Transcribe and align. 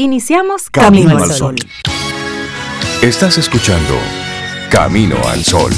Iniciamos 0.00 0.70
Camino, 0.70 1.18
al 1.18 1.28
Sol. 1.32 1.56
Estás 3.02 3.36
escuchando 3.36 3.94
Camino 4.70 5.16
al 5.26 5.42
Sol. 5.42 5.72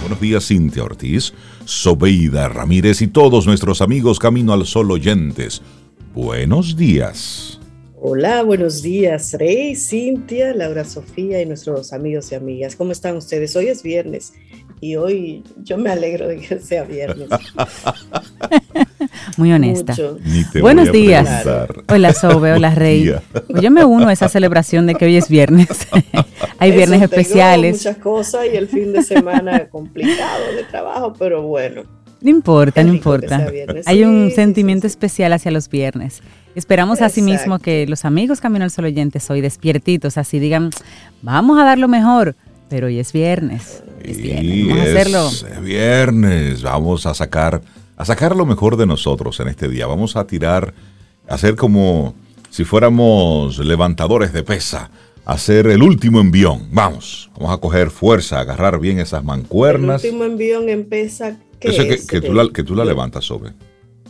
Buenos 0.00 0.20
días, 0.20 0.46
Cintia 0.46 0.84
Ortiz, 0.84 1.34
Sobeida 1.64 2.48
Ramírez 2.48 3.02
y 3.02 3.08
todos 3.08 3.48
nuestros 3.48 3.82
amigos 3.82 4.20
Camino 4.20 4.52
al 4.52 4.64
Sol 4.64 4.92
oyentes. 4.92 5.60
Buenos 6.14 6.76
días. 6.76 7.58
Hola, 8.04 8.42
buenos 8.42 8.82
días, 8.82 9.32
Rey, 9.34 9.76
Cintia, 9.76 10.52
Laura 10.54 10.84
Sofía 10.84 11.40
y 11.40 11.46
nuestros 11.46 11.92
amigos 11.92 12.32
y 12.32 12.34
amigas. 12.34 12.74
¿Cómo 12.74 12.90
están 12.90 13.16
ustedes? 13.16 13.54
Hoy 13.54 13.68
es 13.68 13.84
viernes 13.84 14.32
y 14.82 14.96
hoy 14.96 15.44
yo 15.62 15.78
me 15.78 15.90
alegro 15.90 16.26
de 16.26 16.38
que 16.38 16.58
sea 16.58 16.82
viernes. 16.82 17.28
Muy 19.36 19.52
honesta. 19.52 19.94
Buenos 20.60 20.90
días. 20.90 21.46
Hola 21.88 22.12
Sobe, 22.12 22.52
hola 22.52 22.74
Rey. 22.74 23.14
Pues 23.46 23.62
yo 23.62 23.70
me 23.70 23.84
uno 23.84 24.08
a 24.08 24.12
esa 24.12 24.28
celebración 24.28 24.88
de 24.88 24.96
que 24.96 25.04
hoy 25.04 25.16
es 25.16 25.28
viernes. 25.28 25.68
Hay 26.58 26.72
viernes 26.72 27.00
especiales. 27.00 27.76
Muchas 27.76 27.98
cosas 27.98 28.46
y 28.52 28.56
el 28.56 28.66
fin 28.66 28.92
de 28.92 29.04
semana 29.04 29.68
complicado 29.68 30.52
de 30.56 30.64
trabajo, 30.64 31.12
pero 31.16 31.42
bueno. 31.42 31.84
No 32.20 32.30
importa, 32.30 32.82
no 32.82 32.92
importa. 32.92 33.46
Hay 33.86 34.02
un 34.02 34.32
sentimiento 34.32 34.88
especial 34.88 35.32
hacia 35.32 35.52
los 35.52 35.68
viernes. 35.68 36.22
Esperamos 36.56 37.02
asimismo 37.02 37.60
que 37.60 37.86
los 37.86 38.04
amigos 38.04 38.40
Camino 38.40 38.64
al 38.64 38.72
Sol 38.72 38.86
oyentes 38.86 39.30
hoy 39.30 39.42
despiertitos, 39.42 40.18
así 40.18 40.40
digan, 40.40 40.70
vamos 41.22 41.60
a 41.60 41.64
dar 41.64 41.78
lo 41.78 41.86
mejor, 41.86 42.34
pero 42.68 42.88
hoy 42.88 42.98
es 42.98 43.12
viernes. 43.12 43.84
Es 44.04 44.18
viernes. 44.18 44.68
Vamos 44.68 44.78
a 44.78 44.90
hacerlo. 44.90 45.28
Es 45.28 45.62
viernes. 45.62 46.62
Vamos 46.62 47.06
a 47.06 47.14
sacar, 47.14 47.62
a 47.96 48.04
sacar 48.04 48.36
lo 48.36 48.46
mejor 48.46 48.76
de 48.76 48.86
nosotros 48.86 49.38
en 49.40 49.48
este 49.48 49.68
día. 49.68 49.86
Vamos 49.86 50.16
a 50.16 50.26
tirar, 50.26 50.74
a 51.28 51.34
hacer 51.34 51.56
como 51.56 52.14
si 52.50 52.64
fuéramos 52.64 53.58
levantadores 53.58 54.32
de 54.32 54.42
pesa. 54.42 54.90
Hacer 55.24 55.68
el 55.68 55.82
último 55.82 56.20
envión. 56.20 56.66
Vamos, 56.72 57.30
vamos 57.34 57.54
a 57.54 57.58
coger 57.58 57.90
fuerza, 57.90 58.40
agarrar 58.40 58.80
bien 58.80 58.98
esas 58.98 59.22
mancuernas. 59.22 60.02
El 60.02 60.10
último 60.10 60.24
envión 60.24 60.68
en 60.68 60.84
pesa. 60.84 61.38
¿qué 61.60 61.68
Eso 61.68 61.82
es? 61.82 62.06
que, 62.06 62.20
que, 62.20 62.26
tú 62.26 62.32
la, 62.34 62.48
que 62.48 62.64
tú 62.64 62.74
la 62.74 62.84
levantas, 62.84 63.24
Sobe. 63.24 63.52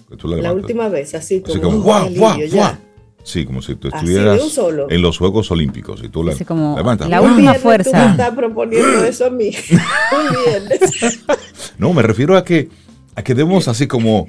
Que 0.08 0.16
tú 0.16 0.26
la, 0.26 0.36
la 0.36 0.42
levantas. 0.42 0.62
última 0.64 0.88
vez, 0.88 1.14
así 1.14 1.40
como, 1.42 1.52
Así 1.52 1.60
como, 1.60 1.76
un 1.76 1.82
guau, 1.82 2.08
guau, 2.14 2.38
guau. 2.50 2.76
Sí, 3.24 3.44
como 3.46 3.62
si 3.62 3.76
tú 3.76 3.88
Así, 3.88 3.98
estuvieras 3.98 4.38
de 4.38 4.44
un 4.44 4.50
solo. 4.50 4.86
en 4.90 5.00
los 5.00 5.16
Juegos 5.18 5.50
Olímpicos 5.52 6.02
y 6.02 6.08
tú 6.08 6.24
la 6.24 6.32
Así 6.32 6.44
como 6.44 6.76
levantas. 6.76 7.08
la 7.08 7.20
última 7.20 7.54
fuerza. 7.54 7.90
Tú 7.90 7.96
me 7.96 8.10
estás 8.10 8.30
proponiendo 8.34 9.04
eso 9.04 9.26
a 9.26 9.30
mí. 9.30 9.52
No, 11.78 11.92
me 11.92 12.02
refiero 12.02 12.36
a 12.36 12.44
que, 12.44 12.68
a 13.14 13.22
que 13.22 13.34
demos 13.34 13.68
así 13.68 13.86
como, 13.86 14.28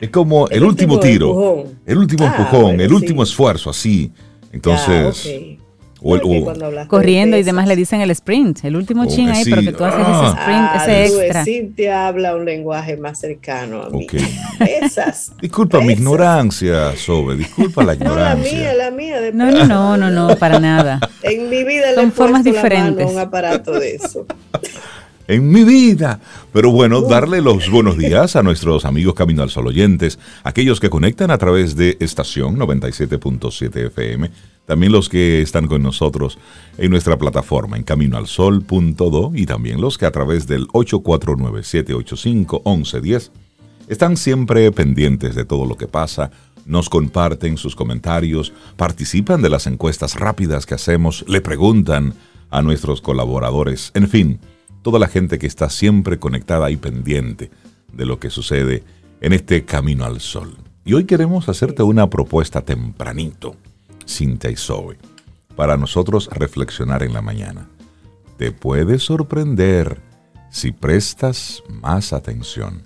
es 0.00 0.10
como 0.10 0.48
el, 0.48 0.58
El 0.58 0.64
último, 0.64 0.94
último 0.94 1.00
tiro, 1.12 1.28
empujón. 1.30 1.78
el 1.86 1.98
último 1.98 2.24
Ah, 2.24 2.34
empujón, 2.36 2.62
bueno, 2.62 2.82
el 2.82 2.92
último 2.92 3.24
sí. 3.24 3.30
esfuerzo, 3.32 3.70
así. 3.70 4.12
Entonces, 4.52 5.24
Ya, 5.24 5.30
ok. 5.30 5.59
O 6.02 6.14
el- 6.16 6.22
o- 6.24 6.52
de 6.54 6.86
Corriendo 6.86 7.36
y 7.36 7.42
demás 7.42 7.66
le 7.68 7.76
dicen 7.76 8.00
el 8.00 8.10
sprint, 8.10 8.64
el 8.64 8.76
último 8.76 9.06
chin 9.06 9.28
ahí, 9.28 9.44
sí. 9.44 9.50
pero 9.50 9.62
que 9.62 9.72
tú 9.72 9.84
haces 9.84 10.00
Ah. 10.04 10.22
ese 10.26 10.40
sprint, 10.40 10.68
Ah, 10.70 10.76
ese 10.76 11.10
tú 11.12 11.16
ves, 11.18 11.24
extra. 11.26 11.44
Cintia 11.44 12.08
habla 12.08 12.34
un 12.36 12.44
lenguaje 12.44 12.96
más 12.96 13.18
cercano 13.20 13.82
a 13.82 13.90
mí. 13.90 14.04
Ok. 14.04 14.14
Pesas. 14.58 15.32
disculpa 15.40 15.80
mi 15.80 15.92
ignorancia, 15.92 16.96
Sobe, 16.96 17.36
disculpa 17.36 17.82
la 17.84 17.94
No, 17.96 17.98
la 18.16 18.34
ignorancia. 18.34 18.58
mía, 18.58 18.74
la 18.74 18.90
mía. 18.90 19.20
De 19.20 19.32
No, 19.32 19.50
no, 19.50 19.66
no, 19.66 19.96
no, 19.96 20.10
no, 20.10 20.36
para 20.36 20.58
nada. 20.58 21.00
En 21.22 21.48
mi 21.50 21.64
vida 21.64 21.94
Son 21.94 22.04
le 22.04 22.08
he 22.08 22.12
formas 22.12 22.42
puesto 22.42 22.56
la 22.62 22.62
mano 22.62 22.86
diferentes. 22.94 23.06
a 23.06 23.10
un 23.10 23.18
aparato 23.18 23.72
de 23.78 23.94
eso. 23.96 24.26
en 25.28 25.48
mi 25.48 25.62
vida. 25.64 26.18
Pero 26.52 26.72
bueno, 26.72 27.02
darle 27.02 27.40
los 27.40 27.70
buenos 27.70 27.96
días 27.96 28.34
a 28.34 28.42
nuestros 28.42 28.84
amigos 28.84 29.14
Camino 29.14 29.42
al 29.44 29.50
Sol 29.50 29.68
oyentes, 29.68 30.18
aquellos 30.42 30.80
que 30.80 30.90
conectan 30.90 31.30
a 31.30 31.38
través 31.38 31.76
de 31.76 31.96
estación 32.00 32.56
97.7 32.58 33.86
FM, 33.86 34.30
también 34.70 34.92
los 34.92 35.08
que 35.08 35.42
están 35.42 35.66
con 35.66 35.82
nosotros 35.82 36.38
en 36.78 36.92
nuestra 36.92 37.18
plataforma 37.18 37.76
en 37.76 37.82
caminoalsol.do 37.82 39.32
y 39.34 39.44
también 39.44 39.80
los 39.80 39.98
que 39.98 40.06
a 40.06 40.12
través 40.12 40.46
del 40.46 40.68
849-785-1110 40.68 43.32
están 43.88 44.16
siempre 44.16 44.70
pendientes 44.70 45.34
de 45.34 45.44
todo 45.44 45.66
lo 45.66 45.76
que 45.76 45.88
pasa, 45.88 46.30
nos 46.66 46.88
comparten 46.88 47.56
sus 47.56 47.74
comentarios, 47.74 48.52
participan 48.76 49.42
de 49.42 49.50
las 49.50 49.66
encuestas 49.66 50.14
rápidas 50.14 50.66
que 50.66 50.76
hacemos, 50.76 51.24
le 51.26 51.40
preguntan 51.40 52.14
a 52.48 52.62
nuestros 52.62 53.00
colaboradores, 53.00 53.90
en 53.94 54.08
fin, 54.08 54.38
toda 54.82 55.00
la 55.00 55.08
gente 55.08 55.40
que 55.40 55.48
está 55.48 55.68
siempre 55.68 56.20
conectada 56.20 56.70
y 56.70 56.76
pendiente 56.76 57.50
de 57.92 58.06
lo 58.06 58.20
que 58.20 58.30
sucede 58.30 58.84
en 59.20 59.32
este 59.32 59.64
camino 59.64 60.04
al 60.04 60.20
sol. 60.20 60.56
Y 60.84 60.92
hoy 60.92 61.06
queremos 61.06 61.48
hacerte 61.48 61.82
una 61.82 62.08
propuesta 62.08 62.60
tempranito, 62.60 63.56
Cintia 64.10 64.50
y 64.50 64.56
Zoe, 64.56 64.98
para 65.56 65.76
nosotros 65.76 66.28
reflexionar 66.32 67.02
en 67.02 67.12
la 67.12 67.22
mañana. 67.22 67.68
Te 68.36 68.52
puede 68.52 68.98
sorprender 68.98 69.98
si 70.50 70.72
prestas 70.72 71.62
más 71.68 72.12
atención. 72.12 72.82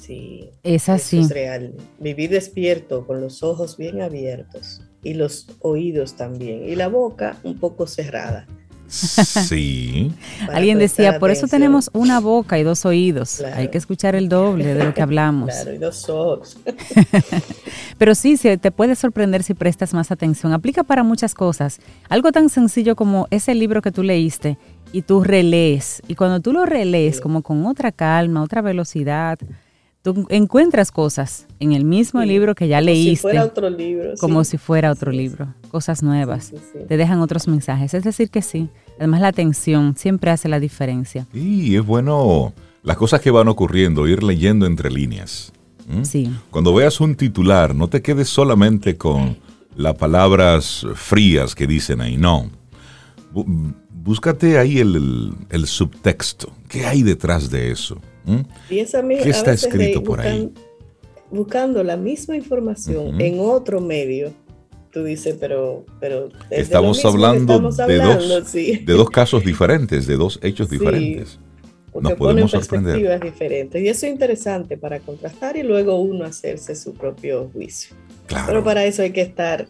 Sí. 0.00 0.50
Es 0.62 0.84
Eso 0.84 0.92
así. 0.92 1.18
es 1.20 1.30
real. 1.30 1.74
Vivir 1.98 2.30
despierto 2.30 3.06
con 3.06 3.20
los 3.20 3.42
ojos 3.42 3.76
bien 3.76 4.00
abiertos 4.02 4.82
y 5.02 5.14
los 5.14 5.46
oídos 5.60 6.14
también 6.14 6.68
y 6.68 6.74
la 6.74 6.88
boca 6.88 7.36
un 7.42 7.58
poco 7.58 7.86
cerrada. 7.86 8.46
Sí. 8.88 10.12
Alguien 10.52 10.78
decía, 10.78 11.18
por 11.18 11.30
eso 11.30 11.40
atención. 11.40 11.60
tenemos 11.60 11.90
una 11.92 12.20
boca 12.20 12.58
y 12.58 12.62
dos 12.62 12.84
oídos. 12.84 13.36
Claro. 13.38 13.56
Hay 13.56 13.68
que 13.68 13.78
escuchar 13.78 14.14
el 14.14 14.28
doble 14.28 14.74
de 14.74 14.84
lo 14.84 14.94
que 14.94 15.02
hablamos. 15.02 15.50
Claro, 15.50 15.74
y 15.74 15.78
dos 15.78 16.08
ojos. 16.08 16.56
Pero 17.98 18.14
sí, 18.14 18.36
se 18.36 18.56
te 18.58 18.70
puede 18.70 18.94
sorprender 18.94 19.42
si 19.42 19.54
prestas 19.54 19.92
más 19.94 20.10
atención. 20.10 20.52
Aplica 20.52 20.84
para 20.84 21.02
muchas 21.02 21.34
cosas. 21.34 21.80
Algo 22.08 22.32
tan 22.32 22.48
sencillo 22.48 22.96
como 22.96 23.26
ese 23.30 23.54
libro 23.54 23.82
que 23.82 23.92
tú 23.92 24.02
leíste 24.02 24.56
y 24.92 25.02
tú 25.02 25.22
relees. 25.22 26.02
Y 26.08 26.14
cuando 26.14 26.40
tú 26.40 26.52
lo 26.52 26.64
relees 26.64 27.20
como 27.20 27.42
con 27.42 27.66
otra 27.66 27.92
calma, 27.92 28.42
otra 28.42 28.62
velocidad, 28.62 29.38
tú 30.02 30.26
encuentras 30.30 30.90
cosas 30.92 31.46
en 31.60 31.72
el 31.72 31.84
mismo 31.84 32.22
Sí, 32.22 32.28
libro 32.28 32.54
que 32.54 32.68
ya 32.68 32.78
Como 32.78 32.86
leíste. 32.86 33.10
Si 33.16 33.16
fuera 33.22 33.44
otro 33.44 33.68
libro. 33.70 34.12
como 34.20 34.44
sí. 34.44 34.52
si 34.52 34.58
fuera 34.58 34.90
otro 34.92 35.12
libro, 35.12 35.54
cosas 35.70 36.02
nuevas. 36.02 36.46
Sí, 36.46 36.56
sí. 36.72 36.78
Te 36.88 36.96
dejan 36.96 37.20
otros 37.20 37.48
mensajes. 37.48 37.94
Es 37.94 38.04
decir, 38.04 38.30
que 38.30 38.42
sí. 38.42 38.68
Además, 38.98 39.20
la 39.20 39.28
atención 39.28 39.96
siempre 39.96 40.30
hace 40.30 40.48
la 40.48 40.60
diferencia. 40.60 41.26
Y 41.34 41.76
es 41.76 41.84
bueno 41.84 42.52
las 42.82 42.96
cosas 42.96 43.20
que 43.20 43.30
van 43.30 43.48
ocurriendo, 43.48 44.06
ir 44.08 44.22
leyendo 44.22 44.66
entre 44.66 44.90
líneas. 44.90 45.52
¿Mm? 45.88 46.04
Sí. 46.04 46.30
Cuando 46.50 46.74
veas 46.74 47.00
un 47.00 47.14
titular, 47.14 47.74
no 47.74 47.88
te 47.88 48.02
quedes 48.02 48.28
solamente 48.28 48.96
con 48.96 49.36
las 49.76 49.94
palabras 49.94 50.86
frías 50.94 51.54
que 51.54 51.66
dicen 51.66 52.00
ahí, 52.00 52.16
no. 52.16 52.50
Bú- 53.32 53.74
Búscate 53.90 54.58
ahí 54.58 54.78
el, 54.78 54.96
el- 54.96 55.32
el 55.50 55.66
subtexto. 55.66 56.50
¿Qué 56.68 56.86
hay 56.86 57.02
detrás 57.02 57.50
de 57.50 57.70
eso? 57.70 58.00
¿Mm? 58.28 58.40
Y 58.70 58.78
esa 58.80 59.02
¿Qué 59.06 59.30
está 59.30 59.52
escrito 59.52 60.02
por 60.02 60.20
ahí? 60.20 60.52
Buscando 61.30 61.82
la 61.84 61.96
misma 61.96 62.36
información 62.36 63.08
Ujú. 63.08 63.20
en 63.20 63.38
otro 63.40 63.80
medio. 63.80 64.32
Tú 64.92 65.04
dices, 65.04 65.36
pero, 65.38 65.84
pero 66.00 66.28
es 66.44 66.48
de 66.50 66.56
Estamos 66.62 67.00
que 67.00 67.06
hablando, 67.08 67.52
estamos 67.54 67.76
de, 67.76 67.82
hablando, 67.82 68.40
dos, 68.40 68.48
sí. 68.48 68.76
de 68.84 68.92
dos 68.94 69.10
casos 69.10 69.44
diferentes, 69.44 70.06
de 70.06 70.16
dos 70.16 70.38
hechos 70.42 70.68
Sí. 70.68 70.78
diferentes. 70.78 71.38
Porque 71.92 72.08
Nos 72.10 72.18
ponen 72.18 72.34
podemos 72.34 72.50
sorprender. 72.50 72.94
perspectivas 72.94 73.32
diferentes. 73.32 73.82
Y 73.82 73.88
eso 73.88 74.06
es 74.06 74.12
interesante 74.12 74.76
para 74.78 75.00
contrastar 75.00 75.56
y 75.56 75.62
luego 75.62 76.00
uno 76.00 76.24
hacerse 76.24 76.74
su 76.74 76.94
propio 76.94 77.50
juicio. 77.52 77.94
Claro. 78.26 78.46
Pero 78.46 78.64
para 78.64 78.84
eso 78.84 79.02
hay 79.02 79.10
que 79.10 79.22
estar 79.22 79.68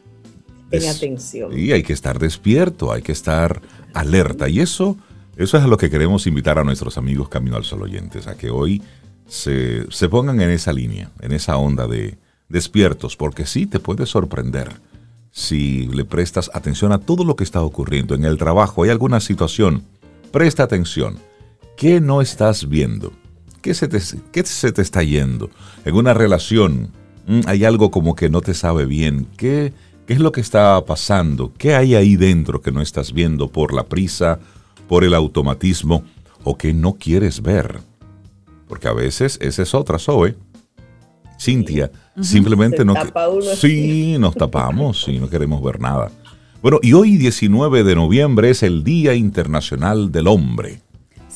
en 0.70 0.82
Es- 0.82 0.96
atención. 0.96 1.56
Y 1.58 1.72
hay 1.72 1.82
que 1.82 1.92
estar 1.92 2.18
despierto, 2.18 2.92
hay 2.92 3.02
que 3.02 3.12
estar 3.12 3.60
alerta. 3.94 4.48
Y 4.48 4.60
eso, 4.60 4.96
eso 5.38 5.56
es 5.56 5.62
a 5.62 5.68
lo 5.68 5.76
que 5.76 5.88
queremos 5.88 6.26
invitar 6.26 6.58
a 6.58 6.64
nuestros 6.64 6.98
amigos 6.98 7.28
Camino 7.28 7.56
al 7.56 7.62
Sol 7.62 7.82
oyentes, 7.82 8.26
a 8.26 8.36
que 8.36 8.50
hoy 8.50 8.82
se, 9.28 9.90
se 9.90 10.08
pongan 10.08 10.40
en 10.40 10.50
esa 10.50 10.72
línea, 10.72 11.12
en 11.20 11.30
esa 11.30 11.56
onda 11.56 11.86
de 11.86 12.18
despiertos, 12.48 13.16
porque 13.16 13.46
sí 13.46 13.66
te 13.66 13.78
puede 13.78 14.04
sorprender 14.04 14.68
si 15.30 15.86
le 15.86 16.04
prestas 16.04 16.50
atención 16.54 16.90
a 16.90 16.98
todo 16.98 17.22
lo 17.22 17.36
que 17.36 17.44
está 17.44 17.62
ocurriendo 17.62 18.16
en 18.16 18.24
el 18.24 18.36
trabajo. 18.36 18.82
Hay 18.82 18.90
alguna 18.90 19.20
situación, 19.20 19.84
presta 20.32 20.64
atención. 20.64 21.18
¿Qué 21.76 22.00
no 22.00 22.20
estás 22.20 22.68
viendo? 22.68 23.12
¿Qué 23.62 23.74
se 23.74 23.86
te, 23.86 24.00
qué 24.32 24.44
se 24.44 24.72
te 24.72 24.82
está 24.82 25.04
yendo? 25.04 25.50
En 25.84 25.94
una 25.94 26.14
relación 26.14 26.90
mm, 27.28 27.42
hay 27.46 27.64
algo 27.64 27.92
como 27.92 28.16
que 28.16 28.28
no 28.28 28.40
te 28.40 28.54
sabe 28.54 28.86
bien. 28.86 29.28
¿Qué, 29.36 29.72
¿Qué 30.04 30.14
es 30.14 30.18
lo 30.18 30.32
que 30.32 30.40
está 30.40 30.84
pasando? 30.84 31.52
¿Qué 31.56 31.76
hay 31.76 31.94
ahí 31.94 32.16
dentro 32.16 32.60
que 32.60 32.72
no 32.72 32.82
estás 32.82 33.12
viendo 33.12 33.46
por 33.46 33.72
la 33.72 33.84
prisa, 33.84 34.40
por 34.88 35.04
el 35.04 35.14
automatismo 35.14 36.02
o 36.44 36.56
que 36.56 36.72
no 36.72 36.94
quieres 36.94 37.42
ver? 37.42 37.80
Porque 38.66 38.88
a 38.88 38.92
veces 38.92 39.38
esa 39.40 39.62
es 39.62 39.74
otra, 39.74 39.98
Zoe. 39.98 40.34
Cintia, 41.38 41.92
simplemente 42.20 42.84
no... 42.84 42.94
tapa 42.94 43.28
uno 43.28 43.42
sí, 43.42 44.16
nos 44.20 44.34
tapamos 44.34 45.06
y 45.06 45.18
no 45.18 45.30
queremos 45.30 45.62
ver 45.62 45.80
nada. 45.80 46.10
Bueno, 46.60 46.80
y 46.82 46.92
hoy 46.92 47.16
19 47.16 47.84
de 47.84 47.94
noviembre 47.94 48.50
es 48.50 48.64
el 48.64 48.82
Día 48.82 49.14
Internacional 49.14 50.10
del 50.10 50.26
Hombre. 50.26 50.80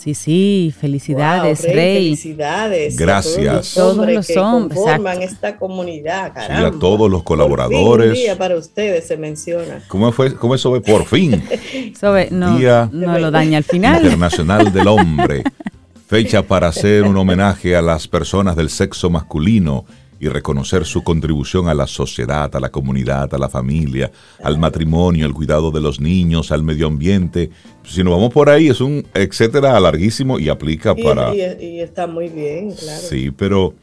Sí, 0.03 0.15
sí, 0.15 0.75
felicidades, 0.81 1.63
Wow, 1.65 1.75
Rey. 1.75 2.05
Felicidades. 2.17 2.97
Gracias. 2.97 3.39
A 3.77 3.81
todos 3.81 3.95
Todos 3.95 3.97
los 3.99 4.07
los 4.07 4.07
hombres 4.09 4.27
que 4.27 4.39
hombres, 4.41 4.79
conforman 4.81 5.13
exacto. 5.23 5.35
esta 5.35 5.59
comunidad, 5.59 6.27
Sí, 6.29 6.33
caramba. 6.35 6.69
a 6.69 6.71
todos 6.73 6.99
los 7.11 7.11
Por 7.11 7.19
fin, 7.19 7.25
colaboradores. 7.25 8.09
un 8.09 8.15
día 8.15 8.37
para 8.37 8.57
ustedes 8.57 9.07
se 9.07 9.17
menciona. 9.17 9.83
¿Cómo, 9.87 10.11
fue, 10.11 10.35
¿Cómo 10.35 10.57
eso 10.57 10.71
fue? 10.71 10.81
Por 10.81 11.05
fin. 11.07 11.41
Eso 11.95 12.11
ve, 12.13 12.29
no, 12.33 12.59
Día 12.59 12.89
no 12.93 13.17
lo 13.19 13.31
daña 13.31 13.59
al 13.59 13.65
final. 13.65 14.03
Internacional 14.03 14.73
del 14.73 14.89
Hombre. 14.89 15.45
Fecha 16.09 16.43
para 16.43 16.67
hacer 16.69 17.05
un 17.05 17.17
homenaje 17.17 17.77
a 17.77 17.81
las 17.81 18.09
personas 18.09 18.57
del 18.57 18.71
sexo 18.71 19.09
masculino 19.09 19.85
y 20.23 20.29
reconocer 20.29 20.85
su 20.85 21.03
contribución 21.03 21.67
a 21.69 21.75
la 21.75 21.89
sociedad, 21.89 22.55
a 22.55 22.61
la 22.61 22.71
comunidad, 22.71 23.35
a 23.35 23.39
la 23.39 23.49
familia, 23.49 24.13
al 24.45 24.57
matrimonio, 24.57 25.27
al 25.27 25.35
cuidado 25.35 25.73
de 25.73 25.81
los 25.81 25.99
niños, 25.99 26.53
al 26.53 26.63
medio 26.63 26.87
ambiente. 26.87 27.51
Si 27.83 28.05
nos 28.05 28.13
vamos 28.15 28.33
por 28.33 28.49
ahí, 28.49 28.69
es 28.69 28.81
un 28.81 29.05
etcétera 29.15 29.81
larguísimo 29.81 30.39
y 30.39 30.49
aplica 30.49 30.95
Y, 30.97 31.03
para... 31.03 31.35
y- 31.35 31.41
y 31.61 31.81
está 31.81 32.07
muy 32.07 32.29
bien, 32.29 32.71
claro. 32.73 33.03
Sí, 33.03 33.33
pero 33.33 33.75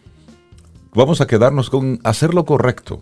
vamos 0.93 1.19
a 1.19 1.27
quedarnos 1.27 1.69
con 1.69 1.99
hacer 2.05 2.33
lo 2.33 2.45
correcto. 2.45 3.01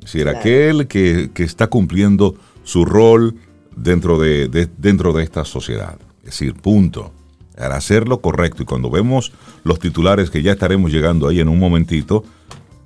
Es 0.00 0.06
decir, 0.12 0.22
Claro. 0.24 0.38
aquel 0.40 0.88
que, 0.88 1.30
que 1.32 1.44
está 1.44 1.68
cumpliendo 1.68 2.34
su 2.64 2.84
rol 2.84 3.36
dentro 3.76 4.18
de, 4.18 4.48
de- 4.48 4.68
dentro 4.76 5.12
de 5.12 5.22
esta 5.22 5.44
sociedad. 5.44 5.98
Es 6.24 6.30
decir, 6.30 6.54
punto. 6.54 7.12
Para 7.56 7.76
hacer 7.76 8.06
lo 8.08 8.20
correcto. 8.20 8.64
Y 8.64 8.66
cuando 8.66 8.90
vemos 8.90 9.32
los 9.62 9.78
titulares 9.78 10.30
que 10.30 10.42
ya 10.42 10.50
estaremos 10.52 10.90
llegando 10.92 11.28
ahí 11.28 11.38
en 11.40 11.48
un 11.48 11.58
momentito, 11.60 12.22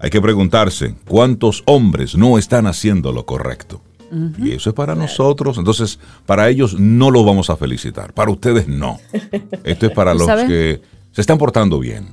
hay 0.00 0.10
que 0.10 0.20
preguntarse 0.20 0.94
cuántos 1.06 1.62
hombres 1.66 2.16
no 2.16 2.38
están 2.38 2.66
haciendo 2.66 3.12
lo 3.12 3.26
correcto. 3.26 3.82
Y 4.38 4.50
eso 4.50 4.70
es 4.70 4.74
para 4.74 4.96
nosotros. 4.96 5.56
Entonces, 5.56 6.00
para 6.26 6.48
ellos 6.48 6.80
no 6.80 7.12
lo 7.12 7.22
vamos 7.22 7.48
a 7.48 7.56
felicitar. 7.56 8.12
Para 8.12 8.32
ustedes 8.32 8.66
no. 8.66 8.98
Esto 9.64 9.86
es 9.86 9.92
para 9.92 10.12
¿Tú 10.12 10.18
los 10.18 10.26
sabes? 10.26 10.48
que 10.48 10.80
se 11.12 11.20
están 11.20 11.38
portando 11.38 11.78
bien. 11.78 12.08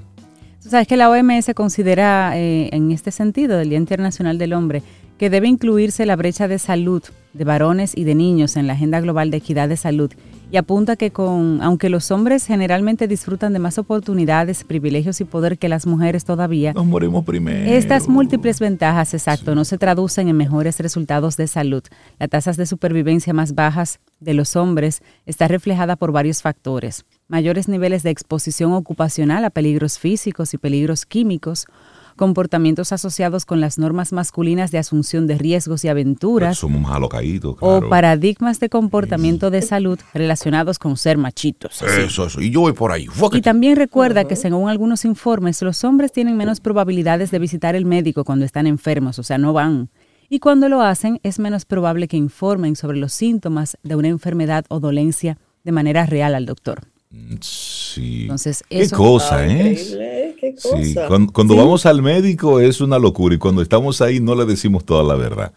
Tú 0.61 0.69
sabes 0.69 0.87
que 0.87 0.95
la 0.95 1.09
OMS 1.09 1.51
considera 1.55 2.37
eh, 2.37 2.69
en 2.71 2.91
este 2.91 3.09
sentido 3.11 3.57
del 3.57 3.69
Día 3.69 3.79
Internacional 3.79 4.37
del 4.37 4.53
Hombre 4.53 4.83
que 5.17 5.31
debe 5.31 5.47
incluirse 5.47 6.05
la 6.05 6.15
brecha 6.15 6.47
de 6.47 6.59
salud 6.59 7.01
de 7.33 7.43
varones 7.43 7.93
y 7.95 8.03
de 8.03 8.13
niños 8.13 8.57
en 8.57 8.67
la 8.67 8.73
Agenda 8.73 8.99
Global 8.99 9.31
de 9.31 9.37
Equidad 9.37 9.69
de 9.69 9.77
Salud 9.77 10.11
y 10.51 10.57
apunta 10.57 10.95
que 10.95 11.11
con 11.11 11.61
aunque 11.61 11.89
los 11.89 12.11
hombres 12.11 12.45
generalmente 12.45 13.07
disfrutan 13.07 13.53
de 13.53 13.59
más 13.59 13.77
oportunidades, 13.77 14.63
privilegios 14.63 15.19
y 15.21 15.25
poder 15.25 15.57
que 15.57 15.69
las 15.69 15.85
mujeres 15.85 16.23
todavía, 16.25 16.73
Nos 16.73 16.85
morimos 16.85 17.25
primero. 17.25 17.69
estas 17.69 18.07
múltiples 18.07 18.59
ventajas, 18.59 19.13
exacto, 19.13 19.55
no 19.55 19.65
se 19.65 19.77
traducen 19.77 20.29
en 20.29 20.37
mejores 20.37 20.79
resultados 20.79 21.35
de 21.37 21.47
salud. 21.47 21.83
Las 22.19 22.29
tasas 22.29 22.57
de 22.57 22.65
supervivencia 22.65 23.33
más 23.33 23.55
bajas 23.55 23.99
de 24.19 24.33
los 24.33 24.55
hombres 24.55 25.01
está 25.25 25.47
reflejada 25.47 25.95
por 25.95 26.11
varios 26.11 26.41
factores. 26.41 27.05
Mayores 27.27 27.67
niveles 27.67 28.03
de 28.03 28.09
exposición 28.09 28.71
ocupacional 28.73 29.43
a 29.43 29.49
peligros 29.49 29.99
físicos 29.99 30.53
y 30.53 30.57
peligros 30.57 31.05
químicos, 31.05 31.67
comportamientos 32.17 32.91
asociados 32.91 33.45
con 33.45 33.61
las 33.61 33.77
normas 33.77 34.11
masculinas 34.11 34.71
de 34.71 34.79
asunción 34.79 35.27
de 35.27 35.37
riesgos 35.37 35.85
y 35.85 35.87
aventuras, 35.87 36.57
Somos 36.57 36.91
alocaídos, 36.91 37.55
o 37.61 37.77
claro. 37.77 37.89
paradigmas 37.89 38.59
de 38.59 38.67
comportamiento 38.67 39.49
de 39.49 39.61
salud 39.61 39.97
relacionados 40.13 40.79
con 40.79 40.97
ser 40.97 41.17
machitos. 41.17 41.81
así. 41.81 42.01
Eso, 42.01 42.27
eso. 42.27 42.41
Y 42.41 42.49
yo 42.49 42.61
voy 42.61 42.73
por 42.73 42.91
ahí. 42.91 43.07
Y 43.31 43.41
también 43.41 43.77
recuerda 43.77 44.25
que 44.25 44.35
según 44.35 44.69
algunos 44.69 45.05
informes, 45.05 45.61
los 45.61 45.83
hombres 45.85 46.11
tienen 46.11 46.35
menos 46.35 46.59
probabilidades 46.59 47.31
de 47.31 47.39
visitar 47.39 47.75
el 47.75 47.85
médico 47.85 48.25
cuando 48.25 48.43
están 48.43 48.67
enfermos, 48.67 49.19
o 49.19 49.23
sea, 49.23 49.37
no 49.37 49.53
van. 49.53 49.89
Y 50.29 50.39
cuando 50.39 50.67
lo 50.67 50.81
hacen, 50.81 51.21
es 51.23 51.39
menos 51.39 51.63
probable 51.63 52.09
que 52.09 52.17
informen 52.17 52.75
sobre 52.75 52.97
los 52.97 53.13
síntomas 53.13 53.77
de 53.83 53.95
una 53.95 54.09
enfermedad 54.09 54.65
o 54.67 54.81
dolencia 54.81 55.37
de 55.63 55.71
manera 55.71 56.05
real 56.05 56.35
al 56.35 56.45
doctor. 56.45 56.81
Sí. 57.41 58.23
Entonces, 58.23 58.63
Qué 58.69 58.89
cosa, 58.89 59.45
¿eh? 59.47 59.71
Qué 60.39 60.53
Sí, 60.57 60.93
cosa. 60.93 61.07
cuando, 61.07 61.33
cuando 61.33 61.53
Sí. 61.55 61.59
vamos 61.59 61.85
al 61.85 62.01
médico 62.01 62.59
es 62.59 62.79
una 62.81 62.99
locura 62.99 63.35
y 63.35 63.37
cuando 63.37 63.61
estamos 63.61 64.01
ahí 64.01 64.19
no 64.19 64.35
le 64.35 64.45
decimos 64.45 64.85
toda 64.85 65.03
la 65.03 65.15
verdad. 65.15 65.51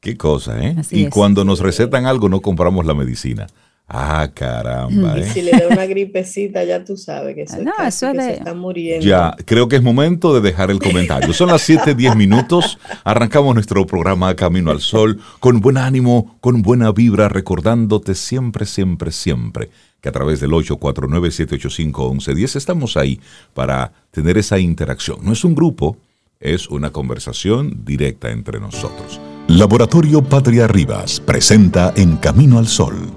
Qué 0.00 0.16
cosa, 0.16 0.58
¿eh? 0.64 0.76
Así 0.78 1.00
y 1.00 1.04
es. 1.04 1.10
cuando 1.10 1.44
nos 1.44 1.60
recetan 1.60 2.06
algo 2.06 2.28
no 2.28 2.40
compramos 2.40 2.86
la 2.86 2.94
medicina. 2.94 3.46
Ah, 3.92 4.30
caramba, 4.32 5.18
Y 5.18 5.22
¿eh? 5.22 5.30
si 5.34 5.42
le 5.42 5.50
da 5.50 5.66
una 5.68 5.84
gripecita, 5.84 6.62
ya 6.62 6.84
tú 6.84 6.96
sabes 6.96 7.34
que, 7.34 7.42
eso 7.42 7.56
es 7.56 7.64
No, 7.64 7.72
casi 7.76 7.88
eso 7.88 8.06
es 8.12 8.16
que 8.18 8.22
se 8.24 8.32
está 8.34 8.54
muriendo. 8.54 9.04
Ya, 9.04 9.34
creo 9.44 9.66
que 9.66 9.74
es 9.76 9.82
momento 9.82 10.32
de 10.32 10.40
dejar 10.40 10.70
el 10.70 10.78
comentario. 10.78 11.32
Son 11.32 11.48
las 11.48 11.62
7, 11.62 11.96
10 11.96 12.14
minutos. 12.14 12.78
Arrancamos 13.02 13.52
nuestro 13.52 13.84
programa 13.86 14.36
Camino 14.36 14.70
al 14.70 14.80
Sol 14.80 15.18
con 15.40 15.60
buen 15.60 15.76
ánimo, 15.76 16.36
con 16.40 16.62
buena 16.62 16.92
vibra, 16.92 17.28
recordándote 17.28 18.14
siempre, 18.14 18.64
siempre, 18.64 19.10
siempre 19.10 19.70
que 20.00 20.08
a 20.08 20.12
través 20.12 20.40
del 20.40 20.52
849-785-1110 20.52 22.56
estamos 22.56 22.96
ahí 22.96 23.20
para 23.54 23.92
tener 24.10 24.38
esa 24.38 24.58
interacción. 24.58 25.18
No 25.22 25.32
es 25.32 25.44
un 25.44 25.54
grupo, 25.54 25.98
es 26.40 26.68
una 26.68 26.90
conversación 26.90 27.84
directa 27.84 28.30
entre 28.30 28.58
nosotros. 28.60 29.20
Laboratorio 29.48 30.22
Patria 30.22 30.66
Rivas 30.66 31.20
presenta 31.20 31.92
En 31.96 32.16
Camino 32.16 32.58
al 32.58 32.68
Sol, 32.68 33.10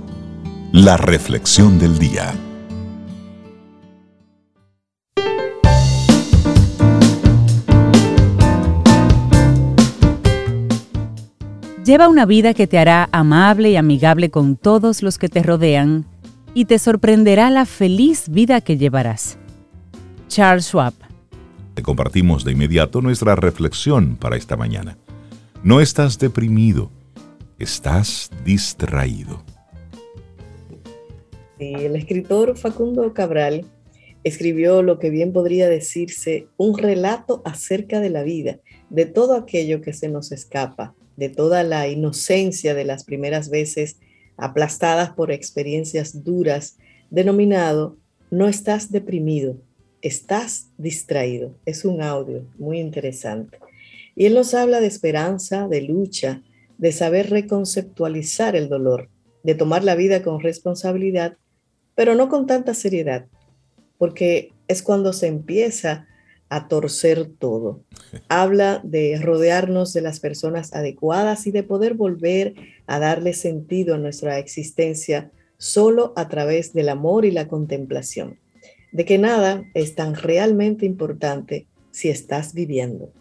la 0.72 0.98
reflexión 0.98 1.80
del 1.80 1.98
día. 2.00 2.34
Lleva 11.86 12.08
una 12.08 12.26
vida 12.26 12.54
que 12.54 12.66
te 12.66 12.80
hará 12.80 13.10
amable 13.12 13.72
y 13.72 13.76
amigable 13.76 14.32
con 14.32 14.56
todos 14.56 15.04
los 15.04 15.18
que 15.18 15.28
te 15.28 15.44
rodean 15.44 16.06
y 16.54 16.66
te 16.66 16.80
sorprenderá 16.80 17.50
la 17.50 17.66
feliz 17.66 18.30
vida 18.30 18.62
que 18.62 18.78
llevarás. 18.78 19.38
Charles 20.28 20.66
Schwab. 20.66 20.94
Te 21.74 21.82
compartimos 21.82 22.44
de 22.44 22.52
inmediato 22.52 23.02
nuestra 23.02 23.36
reflexión 23.36 24.16
para 24.16 24.38
esta 24.38 24.56
mañana. 24.56 24.98
No 25.64 25.82
estás 25.82 26.20
deprimido, 26.20 26.92
estás 27.58 28.30
distraído. 28.46 29.44
Sí, 31.58 31.74
el 31.74 31.96
escritor 31.96 32.58
Facundo 32.58 33.14
Cabral 33.14 33.66
escribió 34.24 34.82
lo 34.82 35.00
que 35.00 35.10
bien 35.10 35.34
podría 35.34 35.68
decirse 35.68 36.48
un 36.58 36.78
relato 36.78 37.42
acerca 37.46 38.00
de 38.00 38.10
la 38.10 38.24
vida, 38.24 38.60
de 38.90 39.06
todo 39.06 39.36
aquello 39.36 39.82
que 39.82 39.94
se 39.94 40.10
nos 40.10 40.32
escapa, 40.32 40.94
de 41.18 41.30
toda 41.30 41.64
la 41.64 41.88
inocencia 41.88 42.74
de 42.74 42.86
las 42.86 43.04
primeras 43.04 43.50
veces 43.50 43.98
aplastadas 44.38 45.12
por 45.12 45.32
experiencias 45.32 46.24
duras, 46.24 46.78
denominado 47.10 47.98
No 48.32 48.48
estás 48.48 48.92
deprimido, 48.92 49.58
estás 50.02 50.70
distraído. 50.78 51.56
Es 51.66 51.86
un 51.86 52.02
audio 52.02 52.46
muy 52.58 52.80
interesante. 52.80 53.60
Y 54.16 54.26
él 54.26 54.34
nos 54.34 54.54
habla 54.54 54.80
de 54.80 54.88
esperanza, 54.88 55.68
de 55.68 55.82
lucha, 55.82 56.42
de 56.78 56.92
saber 56.92 57.30
reconceptualizar 57.30 58.56
el 58.56 58.70
dolor, 58.70 59.10
de 59.44 59.56
tomar 59.56 59.84
la 59.84 59.96
vida 59.96 60.24
con 60.24 60.40
responsabilidad, 60.40 61.38
pero 61.96 62.16
no 62.16 62.30
con 62.30 62.48
tanta 62.48 62.74
seriedad, 62.74 63.28
porque 63.98 64.52
es 64.68 64.82
cuando 64.82 65.14
se 65.14 65.28
empieza 65.28 66.08
a 66.54 66.68
torcer 66.68 67.26
todo. 67.26 67.84
Habla 68.30 68.80
de 68.84 69.20
rodearnos 69.20 69.92
de 69.92 70.02
las 70.02 70.20
personas 70.20 70.72
adecuadas 70.74 71.48
y 71.48 71.52
de 71.52 71.64
poder 71.64 71.96
volver 71.96 72.54
a 72.86 73.00
darle 73.00 73.34
sentido 73.34 73.96
a 73.96 73.98
nuestra 73.98 74.38
existencia 74.38 75.32
solo 75.58 76.14
a 76.16 76.28
través 76.28 76.72
del 76.74 76.90
amor 76.90 77.26
y 77.26 77.32
la 77.32 77.48
contemplación, 77.48 78.38
de 78.92 79.04
que 79.04 79.18
nada 79.18 79.64
es 79.74 79.96
tan 79.96 80.14
realmente 80.14 80.86
importante 80.86 81.66
si 81.90 82.10
estás 82.10 82.54
viviendo. 82.54 83.12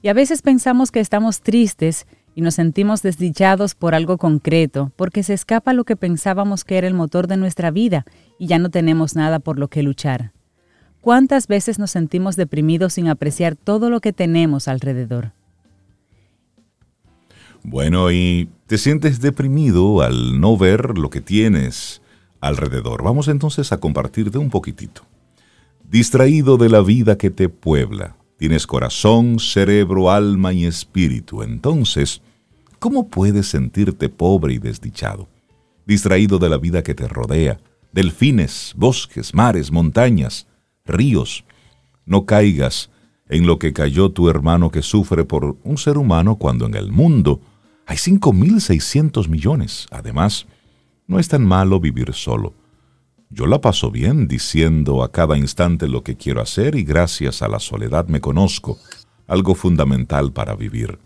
Y 0.00 0.08
a 0.08 0.14
veces 0.14 0.40
pensamos 0.40 0.90
que 0.90 1.00
estamos 1.00 1.42
tristes 1.42 2.06
y 2.34 2.40
nos 2.40 2.54
sentimos 2.54 3.02
desdichados 3.02 3.74
por 3.74 3.94
algo 3.94 4.16
concreto, 4.16 4.92
porque 4.96 5.22
se 5.22 5.34
escapa 5.34 5.74
lo 5.74 5.84
que 5.84 5.96
pensábamos 5.96 6.64
que 6.64 6.78
era 6.78 6.86
el 6.86 6.94
motor 6.94 7.26
de 7.26 7.36
nuestra 7.36 7.70
vida 7.70 8.06
y 8.38 8.46
ya 8.46 8.58
no 8.58 8.70
tenemos 8.70 9.14
nada 9.14 9.40
por 9.40 9.58
lo 9.58 9.68
que 9.68 9.82
luchar. 9.82 10.32
¿Cuántas 11.00 11.46
veces 11.46 11.78
nos 11.78 11.90
sentimos 11.90 12.36
deprimidos 12.36 12.94
sin 12.94 13.08
apreciar 13.08 13.56
todo 13.56 13.88
lo 13.88 14.00
que 14.00 14.12
tenemos 14.12 14.68
alrededor? 14.68 15.32
Bueno, 17.62 18.10
y 18.10 18.48
te 18.66 18.78
sientes 18.78 19.20
deprimido 19.20 20.02
al 20.02 20.40
no 20.40 20.56
ver 20.56 20.98
lo 20.98 21.10
que 21.10 21.20
tienes 21.20 22.02
alrededor. 22.40 23.02
Vamos 23.02 23.28
entonces 23.28 23.72
a 23.72 23.80
compartirte 23.80 24.38
un 24.38 24.50
poquitito. 24.50 25.02
Distraído 25.88 26.56
de 26.56 26.68
la 26.68 26.80
vida 26.80 27.16
que 27.18 27.30
te 27.30 27.48
puebla. 27.48 28.16
Tienes 28.38 28.66
corazón, 28.66 29.38
cerebro, 29.38 30.10
alma 30.10 30.52
y 30.52 30.64
espíritu. 30.64 31.42
Entonces, 31.42 32.22
¿cómo 32.78 33.08
puedes 33.08 33.48
sentirte 33.48 34.08
pobre 34.08 34.54
y 34.54 34.58
desdichado? 34.58 35.28
Distraído 35.86 36.38
de 36.38 36.48
la 36.48 36.56
vida 36.56 36.82
que 36.82 36.94
te 36.94 37.08
rodea. 37.08 37.58
Delfines, 37.92 38.72
bosques, 38.76 39.34
mares, 39.34 39.70
montañas, 39.72 40.46
ríos. 40.90 41.44
No 42.04 42.26
caigas 42.26 42.90
en 43.28 43.46
lo 43.46 43.58
que 43.58 43.72
cayó 43.72 44.10
tu 44.10 44.28
hermano 44.28 44.70
que 44.70 44.82
sufre 44.82 45.24
por 45.24 45.56
un 45.62 45.78
ser 45.78 45.96
humano 45.96 46.36
cuando 46.36 46.66
en 46.66 46.74
el 46.74 46.90
mundo 46.90 47.40
hay 47.86 47.96
5.600 47.96 49.28
millones. 49.28 49.86
Además, 49.90 50.46
no 51.06 51.18
es 51.18 51.28
tan 51.28 51.44
malo 51.44 51.80
vivir 51.80 52.12
solo. 52.12 52.54
Yo 53.30 53.46
la 53.46 53.60
paso 53.60 53.92
bien 53.92 54.26
diciendo 54.26 55.04
a 55.04 55.12
cada 55.12 55.38
instante 55.38 55.86
lo 55.86 56.02
que 56.02 56.16
quiero 56.16 56.40
hacer 56.40 56.74
y 56.74 56.82
gracias 56.82 57.42
a 57.42 57.48
la 57.48 57.60
soledad 57.60 58.08
me 58.08 58.20
conozco, 58.20 58.78
algo 59.28 59.54
fundamental 59.54 60.32
para 60.32 60.56
vivir. 60.56 60.98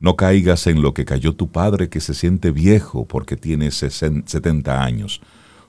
No 0.00 0.16
caigas 0.16 0.66
en 0.66 0.82
lo 0.82 0.94
que 0.94 1.04
cayó 1.04 1.34
tu 1.34 1.52
padre 1.52 1.88
que 1.88 2.00
se 2.00 2.14
siente 2.14 2.50
viejo 2.50 3.06
porque 3.06 3.36
tiene 3.36 3.70
70 3.70 4.82
años, 4.82 5.20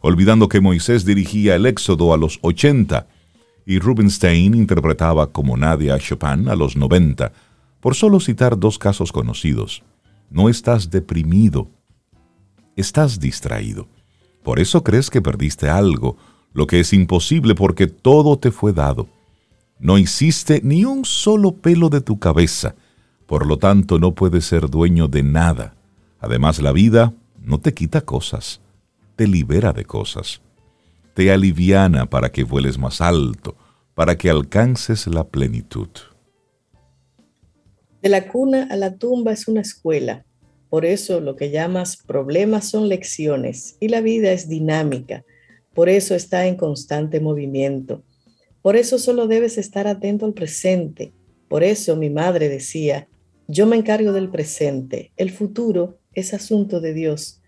olvidando 0.01 0.49
que 0.49 0.59
Moisés 0.59 1.05
dirigía 1.05 1.53
el 1.53 1.67
éxodo 1.67 2.11
a 2.11 2.17
los 2.17 2.39
80 2.41 3.07
y 3.65 3.79
Rubinstein 3.79 4.53
interpretaba 4.53 5.31
como 5.31 5.57
nadie 5.57 5.91
a 5.91 5.99
Chopin 5.99 6.49
a 6.49 6.55
los 6.55 6.75
90, 6.75 7.31
por 7.79 7.95
solo 7.95 8.19
citar 8.19 8.57
dos 8.57 8.77
casos 8.77 9.11
conocidos. 9.11 9.83
No 10.29 10.49
estás 10.49 10.89
deprimido, 10.89 11.69
estás 12.75 13.19
distraído. 13.19 13.87
Por 14.43 14.59
eso 14.59 14.83
crees 14.83 15.09
que 15.09 15.21
perdiste 15.21 15.69
algo, 15.69 16.17
lo 16.53 16.67
que 16.67 16.79
es 16.79 16.93
imposible 16.93 17.55
porque 17.55 17.87
todo 17.87 18.37
te 18.37 18.51
fue 18.51 18.73
dado. 18.73 19.07
No 19.79 19.97
hiciste 19.97 20.61
ni 20.63 20.85
un 20.85 21.05
solo 21.05 21.55
pelo 21.55 21.89
de 21.89 22.01
tu 22.01 22.19
cabeza, 22.19 22.75
por 23.25 23.45
lo 23.45 23.57
tanto 23.57 23.99
no 23.99 24.13
puedes 24.13 24.45
ser 24.45 24.69
dueño 24.69 25.07
de 25.07 25.23
nada. 25.23 25.75
Además 26.19 26.61
la 26.61 26.71
vida 26.71 27.13
no 27.41 27.59
te 27.59 27.73
quita 27.73 28.01
cosas, 28.01 28.61
te 29.15 29.27
libera 29.27 29.73
de 29.73 29.85
cosas. 29.85 30.42
Te 31.13 31.31
aliviana 31.31 32.09
para 32.09 32.31
que 32.31 32.43
vueles 32.43 32.77
más 32.77 33.01
alto, 33.01 33.55
para 33.93 34.17
que 34.17 34.29
alcances 34.29 35.07
la 35.07 35.27
plenitud. 35.27 35.89
De 38.01 38.09
la 38.09 38.27
cuna 38.27 38.67
a 38.69 38.75
la 38.75 38.97
tumba 38.97 39.31
es 39.31 39.47
una 39.47 39.61
escuela. 39.61 40.25
Por 40.69 40.85
eso 40.85 41.21
lo 41.21 41.35
que 41.35 41.51
llamas 41.51 41.97
problemas 41.97 42.67
son 42.67 42.89
lecciones 42.89 43.77
y 43.79 43.89
la 43.89 44.01
vida 44.01 44.31
es 44.31 44.49
dinámica. 44.49 45.23
Por 45.73 45.87
eso 45.87 46.15
está 46.15 46.47
en 46.47 46.55
constante 46.55 47.19
movimiento. 47.19 48.03
Por 48.63 48.75
eso 48.75 48.97
solo 48.97 49.27
debes 49.27 49.57
estar 49.57 49.87
atento 49.87 50.25
al 50.25 50.33
presente. 50.33 51.13
Por 51.47 51.63
eso 51.63 51.95
mi 51.95 52.09
madre 52.09 52.49
decía, 52.49 53.07
yo 53.47 53.67
me 53.67 53.75
encargo 53.75 54.13
del 54.13 54.29
presente, 54.29 55.11
el 55.17 55.29
futuro 55.29 55.99
es 56.13 56.33
asunto 56.33 56.81
de 56.81 56.93
Dios. 56.93 57.41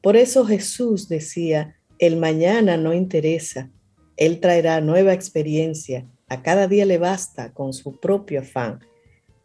Por 0.00 0.16
eso 0.16 0.44
Jesús 0.44 1.08
decía, 1.08 1.76
el 2.02 2.16
mañana 2.16 2.76
no 2.76 2.92
interesa, 2.92 3.70
Él 4.16 4.40
traerá 4.40 4.80
nueva 4.80 5.12
experiencia, 5.12 6.04
a 6.28 6.42
cada 6.42 6.66
día 6.66 6.84
le 6.84 6.98
basta 6.98 7.52
con 7.52 7.72
su 7.72 8.00
propio 8.00 8.40
afán. 8.40 8.80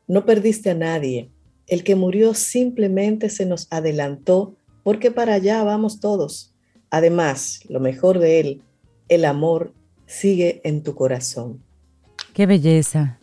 No 0.07 0.25
perdiste 0.25 0.71
a 0.71 0.73
nadie. 0.73 1.29
El 1.67 1.83
que 1.83 1.95
murió 1.95 2.33
simplemente 2.33 3.29
se 3.29 3.45
nos 3.45 3.67
adelantó 3.69 4.55
porque 4.81 5.11
para 5.11 5.35
allá 5.35 5.63
vamos 5.63 5.99
todos. 5.99 6.55
Además, 6.89 7.59
lo 7.69 7.79
mejor 7.79 8.17
de 8.17 8.39
él, 8.39 8.61
el 9.07 9.25
amor 9.25 9.75
sigue 10.07 10.59
en 10.63 10.81
tu 10.81 10.95
corazón. 10.95 11.61
Qué 12.33 12.47
belleza. 12.47 13.19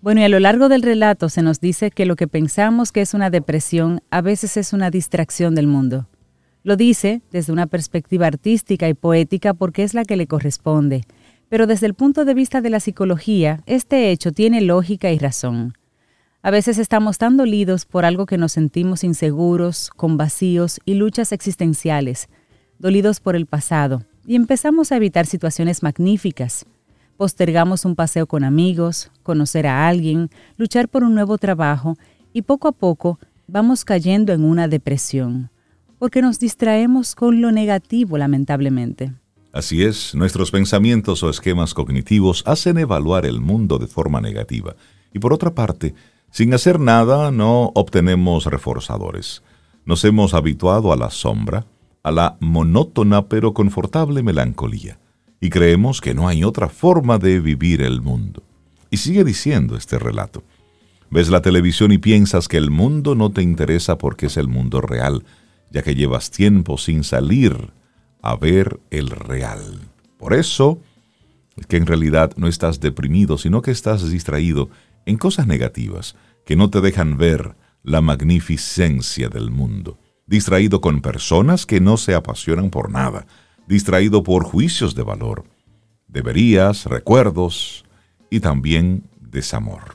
Bueno, 0.00 0.22
y 0.22 0.24
a 0.24 0.30
lo 0.30 0.40
largo 0.40 0.70
del 0.70 0.80
relato 0.80 1.28
se 1.28 1.42
nos 1.42 1.60
dice 1.60 1.90
que 1.90 2.06
lo 2.06 2.16
que 2.16 2.28
pensamos 2.28 2.92
que 2.92 3.02
es 3.02 3.12
una 3.12 3.28
depresión 3.28 4.00
a 4.08 4.22
veces 4.22 4.56
es 4.56 4.72
una 4.72 4.90
distracción 4.90 5.54
del 5.54 5.66
mundo. 5.66 6.08
Lo 6.64 6.76
dice 6.76 7.20
desde 7.30 7.52
una 7.52 7.66
perspectiva 7.66 8.26
artística 8.26 8.88
y 8.88 8.94
poética 8.94 9.52
porque 9.52 9.82
es 9.82 9.92
la 9.92 10.06
que 10.06 10.16
le 10.16 10.26
corresponde, 10.26 11.02
pero 11.50 11.66
desde 11.66 11.86
el 11.86 11.92
punto 11.92 12.24
de 12.24 12.32
vista 12.32 12.62
de 12.62 12.70
la 12.70 12.80
psicología, 12.80 13.62
este 13.66 14.10
hecho 14.10 14.32
tiene 14.32 14.62
lógica 14.62 15.12
y 15.12 15.18
razón. 15.18 15.74
A 16.40 16.50
veces 16.50 16.78
estamos 16.78 17.18
tan 17.18 17.36
dolidos 17.36 17.84
por 17.84 18.06
algo 18.06 18.24
que 18.24 18.38
nos 18.38 18.52
sentimos 18.52 19.04
inseguros, 19.04 19.90
con 19.94 20.16
vacíos 20.16 20.80
y 20.86 20.94
luchas 20.94 21.32
existenciales, 21.32 22.28
dolidos 22.78 23.20
por 23.20 23.36
el 23.36 23.44
pasado, 23.44 24.02
y 24.26 24.34
empezamos 24.34 24.90
a 24.90 24.96
evitar 24.96 25.26
situaciones 25.26 25.82
magníficas. 25.82 26.64
Postergamos 27.18 27.84
un 27.84 27.94
paseo 27.94 28.26
con 28.26 28.42
amigos, 28.42 29.10
conocer 29.22 29.66
a 29.66 29.86
alguien, 29.86 30.30
luchar 30.56 30.88
por 30.88 31.04
un 31.04 31.14
nuevo 31.14 31.36
trabajo, 31.36 31.98
y 32.32 32.40
poco 32.40 32.68
a 32.68 32.72
poco 32.72 33.18
vamos 33.46 33.84
cayendo 33.84 34.32
en 34.32 34.44
una 34.44 34.66
depresión, 34.66 35.50
porque 36.04 36.20
nos 36.20 36.38
distraemos 36.38 37.14
con 37.14 37.40
lo 37.40 37.50
negativo, 37.50 38.18
lamentablemente. 38.18 39.14
Así 39.54 39.84
es, 39.84 40.14
nuestros 40.14 40.50
pensamientos 40.50 41.22
o 41.22 41.30
esquemas 41.30 41.72
cognitivos 41.72 42.42
hacen 42.44 42.76
evaluar 42.76 43.24
el 43.24 43.40
mundo 43.40 43.78
de 43.78 43.86
forma 43.86 44.20
negativa. 44.20 44.76
Y 45.14 45.18
por 45.18 45.32
otra 45.32 45.54
parte, 45.54 45.94
sin 46.30 46.52
hacer 46.52 46.78
nada 46.78 47.30
no 47.30 47.72
obtenemos 47.74 48.44
reforzadores. 48.44 49.42
Nos 49.86 50.04
hemos 50.04 50.34
habituado 50.34 50.92
a 50.92 50.96
la 50.96 51.08
sombra, 51.08 51.64
a 52.02 52.10
la 52.10 52.36
monótona 52.38 53.26
pero 53.26 53.54
confortable 53.54 54.22
melancolía, 54.22 54.98
y 55.40 55.48
creemos 55.48 56.02
que 56.02 56.12
no 56.12 56.28
hay 56.28 56.44
otra 56.44 56.68
forma 56.68 57.16
de 57.16 57.40
vivir 57.40 57.80
el 57.80 58.02
mundo. 58.02 58.42
Y 58.90 58.98
sigue 58.98 59.24
diciendo 59.24 59.74
este 59.74 59.98
relato. 59.98 60.42
Ves 61.10 61.30
la 61.30 61.40
televisión 61.40 61.92
y 61.92 61.96
piensas 61.96 62.46
que 62.46 62.58
el 62.58 62.70
mundo 62.70 63.14
no 63.14 63.30
te 63.30 63.40
interesa 63.40 63.96
porque 63.96 64.26
es 64.26 64.36
el 64.36 64.48
mundo 64.48 64.82
real, 64.82 65.24
ya 65.74 65.82
que 65.82 65.96
llevas 65.96 66.30
tiempo 66.30 66.78
sin 66.78 67.02
salir 67.02 67.72
a 68.22 68.36
ver 68.36 68.78
el 68.90 69.10
real. 69.10 69.80
Por 70.18 70.32
eso 70.32 70.78
es 71.56 71.66
que 71.66 71.76
en 71.76 71.86
realidad 71.86 72.32
no 72.36 72.46
estás 72.46 72.78
deprimido, 72.78 73.38
sino 73.38 73.60
que 73.60 73.72
estás 73.72 74.08
distraído 74.08 74.70
en 75.04 75.18
cosas 75.18 75.48
negativas 75.48 76.14
que 76.46 76.54
no 76.54 76.70
te 76.70 76.80
dejan 76.80 77.16
ver 77.16 77.56
la 77.82 78.00
magnificencia 78.00 79.28
del 79.28 79.50
mundo, 79.50 79.98
distraído 80.26 80.80
con 80.80 81.02
personas 81.02 81.66
que 81.66 81.80
no 81.80 81.96
se 81.96 82.14
apasionan 82.14 82.70
por 82.70 82.88
nada, 82.88 83.26
distraído 83.66 84.22
por 84.22 84.44
juicios 84.44 84.94
de 84.94 85.02
valor, 85.02 85.44
deberías, 86.06 86.86
recuerdos 86.86 87.84
y 88.30 88.38
también 88.38 89.02
desamor. 89.20 89.94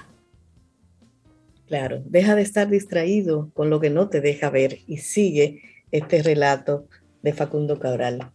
Claro, 1.68 2.02
deja 2.06 2.36
de 2.36 2.42
estar 2.42 2.68
distraído 2.68 3.52
con 3.54 3.70
lo 3.70 3.80
que 3.80 3.90
no 3.90 4.10
te 4.10 4.20
deja 4.20 4.50
ver 4.50 4.80
y 4.88 4.98
sigue 4.98 5.69
este 5.92 6.22
relato 6.24 6.88
de 7.22 7.34
Facundo 7.34 7.80
Cabral. 7.80 8.32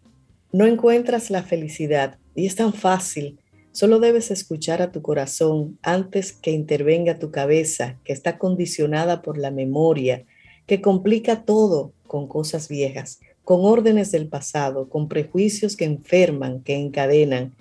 No 0.53 0.67
encuentras 0.67 1.31
la 1.31 1.43
felicidad 1.43 2.19
y 2.35 2.47
es 2.47 2.55
tan 2.57 2.73
fácil 2.73 3.39
Solo 3.75 3.99
debes 3.99 4.31
escuchar 4.31 4.83
a 4.83 4.93
tu 4.93 5.03
corazón 5.03 5.81
antes 5.83 6.33
que 6.33 6.53
intervenga 6.53 7.19
tu 7.19 7.33
cabeza, 7.33 7.99
que 8.05 8.13
está 8.13 8.39
condicionada 8.39 9.21
por 9.21 9.37
la 9.37 9.51
memoria, 9.51 10.27
que 10.65 10.81
complica 10.81 11.45
todo 11.45 11.93
con 12.07 12.29
cosas 12.29 12.69
viejas, 12.69 13.19
con 13.43 13.65
órdenes 13.65 14.13
del 14.13 14.29
pasado, 14.29 14.89
con 14.89 15.09
prejuicios 15.09 15.77
que 15.77 15.87
enferman, 15.87 16.63
que 16.63 16.77
encadenan. 16.77 17.57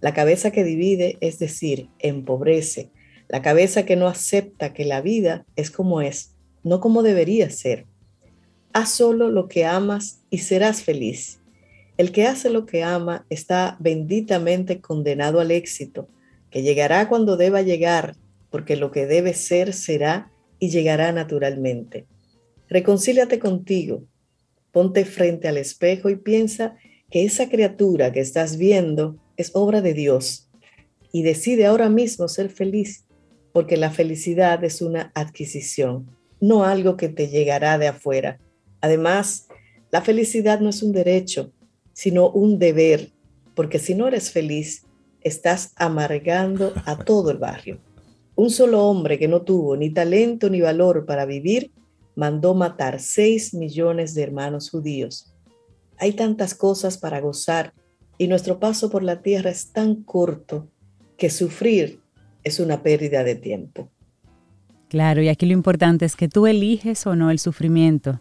La 0.00 0.12
cabeza 0.12 0.50
que 0.50 0.64
divide, 0.64 1.16
es 1.20 1.38
decir, 1.38 1.90
empobrece. 2.00 2.90
La 3.28 3.40
cabeza 3.40 3.86
que 3.86 3.94
no 3.94 4.08
acepta 4.08 4.72
que 4.72 4.84
la 4.84 5.00
vida 5.00 5.46
es 5.54 5.70
como 5.70 6.00
es, 6.00 6.34
no 6.64 6.80
como 6.80 7.04
debería 7.04 7.48
ser. 7.50 7.86
Haz 8.74 8.90
solo 8.92 9.30
lo 9.30 9.48
que 9.48 9.66
amas 9.66 10.22
y 10.30 10.38
serás 10.38 10.82
feliz. 10.82 11.40
El 11.98 12.10
que 12.10 12.26
hace 12.26 12.48
lo 12.48 12.64
que 12.64 12.82
ama 12.82 13.26
está 13.28 13.76
benditamente 13.80 14.80
condenado 14.80 15.40
al 15.40 15.50
éxito, 15.50 16.08
que 16.50 16.62
llegará 16.62 17.08
cuando 17.08 17.36
deba 17.36 17.60
llegar, 17.60 18.16
porque 18.50 18.76
lo 18.76 18.90
que 18.90 19.06
debe 19.06 19.34
ser 19.34 19.74
será 19.74 20.30
y 20.58 20.70
llegará 20.70 21.12
naturalmente. 21.12 22.06
Reconcíliate 22.68 23.38
contigo, 23.38 24.04
ponte 24.70 25.04
frente 25.04 25.48
al 25.48 25.58
espejo 25.58 26.08
y 26.08 26.16
piensa 26.16 26.76
que 27.10 27.24
esa 27.24 27.50
criatura 27.50 28.10
que 28.10 28.20
estás 28.20 28.56
viendo 28.56 29.16
es 29.36 29.50
obra 29.54 29.82
de 29.82 29.92
Dios 29.92 30.48
y 31.12 31.22
decide 31.22 31.66
ahora 31.66 31.90
mismo 31.90 32.26
ser 32.26 32.48
feliz, 32.48 33.04
porque 33.52 33.76
la 33.76 33.90
felicidad 33.90 34.64
es 34.64 34.80
una 34.80 35.12
adquisición, 35.14 36.06
no 36.40 36.64
algo 36.64 36.96
que 36.96 37.10
te 37.10 37.28
llegará 37.28 37.76
de 37.76 37.88
afuera. 37.88 38.40
Además, 38.82 39.48
la 39.90 40.02
felicidad 40.02 40.60
no 40.60 40.68
es 40.68 40.82
un 40.82 40.92
derecho, 40.92 41.52
sino 41.94 42.28
un 42.28 42.58
deber, 42.58 43.10
porque 43.54 43.78
si 43.78 43.94
no 43.94 44.06
eres 44.06 44.30
feliz, 44.30 44.84
estás 45.22 45.72
amargando 45.76 46.74
a 46.84 46.98
todo 46.98 47.30
el 47.30 47.38
barrio. 47.38 47.78
Un 48.34 48.50
solo 48.50 48.86
hombre 48.86 49.18
que 49.18 49.28
no 49.28 49.42
tuvo 49.42 49.76
ni 49.76 49.90
talento 49.90 50.50
ni 50.50 50.60
valor 50.60 51.06
para 51.06 51.24
vivir, 51.24 51.70
mandó 52.16 52.54
matar 52.54 53.00
seis 53.00 53.54
millones 53.54 54.14
de 54.14 54.22
hermanos 54.22 54.70
judíos. 54.70 55.32
Hay 55.98 56.12
tantas 56.12 56.54
cosas 56.54 56.98
para 56.98 57.20
gozar 57.20 57.72
y 58.18 58.26
nuestro 58.26 58.58
paso 58.58 58.90
por 58.90 59.02
la 59.02 59.22
tierra 59.22 59.50
es 59.50 59.72
tan 59.72 60.02
corto 60.02 60.68
que 61.16 61.30
sufrir 61.30 62.00
es 62.42 62.58
una 62.58 62.82
pérdida 62.82 63.22
de 63.22 63.36
tiempo. 63.36 63.88
Claro, 64.88 65.22
y 65.22 65.28
aquí 65.28 65.46
lo 65.46 65.52
importante 65.52 66.04
es 66.04 66.16
que 66.16 66.28
tú 66.28 66.46
eliges 66.46 67.06
o 67.06 67.14
no 67.14 67.30
el 67.30 67.38
sufrimiento. 67.38 68.20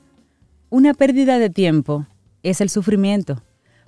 Una 0.73 0.93
pérdida 0.93 1.37
de 1.37 1.49
tiempo 1.49 2.07
es 2.43 2.61
el 2.61 2.69
sufrimiento, 2.69 3.43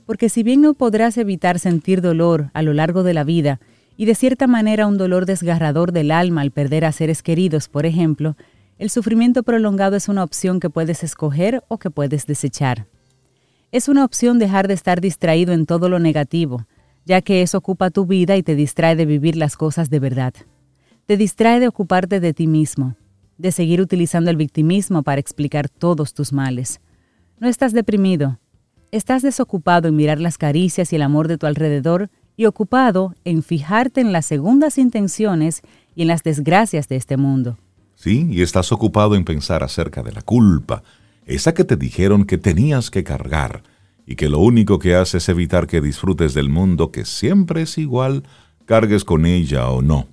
porque 0.06 0.28
si 0.28 0.44
bien 0.44 0.60
no 0.60 0.74
podrás 0.74 1.18
evitar 1.18 1.58
sentir 1.58 2.02
dolor 2.02 2.52
a 2.54 2.62
lo 2.62 2.74
largo 2.74 3.04
de 3.04 3.14
la 3.14 3.24
vida, 3.24 3.62
y 3.96 4.04
de 4.04 4.16
cierta 4.16 4.48
manera 4.48 4.86
un 4.86 4.98
dolor 4.98 5.26
desgarrador 5.26 5.94
del 5.94 6.12
alma 6.12 6.42
al 6.42 6.52
perder 6.52 6.84
a 6.84 6.92
seres 6.92 7.24
queridos, 7.24 7.70
por 7.70 7.86
ejemplo, 7.86 8.36
el 8.80 8.90
sufrimiento 8.90 9.44
prolongado 9.44 9.96
es 9.96 10.10
una 10.10 10.26
opción 10.26 10.60
que 10.60 10.70
puedes 10.70 11.06
escoger 11.06 11.64
o 11.70 11.78
que 11.78 11.90
puedes 11.90 12.28
desechar. 12.28 12.86
Es 13.72 13.88
una 13.88 14.04
opción 14.04 14.38
dejar 14.38 14.68
de 14.68 14.74
estar 14.74 15.00
distraído 15.00 15.54
en 15.54 15.66
todo 15.66 15.88
lo 15.88 16.00
negativo, 16.00 16.66
ya 17.06 17.22
que 17.22 17.44
eso 17.44 17.60
ocupa 17.60 17.92
tu 17.92 18.06
vida 18.06 18.36
y 18.36 18.44
te 18.44 18.56
distrae 18.56 18.98
de 18.98 19.06
vivir 19.06 19.38
las 19.38 19.56
cosas 19.56 19.90
de 19.90 20.00
verdad. 20.00 20.34
Te 21.06 21.16
distrae 21.16 21.62
de 21.62 21.70
ocuparte 21.70 22.20
de 22.20 22.34
ti 22.34 22.46
mismo, 22.46 22.98
de 23.38 23.52
seguir 23.52 23.82
utilizando 23.82 24.30
el 24.30 24.38
victimismo 24.38 25.04
para 25.04 25.20
explicar 25.20 25.70
todos 25.70 26.14
tus 26.14 26.34
males. 26.34 26.82
No 27.40 27.48
estás 27.48 27.74
deprimido, 27.74 28.40
estás 28.92 29.22
desocupado 29.22 29.88
en 29.88 29.96
mirar 29.96 30.20
las 30.20 30.38
caricias 30.38 30.94
y 30.94 30.96
el 30.96 31.02
amor 31.02 31.28
de 31.28 31.38
tu 31.38 31.46
alrededor 31.46 32.10
y 32.38 32.46
ocupado 32.46 33.16
en 33.26 33.44
fijarte 33.44 34.02
en 34.02 34.12
las 34.12 34.26
segundas 34.26 34.78
intenciones 34.78 35.62
y 35.96 36.04
en 36.04 36.08
las 36.08 36.24
desgracias 36.24 36.88
de 36.88 36.96
este 36.96 37.18
mundo. 37.18 37.58
Sí, 37.96 38.28
y 38.30 38.42
estás 38.42 38.72
ocupado 38.72 39.16
en 39.16 39.24
pensar 39.24 39.64
acerca 39.64 40.04
de 40.04 40.12
la 40.12 40.22
culpa, 40.22 40.84
esa 41.26 41.54
que 41.54 41.64
te 41.64 41.76
dijeron 41.76 42.26
que 42.26 42.38
tenías 42.38 42.90
que 42.90 43.04
cargar, 43.04 43.64
y 44.06 44.16
que 44.16 44.30
lo 44.30 44.40
único 44.40 44.80
que 44.80 44.96
hace 44.96 45.18
es 45.18 45.30
evitar 45.30 45.68
que 45.68 45.82
disfrutes 45.82 46.34
del 46.34 46.50
mundo 46.50 46.92
que 46.92 47.06
siempre 47.06 47.62
es 47.62 47.78
igual, 47.78 48.24
cargues 48.66 49.04
con 49.06 49.26
ella 49.26 49.70
o 49.70 49.82
no. 49.82 50.08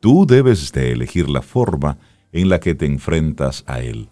Tú 0.00 0.26
debes 0.26 0.72
de 0.72 0.92
elegir 0.92 1.28
la 1.28 1.42
forma 1.42 1.98
en 2.42 2.48
la 2.48 2.60
que 2.60 2.74
te 2.74 2.86
enfrentas 2.86 3.64
a 3.66 3.80
él. 3.80 4.08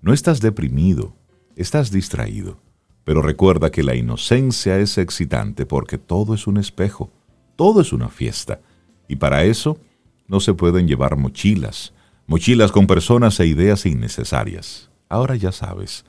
No 0.00 0.12
estás 0.12 0.40
deprimido, 0.40 1.14
estás 1.54 1.90
distraído, 1.90 2.58
pero 3.04 3.22
recuerda 3.22 3.70
que 3.70 3.82
la 3.82 3.94
inocencia 3.94 4.78
es 4.78 4.98
excitante 4.98 5.64
porque 5.64 5.98
todo 5.98 6.34
es 6.34 6.46
un 6.46 6.56
espejo, 6.56 7.10
todo 7.56 7.80
es 7.80 7.92
una 7.92 8.08
fiesta, 8.08 8.60
y 9.06 9.16
para 9.16 9.44
eso 9.44 9.78
no 10.26 10.40
se 10.40 10.54
pueden 10.54 10.88
llevar 10.88 11.16
mochilas, 11.16 11.92
mochilas 12.26 12.72
con 12.72 12.86
personas 12.86 13.38
e 13.38 13.46
ideas 13.46 13.86
innecesarias. 13.86 14.90
Ahora 15.08 15.36
ya 15.36 15.52
sabes, 15.52 16.04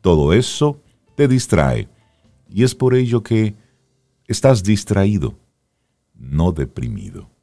todo 0.00 0.32
eso 0.32 0.80
te 1.16 1.28
distrae, 1.28 1.88
y 2.48 2.62
es 2.64 2.74
por 2.74 2.94
ello 2.94 3.22
que 3.22 3.54
estás 4.26 4.62
distraído, 4.62 5.38
no 6.14 6.52
deprimido. 6.52 7.33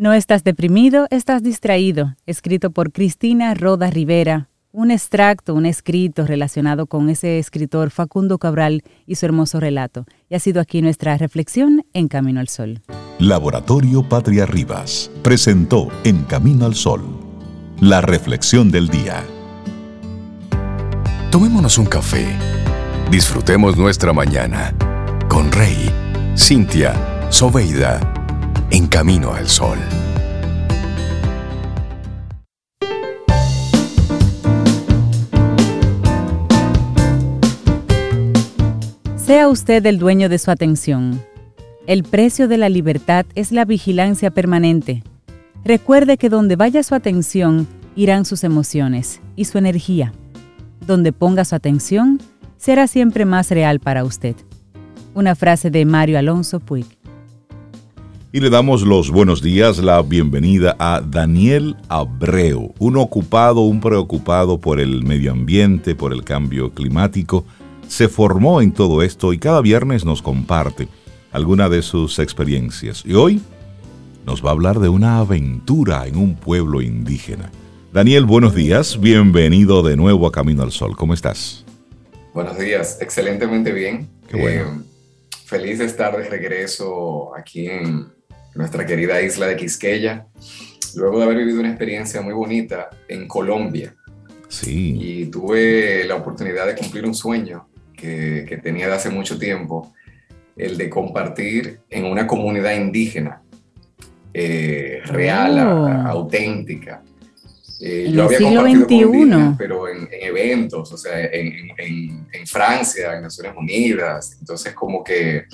No 0.00 0.14
estás 0.14 0.44
deprimido, 0.44 1.06
estás 1.10 1.42
distraído, 1.42 2.14
escrito 2.24 2.70
por 2.70 2.90
Cristina 2.90 3.52
Roda 3.52 3.90
Rivera, 3.90 4.48
un 4.72 4.90
extracto, 4.90 5.52
un 5.52 5.66
escrito 5.66 6.24
relacionado 6.24 6.86
con 6.86 7.10
ese 7.10 7.38
escritor 7.38 7.90
Facundo 7.90 8.38
Cabral 8.38 8.82
y 9.06 9.16
su 9.16 9.26
hermoso 9.26 9.60
relato. 9.60 10.06
Y 10.30 10.36
ha 10.36 10.38
sido 10.38 10.62
aquí 10.62 10.80
nuestra 10.80 11.18
reflexión 11.18 11.84
en 11.92 12.08
Camino 12.08 12.40
al 12.40 12.48
Sol. 12.48 12.80
Laboratorio 13.18 14.08
Patria 14.08 14.46
Rivas 14.46 15.10
presentó 15.22 15.88
En 16.02 16.22
Camino 16.22 16.64
al 16.64 16.76
Sol, 16.76 17.02
la 17.78 18.00
reflexión 18.00 18.70
del 18.70 18.88
día. 18.88 19.22
Tomémonos 21.30 21.76
un 21.76 21.84
café. 21.84 22.24
Disfrutemos 23.10 23.76
nuestra 23.76 24.14
mañana 24.14 24.74
con 25.28 25.52
Rey, 25.52 25.90
Cintia, 26.38 26.94
Soveida 27.28 28.14
en 28.70 28.86
camino 28.86 29.32
al 29.32 29.48
sol. 29.48 29.78
Sea 39.16 39.48
usted 39.48 39.84
el 39.86 39.98
dueño 39.98 40.28
de 40.28 40.38
su 40.38 40.50
atención. 40.50 41.20
El 41.86 42.04
precio 42.04 42.46
de 42.46 42.58
la 42.58 42.68
libertad 42.68 43.26
es 43.34 43.52
la 43.52 43.64
vigilancia 43.64 44.30
permanente. 44.30 45.02
Recuerde 45.64 46.16
que 46.16 46.28
donde 46.28 46.56
vaya 46.56 46.82
su 46.82 46.94
atención, 46.94 47.66
irán 47.96 48.24
sus 48.24 48.44
emociones 48.44 49.20
y 49.36 49.46
su 49.46 49.58
energía. 49.58 50.12
Donde 50.86 51.12
ponga 51.12 51.44
su 51.44 51.54
atención, 51.54 52.20
será 52.56 52.86
siempre 52.86 53.24
más 53.24 53.50
real 53.50 53.80
para 53.80 54.04
usted. 54.04 54.36
Una 55.14 55.34
frase 55.34 55.70
de 55.70 55.84
Mario 55.84 56.18
Alonso 56.18 56.60
Puig 56.60 56.99
y 58.32 58.38
le 58.38 58.48
damos 58.48 58.82
los 58.82 59.10
buenos 59.10 59.42
días, 59.42 59.78
la 59.78 60.00
bienvenida 60.02 60.76
a 60.78 61.00
Daniel 61.04 61.76
Abreu, 61.88 62.72
un 62.78 62.96
ocupado, 62.96 63.62
un 63.62 63.80
preocupado 63.80 64.60
por 64.60 64.78
el 64.78 65.02
medio 65.02 65.32
ambiente, 65.32 65.96
por 65.96 66.12
el 66.12 66.22
cambio 66.22 66.70
climático. 66.70 67.44
Se 67.88 68.08
formó 68.08 68.60
en 68.60 68.70
todo 68.72 69.02
esto 69.02 69.32
y 69.32 69.38
cada 69.38 69.60
viernes 69.60 70.04
nos 70.04 70.22
comparte 70.22 70.86
alguna 71.32 71.68
de 71.68 71.82
sus 71.82 72.20
experiencias. 72.20 73.02
Y 73.04 73.14
hoy 73.14 73.40
nos 74.24 74.44
va 74.44 74.50
a 74.50 74.52
hablar 74.52 74.78
de 74.78 74.88
una 74.88 75.18
aventura 75.18 76.06
en 76.06 76.16
un 76.16 76.36
pueblo 76.36 76.82
indígena. 76.82 77.50
Daniel, 77.92 78.26
buenos 78.26 78.54
días, 78.54 79.00
bienvenido 79.00 79.82
de 79.82 79.96
nuevo 79.96 80.28
a 80.28 80.32
Camino 80.32 80.62
al 80.62 80.70
Sol. 80.70 80.96
¿Cómo 80.96 81.14
estás? 81.14 81.64
Buenos 82.32 82.56
días, 82.56 82.98
excelentemente 83.00 83.72
bien. 83.72 84.08
Qué 84.28 84.40
bueno. 84.40 84.62
Eh, 84.62 85.30
feliz 85.46 85.80
de 85.80 85.86
estar 85.86 86.16
de 86.16 86.28
regreso 86.28 87.34
aquí 87.34 87.66
en, 87.66 88.19
nuestra 88.54 88.84
querida 88.86 89.20
isla 89.22 89.46
de 89.46 89.56
Quisqueya, 89.56 90.26
luego 90.96 91.18
de 91.18 91.24
haber 91.24 91.38
vivido 91.38 91.60
una 91.60 91.68
experiencia 91.70 92.20
muy 92.20 92.34
bonita 92.34 92.90
en 93.08 93.26
Colombia. 93.28 93.94
Sí. 94.48 94.96
Y 95.00 95.26
tuve 95.26 96.04
la 96.06 96.16
oportunidad 96.16 96.66
de 96.66 96.74
cumplir 96.74 97.04
un 97.06 97.14
sueño 97.14 97.68
que, 97.96 98.44
que 98.48 98.56
tenía 98.58 98.88
de 98.88 98.94
hace 98.94 99.08
mucho 99.10 99.38
tiempo, 99.38 99.92
el 100.56 100.76
de 100.76 100.90
compartir 100.90 101.80
en 101.88 102.04
una 102.06 102.26
comunidad 102.26 102.74
indígena 102.74 103.42
eh, 104.34 105.00
real, 105.06 105.58
Oh. 105.66 105.86
a- 105.86 106.08
auténtica. 106.10 107.02
Eh, 107.80 108.04
En 108.08 108.12
yo 108.12 108.20
el 108.22 108.26
había 108.26 108.38
siglo 108.38 108.62
compartido 108.62 108.86
con 108.86 108.88
XXI. 108.88 109.22
indígenas, 109.22 109.54
pero 109.58 109.88
en, 109.88 109.96
en 110.12 110.22
eventos, 110.28 110.92
o 110.92 110.96
sea, 110.98 111.20
en, 111.24 111.70
en- 111.78 112.26
en 112.32 112.46
Francia, 112.46 113.16
en 113.16 113.22
Naciones 113.22 113.52
Unidas. 113.56 114.36
Entonces, 114.38 114.74
como 114.74 115.02
que 115.02 115.44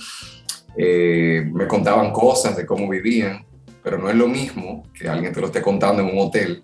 eh, 0.76 1.48
me 1.52 1.66
contaban 1.66 2.12
cosas 2.12 2.56
de 2.56 2.66
cómo 2.66 2.88
vivían, 2.88 3.44
pero 3.82 3.98
no 3.98 4.08
es 4.10 4.16
lo 4.16 4.28
mismo 4.28 4.82
que 4.92 5.08
alguien 5.08 5.32
te 5.32 5.40
lo 5.40 5.46
esté 5.46 5.62
contando 5.62 6.02
en 6.02 6.08
un 6.08 6.18
hotel 6.26 6.62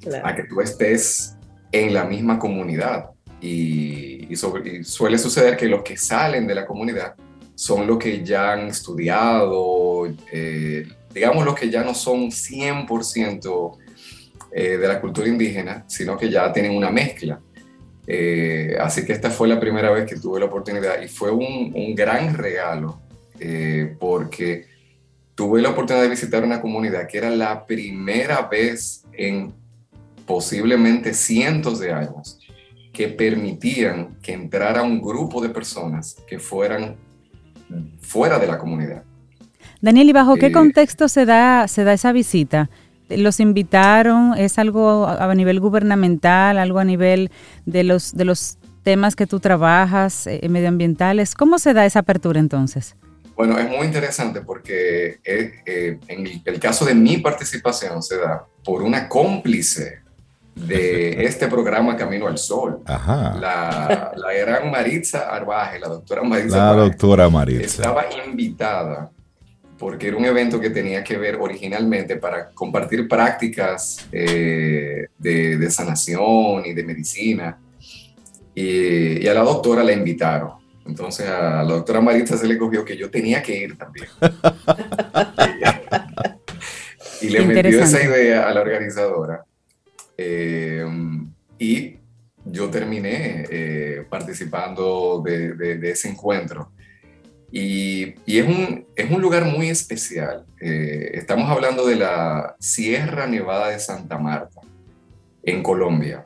Claro. 0.00 0.26
a 0.26 0.34
que 0.34 0.44
tú 0.44 0.60
estés 0.60 1.36
en 1.70 1.94
la 1.94 2.04
misma 2.04 2.38
comunidad. 2.38 3.06
Y, 3.40 4.26
y 4.32 4.36
sobre- 4.36 4.78
y 4.78 4.84
suele 4.84 5.18
suceder 5.18 5.56
que 5.56 5.66
los 5.66 5.82
que 5.82 5.96
salen 5.96 6.46
de 6.46 6.54
la 6.54 6.64
comunidad 6.66 7.14
son 7.56 7.86
los 7.86 7.98
que 7.98 8.22
ya 8.24 8.52
han 8.52 8.68
estudiado, 8.68 10.06
eh, 10.32 10.86
digamos 11.12 11.44
los 11.44 11.54
que 11.54 11.68
ya 11.70 11.82
no 11.84 11.94
son 11.94 12.30
100% 12.30 13.78
eh, 14.52 14.76
de 14.76 14.88
la 14.88 15.00
cultura 15.00 15.28
indígena, 15.28 15.84
sino 15.88 16.16
que 16.16 16.28
ya 16.30 16.52
tienen 16.52 16.76
una 16.76 16.90
mezcla. 16.90 17.40
Eh, 18.06 18.76
así 18.80 19.04
que 19.04 19.12
esta 19.12 19.30
fue 19.30 19.46
la 19.48 19.58
primera 19.60 19.90
vez 19.90 20.04
que 20.06 20.16
tuve 20.16 20.40
la 20.40 20.46
oportunidad 20.46 21.00
y 21.00 21.08
fue 21.08 21.30
un, 21.30 21.72
un 21.74 21.94
gran 21.94 22.34
regalo 22.34 23.00
eh, 23.44 23.96
porque 23.98 24.66
tuve 25.34 25.60
la 25.60 25.70
oportunidad 25.70 26.04
de 26.04 26.10
visitar 26.10 26.44
una 26.44 26.60
comunidad 26.60 27.08
que 27.08 27.18
era 27.18 27.30
la 27.30 27.66
primera 27.66 28.42
vez 28.42 29.04
en 29.12 29.52
posiblemente 30.26 31.12
cientos 31.12 31.80
de 31.80 31.92
años 31.92 32.38
que 32.92 33.08
permitían 33.08 34.16
que 34.22 34.32
entrara 34.32 34.82
un 34.82 35.00
grupo 35.00 35.40
de 35.40 35.48
personas 35.48 36.16
que 36.28 36.38
fueran 36.38 36.94
fuera 38.00 38.38
de 38.38 38.46
la 38.46 38.58
comunidad. 38.58 39.02
Daniel, 39.80 40.10
¿y 40.10 40.12
bajo 40.12 40.36
qué 40.36 40.46
Eh, 40.46 40.52
contexto 40.52 41.08
se 41.08 41.26
da, 41.26 41.66
se 41.66 41.82
da 41.82 41.94
esa 41.94 42.12
visita? 42.12 42.70
¿Los 43.08 43.40
invitaron? 43.40 44.34
¿Es 44.38 44.58
algo 44.58 45.08
a 45.08 45.34
nivel 45.34 45.58
gubernamental, 45.58 46.58
algo 46.58 46.78
a 46.78 46.84
nivel 46.84 47.32
de 47.66 47.82
los, 47.82 48.14
de 48.14 48.24
los 48.24 48.58
temas 48.84 49.16
que 49.16 49.26
tú 49.26 49.40
trabajas, 49.40 50.28
eh, 50.28 50.46
medioambientales? 50.48 51.34
¿Cómo 51.34 51.58
se 51.58 51.74
da 51.74 51.84
esa 51.84 52.00
apertura 52.00 52.38
entonces? 52.38 52.94
Bueno, 53.36 53.58
es 53.58 53.68
muy 53.68 53.86
interesante 53.86 54.42
porque 54.42 55.18
eh, 55.24 55.52
eh, 55.64 55.98
en 56.08 56.26
el, 56.26 56.42
el 56.44 56.60
caso 56.60 56.84
de 56.84 56.94
mi 56.94 57.18
participación 57.18 58.02
se 58.02 58.18
da 58.18 58.46
por 58.64 58.82
una 58.82 59.08
cómplice 59.08 60.00
de 60.54 61.24
este 61.24 61.48
programa 61.48 61.96
Camino 61.96 62.26
al 62.26 62.38
Sol. 62.38 62.80
Ajá. 62.84 63.36
La, 63.40 64.12
la 64.14 64.32
gran 64.32 64.70
Maritza 64.70 65.28
Arbaje, 65.34 65.78
la 65.78 65.88
doctora 65.88 66.22
Maritza 66.22 66.56
La 66.56 66.70
Arbaje, 66.70 66.88
doctora 66.90 67.28
Maritza. 67.30 67.64
estaba 67.82 68.04
invitada 68.26 69.10
porque 69.78 70.08
era 70.08 70.16
un 70.16 70.24
evento 70.24 70.60
que 70.60 70.70
tenía 70.70 71.02
que 71.02 71.16
ver 71.16 71.36
originalmente 71.40 72.16
para 72.16 72.50
compartir 72.50 73.08
prácticas 73.08 74.06
eh, 74.12 75.06
de, 75.18 75.56
de 75.58 75.70
sanación 75.72 76.64
y 76.64 76.72
de 76.72 76.84
medicina. 76.84 77.58
Y, 78.54 79.24
y 79.24 79.26
a 79.26 79.34
la 79.34 79.42
doctora 79.42 79.82
la 79.82 79.92
invitaron. 79.92 80.61
Entonces 80.86 81.28
a 81.28 81.62
la 81.62 81.72
doctora 81.74 82.00
Maritza 82.00 82.36
se 82.36 82.46
le 82.46 82.58
cogió 82.58 82.84
que 82.84 82.96
yo 82.96 83.10
tenía 83.10 83.42
que 83.42 83.56
ir 83.56 83.78
también. 83.78 84.06
y 87.20 87.28
le 87.28 87.42
metió 87.42 87.82
esa 87.82 88.02
idea 88.02 88.48
a 88.48 88.54
la 88.54 88.60
organizadora. 88.60 89.44
Eh, 90.16 90.84
y 91.58 91.96
yo 92.44 92.68
terminé 92.70 93.44
eh, 93.50 94.04
participando 94.08 95.22
de, 95.24 95.54
de- 95.54 95.78
de 95.78 95.90
ese 95.90 96.08
encuentro. 96.08 96.72
Y, 97.54 98.14
y 98.24 98.38
es, 98.38 98.46
un, 98.46 98.86
es 98.96 99.10
un 99.10 99.20
lugar 99.20 99.44
muy 99.44 99.68
especial. 99.68 100.44
Eh, 100.60 101.10
estamos 101.14 101.50
hablando 101.50 101.86
de 101.86 101.96
la 101.96 102.56
Sierra 102.58 103.26
Nevada 103.26 103.68
de 103.68 103.78
Santa 103.78 104.18
Marta, 104.18 104.60
en 105.42 105.62
Colombia. 105.62 106.24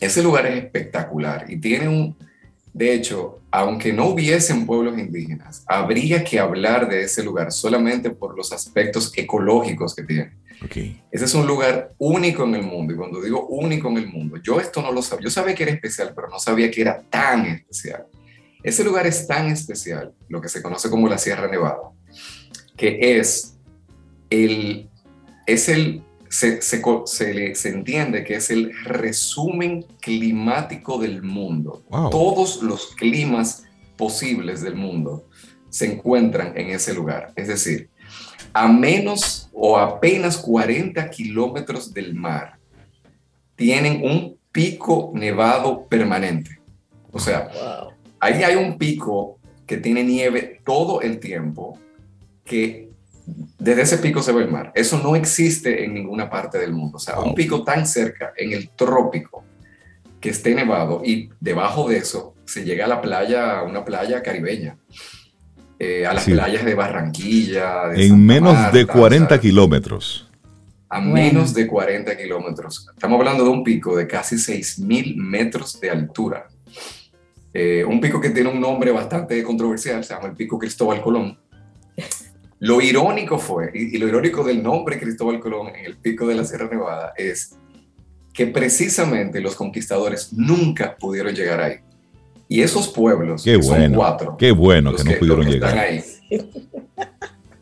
Ese 0.00 0.22
lugar 0.22 0.46
es 0.46 0.64
espectacular 0.64 1.44
y 1.50 1.58
tiene 1.60 1.88
un, 1.88 2.16
De 2.78 2.94
hecho, 2.94 3.40
aunque 3.50 3.92
no 3.92 4.06
hubiesen 4.06 4.64
pueblos 4.64 4.96
indígenas, 4.96 5.64
habría 5.66 6.22
que 6.22 6.38
hablar 6.38 6.88
de 6.88 7.02
ese 7.02 7.24
lugar 7.24 7.50
solamente 7.50 8.10
por 8.10 8.36
los 8.36 8.52
aspectos 8.52 9.12
ecológicos 9.16 9.96
que 9.96 10.04
tiene. 10.04 10.36
Okay. 10.64 11.02
Ese 11.10 11.24
es 11.24 11.34
un 11.34 11.44
lugar 11.44 11.92
único 11.98 12.44
en 12.44 12.54
el 12.54 12.62
mundo. 12.62 12.94
Y 12.94 12.96
cuando 12.96 13.20
digo 13.20 13.48
único 13.48 13.88
en 13.88 13.96
el 13.96 14.06
mundo, 14.06 14.36
yo 14.36 14.60
esto 14.60 14.80
no 14.80 14.92
lo 14.92 15.02
sabía. 15.02 15.24
Yo 15.24 15.30
sabía 15.30 15.56
que 15.56 15.64
era 15.64 15.72
especial, 15.72 16.12
pero 16.14 16.28
no 16.28 16.38
sabía 16.38 16.70
que 16.70 16.82
era 16.82 17.02
tan 17.02 17.46
especial. 17.46 18.06
Ese 18.62 18.84
lugar 18.84 19.08
es 19.08 19.26
tan 19.26 19.48
especial, 19.48 20.14
lo 20.28 20.40
que 20.40 20.48
se 20.48 20.62
conoce 20.62 20.88
como 20.88 21.08
la 21.08 21.18
Sierra 21.18 21.48
Nevada, 21.48 21.90
que 22.76 23.18
es 23.18 23.56
el, 24.30 24.88
es 25.48 25.68
el 25.68 26.04
se, 26.28 26.60
se, 26.62 26.82
se, 27.06 27.54
se, 27.54 27.68
entiende 27.68 28.24
que 28.24 28.34
es 28.36 28.50
el 28.50 28.72
resumen 28.84 29.84
climático 30.00 30.98
del 30.98 31.22
mundo. 31.22 31.84
Wow. 31.88 32.10
Todos 32.10 32.62
los 32.62 32.94
climas 32.94 33.64
posibles 33.96 34.62
del 34.62 34.74
mundo 34.76 35.26
se 35.70 35.92
encuentran 35.92 36.56
en 36.56 36.70
ese 36.70 36.94
lugar. 36.94 37.32
Es 37.36 37.48
decir, 37.48 37.90
a 38.52 38.68
menos 38.68 39.48
o 39.52 39.78
apenas 39.78 40.36
40 40.38 41.10
kilómetros 41.10 41.92
del 41.92 42.14
mar, 42.14 42.58
tienen 43.56 44.02
un 44.04 44.38
pico 44.52 45.12
nevado 45.14 45.86
permanente. 45.86 46.60
O 47.10 47.18
sea, 47.18 47.48
Wow. 47.48 47.92
ahí 48.20 48.42
hay 48.42 48.56
un 48.56 48.78
pico 48.78 49.38
que 49.66 49.76
tiene 49.76 50.02
nieve 50.04 50.60
todo 50.64 51.02
el 51.02 51.20
tiempo, 51.20 51.78
que 52.44 52.87
desde 53.58 53.82
ese 53.82 53.98
pico 53.98 54.22
se 54.22 54.32
ve 54.32 54.42
el 54.42 54.50
mar. 54.50 54.72
Eso 54.74 54.98
no 55.02 55.14
existe 55.16 55.84
en 55.84 55.94
ninguna 55.94 56.28
parte 56.30 56.58
del 56.58 56.72
mundo. 56.72 56.96
O 56.96 57.00
sea, 57.00 57.18
un 57.20 57.34
pico 57.34 57.62
tan 57.64 57.86
cerca 57.86 58.32
en 58.36 58.52
el 58.52 58.70
trópico 58.70 59.44
que 60.20 60.30
esté 60.30 60.54
nevado 60.54 61.02
y 61.04 61.30
debajo 61.40 61.88
de 61.88 61.98
eso 61.98 62.34
se 62.44 62.64
llega 62.64 62.86
a 62.86 62.88
la 62.88 63.00
playa, 63.00 63.58
a 63.58 63.62
una 63.64 63.84
playa 63.84 64.22
caribeña. 64.22 64.76
Eh, 65.78 66.06
a 66.06 66.12
las 66.14 66.24
Sí. 66.24 66.32
playas 66.32 66.64
de 66.64 66.74
Barranquilla. 66.74 67.88
de 67.88 68.02
En 68.02 68.08
Santa 68.10 68.16
menos 68.24 68.72
de 68.72 68.84
Marta, 68.84 68.92
40 68.92 69.24
o 69.26 69.28
sea, 69.28 69.38
kilómetros. 69.40 70.28
a 70.88 71.00
menos 71.00 71.54
de 71.54 71.66
40 71.66 72.16
kilómetros. 72.16 72.88
Estamos 72.94 73.18
hablando 73.18 73.44
de 73.44 73.50
un 73.50 73.62
pico 73.62 73.94
de 73.96 74.06
casi 74.06 74.38
6.000 74.38 75.14
metros 75.16 75.78
de 75.80 75.90
altura. 75.90 76.48
Eh, 77.54 77.84
un 77.84 78.00
pico 78.00 78.20
que 78.20 78.30
tiene 78.30 78.48
un 78.50 78.60
nombre 78.60 78.90
bastante 78.90 79.42
controversial, 79.42 80.02
se 80.02 80.14
llama 80.14 80.28
el 80.28 80.34
Pico 80.34 80.58
Cristóbal 80.58 81.00
Colón. 81.02 81.38
Lo 82.60 82.80
irónico 82.80 83.38
fue, 83.38 83.70
y, 83.74 83.94
y 83.96 83.98
lo 83.98 84.08
irónico 84.08 84.42
del 84.42 84.62
nombre 84.62 84.98
Cristóbal 84.98 85.38
Colón 85.40 85.68
en 85.74 85.84
el 85.84 85.96
pico 85.96 86.26
de 86.26 86.34
la 86.34 86.44
Sierra 86.44 86.68
Nevada 86.68 87.12
es 87.16 87.54
que 88.34 88.46
precisamente 88.46 89.40
los 89.40 89.54
conquistadores 89.54 90.32
nunca 90.32 90.96
pudieron 90.96 91.34
llegar 91.34 91.60
ahí. 91.60 91.76
Y 92.48 92.62
esos 92.62 92.88
pueblos, 92.88 93.42
Qué 93.44 93.56
que 93.56 93.62
son 93.62 93.76
bueno. 93.78 93.96
cuatro, 93.98 94.36
Qué 94.38 94.50
bueno 94.52 94.94
que 94.94 95.04
no 95.04 95.12
pudieron 95.18 95.44
que 95.44 95.50
llegar. 95.52 95.76
están 95.76 95.84
ahí. 95.84 96.02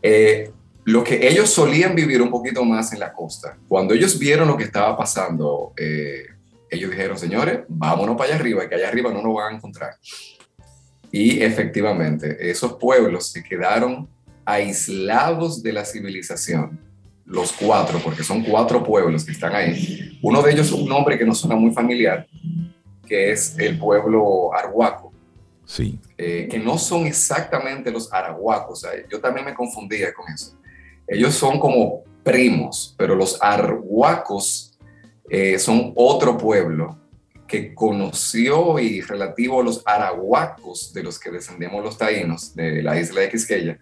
Eh, 0.02 0.50
lo 0.85 1.02
que 1.02 1.26
ellos 1.26 1.50
solían 1.50 1.94
vivir 1.96 2.22
un 2.22 2.30
poquito 2.30 2.64
más 2.64 2.92
en 2.92 3.00
la 3.00 3.12
costa. 3.12 3.59
Cuando 3.66 3.92
ellos 3.92 4.18
vieron 4.18 4.46
lo 4.46 4.56
que 4.56 4.62
estaba 4.64 4.96
pasando, 4.96 5.72
eh, 5.76 6.26
ellos 6.70 6.90
dijeron, 6.90 7.18
señores, 7.18 7.61
vámonos 7.68 8.16
para 8.16 8.30
allá 8.30 8.40
arriba, 8.40 8.68
que 8.68 8.76
allá 8.76 8.88
arriba 8.88 9.12
no 9.12 9.20
nos 9.20 9.35
van 9.35 9.54
a 9.54 9.56
encontrar. 9.56 9.94
Y 11.11 11.42
efectivamente, 11.42 12.37
esos 12.50 12.74
pueblos 12.74 13.30
se 13.32 13.42
quedaron 13.42 14.09
aislados 14.46 15.62
de 15.62 15.72
la 15.72 15.85
civilización. 15.85 16.80
Los 17.24 17.52
cuatro, 17.52 17.98
porque 18.02 18.22
son 18.22 18.44
cuatro 18.44 18.85
pueblos 18.85 19.24
que 19.24 19.32
están 19.32 19.54
ahí. 19.54 20.18
Uno 20.22 20.40
de 20.42 20.52
ellos 20.52 20.68
es 20.68 20.72
un 20.72 20.88
nombre 20.88 21.18
que 21.18 21.24
nos 21.24 21.38
suena 21.38 21.56
muy 21.56 21.72
familiar, 21.72 22.26
que 23.06 23.32
es 23.32 23.59
el 23.59 23.78
pueblo 23.78 24.54
arhuaco 24.54 25.12
Sí. 25.64 25.98
eh, 26.16 26.46
que 26.48 26.61
no 26.61 26.78
son 26.78 27.06
exactamente 27.06 27.90
los 27.90 28.12
arahuacos. 28.12 28.85
o 28.85 28.88
sea, 28.88 28.92
yo 29.11 29.20
también 29.20 29.44
me 29.44 29.52
confundía 29.54 30.14
con 30.14 30.32
eso. 30.32 30.56
Ellos 31.09 31.35
son 31.35 31.59
como 31.59 32.04
primos, 32.22 32.94
pero 32.96 33.16
los 33.16 33.37
arhuacos 33.42 34.78
eh, 35.28 35.59
son 35.59 35.92
otro 35.96 36.38
pueblo 36.38 36.96
que 37.48 37.74
conoció 37.74 38.78
y 38.78 39.00
relativo 39.00 39.61
a 39.61 39.64
los 39.64 39.82
arahuacos 39.85 40.92
de 40.92 41.02
los 41.02 41.18
que 41.18 41.30
descendemos 41.30 41.82
los 41.82 41.98
taínos 41.98 42.54
de 42.54 42.82
la 42.82 42.98
isla 43.00 43.20
de 43.22 43.30
Quisqueya. 43.30 43.78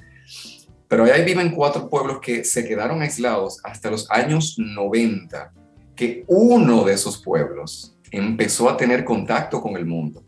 Pero 0.89 1.05
ahí 1.05 1.25
viven 1.25 1.51
cuatro 1.51 1.89
pueblos 1.89 2.21
que 2.21 2.45
se 2.45 2.67
quedaron 2.67 3.03
aislados 3.03 3.61
hasta 3.65 3.91
los 3.91 4.11
años 4.11 4.57
90, 4.59 5.53
que 5.97 6.25
uno 6.27 6.85
de 6.85 6.95
esos 6.95 7.23
pueblos 7.23 7.97
empezó 8.11 8.69
a 8.69 8.77
tener 8.77 9.05
contacto 9.05 9.61
con 9.61 9.77
el 9.77 9.87
mundo. 9.87 10.23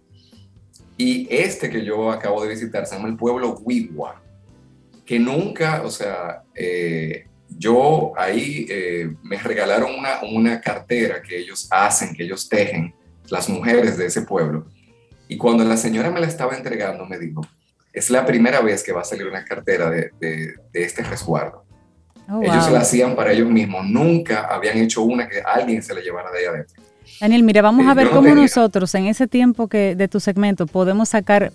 Y 0.97 1.27
este 1.31 1.69
que 1.69 1.85
yo 1.85 2.11
acabo 2.11 2.42
de 2.42 2.49
visitar 2.49 2.87
se 2.87 2.97
llama 2.97 3.09
el 3.09 3.16
pueblo 3.16 3.55
Wiwa, 3.62 4.23
que 5.05 5.19
nunca, 5.19 5.83
o 5.85 5.90
sea, 5.90 6.42
eh, 6.55 7.27
yo 7.49 8.12
ahí 8.16 8.66
eh, 8.69 9.14
me 9.23 9.38
regalaron 9.38 9.95
una, 9.95 10.21
una 10.23 10.61
cartera 10.61 11.23
que 11.23 11.38
ellos 11.38 11.69
hacen, 11.71 12.14
que 12.14 12.25
ellos 12.25 12.49
tejen, 12.49 12.95
las 13.29 13.49
mujeres 13.49 13.99
de 13.99 14.07
ese 14.07 14.23
pueblo. 14.23 14.66
Y 15.29 15.37
cuando 15.37 15.64
la 15.64 15.77
señora 15.77 16.11
me 16.11 16.21
la 16.21 16.27
estaba 16.27 16.57
entregando, 16.57 17.05
me 17.07 17.19
dijo, 17.19 17.42
es 17.97 18.11
la 18.11 18.25
primera 18.27 18.61
vez 18.61 18.83
que 18.85 18.93
va 18.93 19.01
a 19.01 19.05
salir 19.05 19.27
una 19.27 19.45
cartera 19.45 19.91
de, 19.91 20.11
de- 20.21 20.55
de 20.73 20.83
este 20.85 21.03
resguardo. 21.03 21.65
Oh, 22.29 22.43
Ellos 22.43 22.65
wow. 22.67 22.75
la 22.75 22.81
hacían 22.81 23.15
para 23.17 23.33
ellos 23.33 23.49
mismos, 23.49 23.85
nunca 23.87 24.47
habían 24.51 24.79
hecho 24.79 25.03
una 25.03 25.29
que 25.29 25.41
alguien 25.41 25.83
se 25.83 25.95
la 25.95 26.01
llevara 26.01 26.31
de 26.31 26.39
ahí 26.41 26.45
adentro. 26.47 26.83
Daniel, 27.21 27.43
mira, 27.45 27.63
vamos 27.63 27.87
Eh, 27.87 27.89
a 27.91 27.95
ver 27.95 28.07
no 28.07 28.11
cómo 28.13 28.23
tenía. 28.29 28.43
nosotros 28.43 28.95
en 28.95 29.07
ese 29.07 29.27
tiempo 29.29 29.69
que 29.69 29.95
de 29.97 30.09
tu 30.09 30.21
segmento 30.21 30.67
podemos 30.67 31.09
sacar 31.11 31.53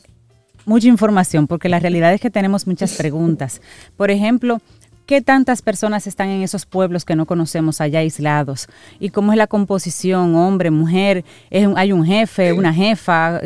mucha 0.65 0.88
información, 0.88 1.45
porque 1.47 1.69
la 1.69 1.80
realidad 1.80 2.13
es 2.13 2.21
que 2.21 2.30
tenemos 2.30 2.67
muchas 2.67 2.93
preguntas. 2.93 3.62
Por 3.97 4.12
ejemplo, 4.12 4.62
¿qué 5.06 5.21
tantas 5.21 5.62
personas 5.62 6.08
están 6.08 6.30
en 6.30 6.41
esos 6.41 6.65
pueblos 6.65 7.04
que 7.04 7.15
no 7.17 7.25
conocemos 7.25 7.82
allá 7.82 7.99
aislados? 7.99 8.67
¿Y 8.99 9.10
cómo 9.10 9.34
es 9.34 9.38
la 9.38 9.47
composición, 9.47 10.36
hombre, 10.36 10.71
mujer? 10.71 11.25
¿Es 11.49 11.67
un- 11.67 11.77
¿Hay 11.77 11.91
un 11.91 12.06
jefe, 12.06 12.51
Sí. 12.51 12.58
una 12.58 12.73
jefa? 12.73 13.41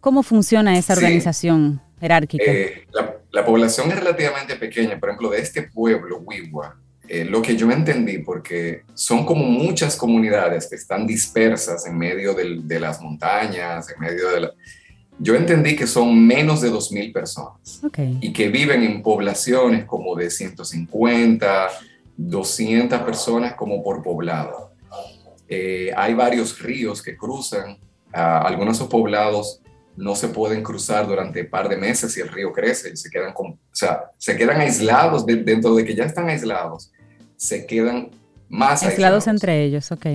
¿Cómo 0.00 0.22
funciona 0.22 0.76
esa 0.76 0.94
Sí. 0.96 1.00
Jerárquica? 2.00 2.44
Eh, 2.46 2.86
la, 2.92 3.16
la 3.30 3.44
población 3.44 3.90
es 3.90 3.98
relativamente 3.98 4.56
pequeña, 4.56 4.98
por 4.98 5.08
ejemplo, 5.10 5.30
de 5.30 5.40
este 5.40 5.62
pueblo, 5.62 6.18
Wiwa, 6.24 6.76
eh, 7.08 7.24
lo 7.24 7.40
que 7.40 7.56
yo 7.56 7.70
entendí, 7.70 8.18
porque 8.18 8.82
son 8.94 9.24
como 9.24 9.44
muchas 9.44 9.96
comunidades 9.96 10.66
que 10.68 10.76
están 10.76 11.06
dispersas 11.06 11.86
en 11.86 11.96
medio 11.96 12.34
del- 12.34 12.66
de 12.68 12.78
las 12.80 13.00
montañas, 13.00 13.88
en 13.90 14.00
medio 14.00 14.28
de 14.30 14.40
la... 14.40 14.52
Yo 15.20 15.34
entendí 15.34 15.74
que 15.74 15.86
son 15.86 16.24
menos 16.26 16.60
de 16.60 16.70
2.000 16.70 17.12
personas 17.12 17.80
ok. 17.82 17.98
y 18.20 18.32
que 18.32 18.48
viven 18.50 18.82
en 18.84 19.02
poblaciones 19.02 19.84
como 19.84 20.14
de 20.14 20.30
150, 20.30 21.68
200 22.16 23.00
personas 23.02 23.54
como 23.54 23.82
por 23.82 24.02
poblado. 24.02 24.70
Eh, 25.48 25.90
hay 25.96 26.14
varios 26.14 26.60
ríos 26.60 27.02
que 27.02 27.16
cruzan, 27.16 27.78
ah, 28.12 28.42
algunos 28.46 28.74
de 28.78 28.84
esos 28.84 28.88
poblados 28.90 29.60
no 29.98 30.14
se 30.14 30.28
pueden 30.28 30.62
cruzar 30.62 31.06
durante 31.06 31.42
un 31.42 31.50
par 31.50 31.68
de 31.68 31.76
meses 31.76 32.16
y 32.16 32.20
el 32.20 32.28
río 32.28 32.52
crece 32.52 32.90
y 32.92 32.96
se 32.96 33.10
quedan, 33.10 33.32
con, 33.32 33.46
o 33.52 33.58
sea, 33.72 34.10
se 34.16 34.36
quedan 34.36 34.60
aislados 34.60 35.26
de- 35.26 35.36
dentro 35.36 35.74
de 35.74 35.84
que 35.84 35.94
ya 35.94 36.04
están 36.04 36.28
aislados, 36.28 36.92
se 37.36 37.66
quedan 37.66 38.10
más 38.48 38.82
Aislados 38.82 39.26
entre 39.26 39.62
ellos, 39.64 39.90
ok. 39.92 40.06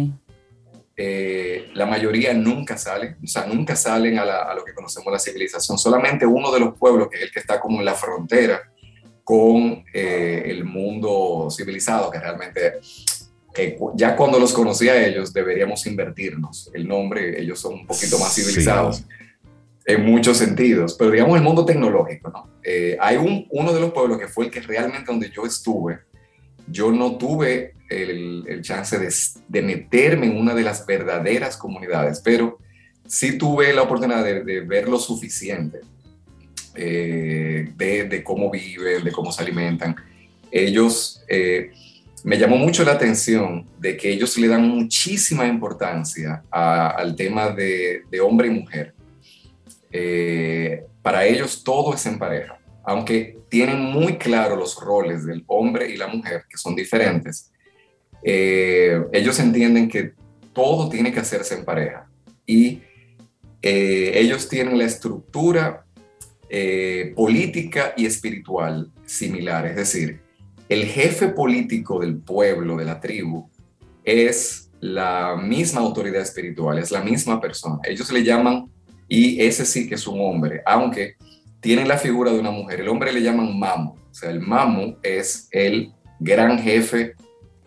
eh, 0.95 1.69
la 1.73 1.85
mayoría 1.85 2.33
nunca 2.33 2.77
salen, 2.77 3.17
o 3.23 3.27
sea, 3.27 3.45
nunca 3.45 3.75
salen 3.75 4.17
a, 4.19 4.25
la- 4.25 4.43
a 4.43 4.53
lo 4.55 4.63
que 4.63 4.73
conocemos 4.73 5.11
la 5.11 5.19
civilización. 5.19 5.77
Solamente 5.77 6.25
uno 6.25 6.51
de 6.51 6.59
los 6.59 6.77
pueblos, 6.77 7.09
que 7.09 7.17
es 7.17 7.23
el 7.23 7.31
que 7.31 7.39
está 7.39 7.59
como 7.59 7.79
en 7.79 7.85
la 7.85 7.93
frontera 7.95 8.61
con 9.23 9.83
eh, 9.93 10.43
el 10.45 10.65
mundo 10.65 11.47
civilizado, 11.51 12.09
que 12.11 12.19
realmente, 12.19 12.73
ya 13.95 14.15
cuando 14.15 14.39
los 14.39 14.53
conocí 14.53 14.89
a 14.89 15.05
ellos, 15.05 15.31
deberíamos 15.33 15.85
invertirnos 15.87 16.69
el 16.73 16.87
nombre, 16.87 17.39
ellos 17.41 17.59
son 17.59 17.73
un 17.73 17.87
poquito 17.87 18.17
más 18.19 18.33
Sí. 18.33 18.41
En 19.85 20.05
muchos 20.05 20.37
sentidos, 20.37 20.95
pero 20.97 21.11
digamos 21.11 21.37
el 21.37 21.43
mundo 21.43 21.65
tecnológico, 21.65 22.29
¿no? 22.31 22.49
Eh, 22.63 22.95
hay 23.01 23.17
un, 23.17 23.45
uno 23.49 23.73
de 23.73 23.81
los 23.81 23.91
pueblos 23.91 24.17
que 24.17 24.27
fue 24.29 24.45
el 24.45 24.51
que 24.51 24.61
realmente 24.61 25.11
donde 25.11 25.29
yo 25.29 25.45
estuve, 25.45 25.99
yo 26.67 26.89
no 26.91 27.17
tuve 27.17 27.73
el, 27.89 28.45
el 28.47 28.61
chance 28.61 28.97
de, 28.97 29.13
de 29.49 29.61
meterme 29.61 30.27
en 30.27 30.37
una 30.37 30.53
de 30.55 30.63
las 30.63 30.85
verdaderas 30.85 31.57
comunidades, 31.57 32.21
pero 32.23 32.57
sí 33.05 33.37
tuve 33.37 33.73
la 33.73 33.81
oportunidad 33.81 34.23
de, 34.23 34.45
de 34.45 34.61
ver 34.61 34.87
lo 34.87 34.97
suficiente 34.97 35.81
eh, 36.75 37.69
de, 37.75 38.03
de 38.05 38.23
cómo 38.23 38.49
viven, 38.49 39.03
de 39.03 39.11
cómo 39.11 39.33
se 39.33 39.41
alimentan. 39.43 39.95
Ellos, 40.49 41.23
eh, 41.27 41.71
me 42.23 42.37
llamó 42.37 42.55
mucho 42.55 42.85
la 42.85 42.93
atención 42.93 43.65
de 43.79 43.97
que 43.97 44.09
ellos 44.09 44.37
le 44.37 44.47
dan 44.47 44.65
muchísima 44.65 45.45
importancia 45.45 46.41
a- 46.49 46.91
al 46.91 47.17
tema 47.17 47.49
de 47.49 48.01
hombre 48.21 48.47
y 48.47 48.51
mujer. 48.51 48.93
Eh, 49.95 50.85
para 51.03 51.25
ellos 51.25 51.63
todo 51.63 51.93
es 51.93 52.05
en 52.07 52.17
pareja, 52.17 52.59
aunque 52.83 53.37
tienen 53.47 53.79
muy 53.79 54.17
claro 54.17 54.55
los 54.55 54.75
roles 54.75 55.23
del 55.25 55.43
hombre 55.47 55.89
y 55.89 55.97
la 55.97 56.07
mujer, 56.07 56.43
que 56.49 56.57
son 56.57 56.75
diferentes. 56.75 57.51
eh, 58.25 59.03
ellos 59.11 59.37
entienden 59.39 59.87
que 59.89 60.13
todo 60.53 60.89
tiene 60.89 61.11
que 61.11 61.19
hacerse 61.19 61.55
en 61.55 61.65
pareja 61.65 62.09
y 62.45 62.81
eh, 63.61 64.13
ellos 64.15 64.47
tienen 64.49 64.77
la 64.77 64.85
estructura 64.85 65.85
política 67.15 67.95
y 67.97 68.05
espiritual 68.05 68.91
similar, 69.05 69.65
es 69.65 69.75
decir, 69.75 70.21
el 70.69 70.85
jefe 70.85 71.29
político 71.29 71.99
del 71.99 72.17
pueblo, 72.17 72.77
de 72.77 72.85
la 72.85 72.99
tribu, 72.99 73.49
es 74.03 74.69
la 74.79 75.35
misma 75.35 75.81
autoridad 75.81 76.21
espiritual, 76.21 76.77
es 76.77 76.91
la 76.91 77.01
misma 77.01 77.39
persona. 77.39 77.79
Ellos 77.83 78.11
le 78.11 78.23
llaman, 78.23 78.69
y 79.07 79.41
ese 79.41 79.65
sí 79.65 79.87
que 79.87 79.95
es 79.95 80.07
un 80.07 80.19
hombre, 80.21 80.61
aunque 80.65 81.15
tienen 81.59 81.87
la 81.87 81.97
figura 81.97 82.31
de 82.31 82.39
una 82.39 82.51
mujer. 82.51 82.81
El 82.81 82.89
hombre 82.89 83.11
le 83.13 83.21
llaman 83.21 83.57
mamu, 83.57 83.91
o 83.91 84.13
sea, 84.13 84.29
el 84.29 84.41
mamu 84.41 84.97
es 85.01 85.47
el 85.51 85.93
gran 86.19 86.59
jefe, 86.59 87.15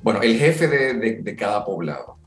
bueno, 0.03 0.23
el 0.23 0.39
jefe 0.39 0.69
de, 0.69 1.37
cada 1.37 1.65
poblado. 1.65 2.19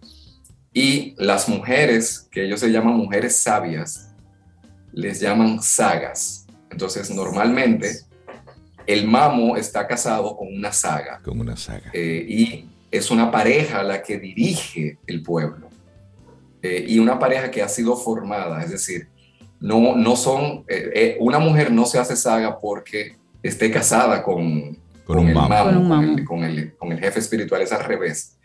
Y 0.74 1.16
las 1.18 1.48
mujeres, 1.48 2.28
que 2.32 2.46
ellos 2.46 2.60
se 2.60 2.72
llaman 2.72 2.96
mujeres 2.96 3.36
sabias, 3.38 4.12
les 4.92 5.20
llaman 5.20 5.62
sagas. 5.62 6.48
Entonces, 6.72 7.10
normalmente, 7.12 8.02
el 8.86 9.08
mamu 9.08 9.56
está 9.56 9.88
casado 9.88 10.36
con 10.36 10.48
una 10.48 10.72
saga. 10.72 11.20
Con 11.24 11.40
una 11.40 11.56
saga. 11.56 11.92
Eh, 11.94 12.26
y 12.28 12.66
es 12.92 13.12
una 13.12 13.32
pareja 13.32 13.84
la 13.84 14.02
que 14.02 14.20
dirige 14.20 14.98
el 15.06 15.22
pueblo. 15.22 15.69
Eh, 16.62 16.86
y 16.88 17.00
una 17.00 17.20
pareja 17.20 17.50
que 17.52 17.62
ha 17.62 17.70
sido 17.70 17.96
formada, 17.96 18.62
es 18.64 18.72
decir, 18.72 19.08
no, 19.60 19.96
no 19.96 20.16
son, 20.16 20.66
eh, 20.68 20.92
eh, 20.94 21.18
una 21.20 21.40
mujer 21.40 21.72
no 21.72 21.86
se 21.86 22.00
hace 22.00 22.16
saga 22.16 22.60
porque 22.60 23.16
esté 23.44 23.72
casada 23.72 24.24
con, 24.24 24.78
con, 25.06 25.28
el, 25.28 25.34
con, 26.26 26.44
el, 26.44 26.76
con, 26.76 26.92
el, 26.92 27.00
jefe 27.00 27.20
espiritual, 27.20 27.62
es 27.62 27.72
al 27.72 27.84
revés. 27.84 28.38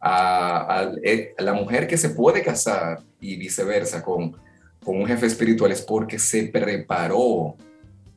A, 0.00 0.92
la 1.38 1.54
mujer 1.54 1.86
que 1.86 1.96
se 1.96 2.10
puede 2.10 2.42
casar 2.42 3.00
y 3.20 3.36
viceversa 3.36 4.02
con, 4.02 4.36
con 4.84 4.96
un 4.96 5.06
jefe 5.06 5.26
espiritual 5.26 5.72
es 5.72 5.80
porque 5.80 6.18
se 6.18 6.44
preparó 6.48 7.56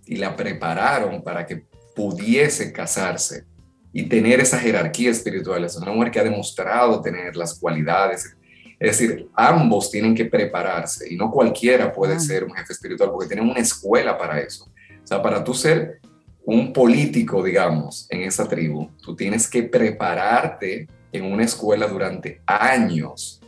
y 0.06 0.17
la 0.17 0.36
prepararon 0.36 1.21
para 1.21 1.45
que 1.45 1.63
pudiese 1.95 2.71
casarse 2.71 3.45
y 3.93 4.04
tener 4.04 4.39
esa 4.39 4.60
jerarquía 4.60 5.12
espiritual. 5.12 5.63
Es 5.63 5.76
una 5.76 5.91
mujer 5.91 6.12
que 6.12 6.19
ha 6.19 6.23
demostrado 6.23 7.02
tener 7.02 7.36
las 7.36 7.58
cualidades. 7.58 8.36
Es 8.80 9.00
decir, 9.00 9.30
ambos 9.34 9.90
tienen 9.90 10.13
que 10.13 10.26
prepararse 10.26 11.12
y 11.12 11.16
no 11.16 11.32
cualquiera 11.32 11.92
puede 11.92 12.16
ah. 12.16 12.20
ser 12.20 12.44
un 12.44 12.54
jefe 12.54 12.74
espiritual 12.74 13.12
porque 13.12 13.28
tienen 13.28 13.50
una 13.50 13.60
escuela 13.60 14.18
para 14.18 14.40
eso. 14.40 14.66
O 14.66 15.08
sea, 15.08 15.22
para 15.22 15.44
tú 15.44 15.54
ser 15.54 16.00
un 16.46 16.72
político, 16.72 17.44
digamos, 17.44 18.08
en 18.10 18.22
esa 18.22 18.48
tribu, 18.48 18.90
tú 19.02 19.16
tienes 19.16 19.50
que 19.50 19.63
prepararte 19.63 20.88
en 21.12 21.26
una 21.26 21.44
escuela 21.44 21.88
durante 21.88 22.42
años. 22.46 23.42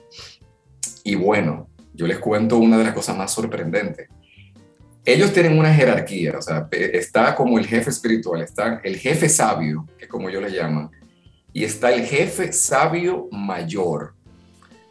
Y 1.03 1.15
bueno, 1.15 1.69
yo 1.93 2.07
les 2.07 2.19
cuento 2.19 2.57
una 2.57 2.77
de 2.77 2.85
las 2.85 2.93
cosas 2.93 3.15
más 3.15 3.31
sorprendentes 3.31 4.09
ellos 5.05 5.33
tienen 5.33 5.57
una 5.57 5.73
jerarquía, 5.73 6.37
o 6.37 6.41
sea, 6.41 6.67
está 6.71 7.35
como 7.35 7.57
el 7.57 7.65
jefe 7.65 7.89
espiritual, 7.89 8.41
está 8.41 8.79
el 8.83 8.97
jefe 8.97 9.29
sabio, 9.29 9.87
que 9.97 10.07
como 10.07 10.29
yo 10.29 10.41
le 10.41 10.51
llaman, 10.51 10.91
y 11.51 11.63
está 11.63 11.91
el 11.91 12.05
jefe 12.05 12.51
sabio 12.51 13.27
mayor, 13.31 14.13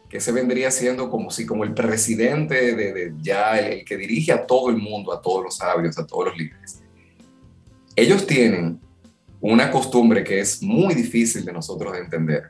que 0.09 0.19
se 0.19 0.31
vendría 0.31 0.71
siendo 0.71 1.09
como 1.09 1.29
si 1.29 1.45
como 1.45 1.63
el 1.63 1.73
presidente 1.73 2.75
de, 2.75 3.13
ya 3.21 3.59
el, 3.59 3.85
que 3.85 3.95
dirige 3.95 4.31
a 4.31 4.45
todo 4.45 4.69
el 4.69 4.77
mundo, 4.77 5.13
a 5.13 5.21
todos 5.21 5.43
los 5.43 5.57
sabios, 5.57 5.97
a 5.99 6.07
todos 6.07 6.25
los 6.25 6.37
líderes. 6.37 6.81
Ellos 7.95 8.25
tienen 8.25 8.79
una 9.39 9.69
costumbre 9.71 10.23
que 10.23 10.39
es 10.39 10.63
muy 10.63 10.95
difícil 10.95 11.45
de 11.45 11.53
nosotros 11.53 11.93
de 11.93 11.99
entender, 11.99 12.49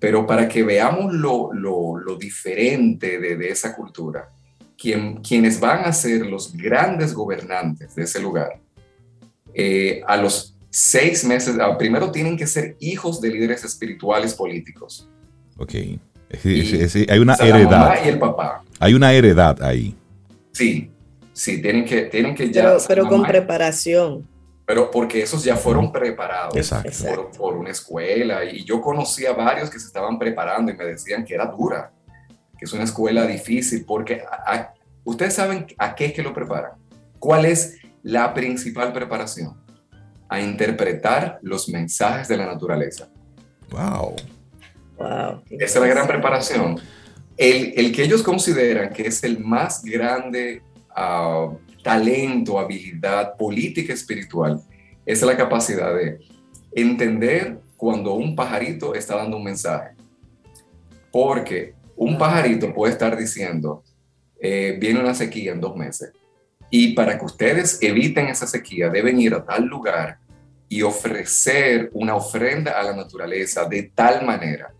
pero 0.00 0.26
para 0.26 0.48
que 0.48 0.64
veamos 0.64 1.14
lo, 1.14 1.52
lo, 1.52 2.16
diferente 2.16 3.18
de, 3.18 3.36
de 3.36 3.48
esa 3.48 3.74
cultura, 3.74 4.28
quienes 4.76 5.60
van 5.60 5.84
a 5.84 5.92
ser 5.92 6.26
los 6.26 6.54
grandes 6.54 7.14
gobernantes 7.14 7.94
de 7.94 8.02
ese 8.02 8.20
lugar, 8.20 8.60
eh, 9.54 10.02
a 10.06 10.16
los 10.16 10.56
seis 10.70 11.24
meses, 11.24 11.56
ah, 11.60 11.78
primero 11.78 12.10
tienen 12.10 12.36
que 12.36 12.46
ser 12.46 12.76
hijos 12.80 13.20
de 13.20 13.30
líderes 13.30 13.62
espirituales 13.62 14.34
políticos. 14.34 15.08
Ok. 16.34 17.10
hay 17.10 17.18
una 17.18 17.34
heredad. 17.34 18.04
y 18.04 18.08
el 18.08 18.18
papá. 18.18 18.62
Hay 18.78 18.94
una 18.94 19.12
heredad 19.12 19.62
ahí. 19.62 19.96
Sí, 20.52 20.90
sí, 21.32 21.60
tienen 21.60 21.84
que, 21.84 22.02
tienen 22.02 22.34
que 22.34 22.50
ya. 22.50 22.76
Pero, 22.86 23.06
con 23.08 23.22
preparación. 23.22 24.26
Pero 24.66 24.90
porque 24.90 25.22
esos 25.22 25.44
ya 25.44 25.56
fueron 25.56 25.92
preparados 25.92 26.72
por, 27.02 27.30
por, 27.32 27.56
una 27.56 27.70
escuela. 27.70 28.44
Y 28.44 28.64
yo 28.64 28.80
conocí 28.80 29.26
a 29.26 29.32
varios 29.32 29.68
que 29.68 29.78
se 29.78 29.86
estaban 29.86 30.18
preparando 30.18 30.72
y 30.72 30.76
me 30.76 30.84
decían 30.84 31.24
que 31.24 31.34
era 31.34 31.46
dura 31.46 31.92
que 32.58 32.64
es 32.64 32.72
una 32.72 32.84
escuela 32.84 33.26
difícil, 33.26 33.84
porque 33.84 34.22
ustedes 35.04 35.34
saben 35.34 35.66
a 35.78 35.94
qué 35.94 36.06
es 36.06 36.12
que 36.12 36.22
lo 36.22 36.32
preparan. 36.32 36.72
¿Cuál 37.18 37.46
es 37.46 37.78
la 38.02 38.32
principal 38.34 38.92
preparación? 38.92 39.56
A 40.28 40.40
interpretar 40.40 41.38
los 41.42 41.68
mensajes 41.68 42.28
de 42.28 42.36
la 42.36 42.46
naturaleza. 42.46 43.08
Wow. 43.70 44.16
Wow 44.96 45.42
Esa 45.50 45.64
es 45.64 45.76
la 45.76 45.86
gran 45.86 46.06
preparación. 46.06 46.78
El, 47.36 47.72
el, 47.76 47.92
que 47.92 48.04
ellos 48.04 48.22
consideran 48.22 48.92
que 48.92 49.08
es 49.08 49.24
el 49.24 49.40
más 49.40 49.82
grande 49.82 50.62
ah, 50.94 51.50
talento, 51.82 52.58
habilidad 52.58 53.36
política 53.36 53.92
espiritual, 53.92 54.60
es 55.04 55.22
la 55.22 55.36
capacidad 55.36 55.94
de 55.94 56.18
entender 56.72 57.58
cuando 57.76 58.14
un 58.14 58.34
pajarito 58.34 58.94
está 58.94 59.16
dando 59.16 59.36
un 59.36 59.44
mensaje. 59.44 59.94
Porque 61.12 61.74
un 61.96 62.18
pajarito 62.18 62.72
puede 62.72 62.92
estar 62.92 63.16
diciendo, 63.16 63.84
eh, 64.40 64.76
viene 64.80 65.00
una 65.00 65.14
sequía 65.14 65.52
en 65.52 65.60
dos 65.60 65.76
meses. 65.76 66.12
Y 66.70 66.94
para 66.94 67.18
que 67.18 67.24
ustedes 67.24 67.78
eviten 67.82 68.26
esa 68.26 68.46
sequía, 68.46 68.88
deben 68.88 69.20
ir 69.20 69.34
a 69.34 69.44
tal 69.44 69.66
lugar 69.66 70.18
y 70.68 70.82
ofrecer 70.82 71.90
una 71.92 72.16
ofrenda 72.16 72.72
a 72.72 72.82
la 72.82 72.96
naturaleza 72.96 73.64
de 73.66 73.84
tal 73.94 74.24
manera. 74.24 74.72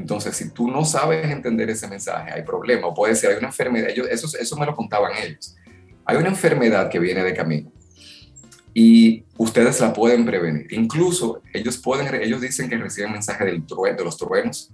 Entonces, 0.00 0.34
si 0.34 0.50
tú 0.50 0.70
no 0.70 0.82
sabes 0.84 1.30
entender 1.30 1.68
ese 1.68 1.86
mensaje, 1.86 2.32
hay 2.32 2.42
problema. 2.42 2.86
O 2.86 2.94
puede 2.94 3.14
ser, 3.14 3.32
hay 3.32 3.36
una 3.36 3.48
enfermedad, 3.48 3.90
ellos, 3.90 4.08
eso, 4.10 4.26
eso 4.38 4.56
me 4.56 4.64
lo 4.64 4.74
contaban 4.74 5.12
ellos. 5.22 5.54
Hay 6.06 6.16
una 6.16 6.28
enfermedad 6.28 6.88
que 6.88 6.98
viene 6.98 7.22
de 7.22 7.34
camino 7.34 7.70
y 8.72 9.24
ustedes 9.36 9.78
la 9.80 9.92
pueden 9.92 10.24
prevenir. 10.24 10.72
Incluso 10.72 11.42
ellos, 11.52 11.76
pueden, 11.76 12.14
ellos 12.14 12.40
dicen 12.40 12.70
que 12.70 12.78
reciben 12.78 13.12
mensajes 13.12 13.46
del 13.46 13.62
de 13.66 14.04
los 14.04 14.16
truenos 14.16 14.72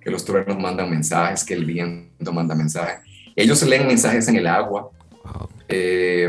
que 0.00 0.10
los 0.10 0.24
truenos 0.24 0.58
mandan 0.58 0.90
mensajes, 0.90 1.44
que 1.44 1.54
el 1.54 1.64
viento 1.64 2.32
manda 2.32 2.54
mensajes. 2.54 3.00
Ellos 3.34 3.62
leen 3.62 3.86
mensajes 3.86 4.28
en 4.28 4.36
el 4.36 4.46
agua. 4.46 4.90
Eh, 5.66 6.28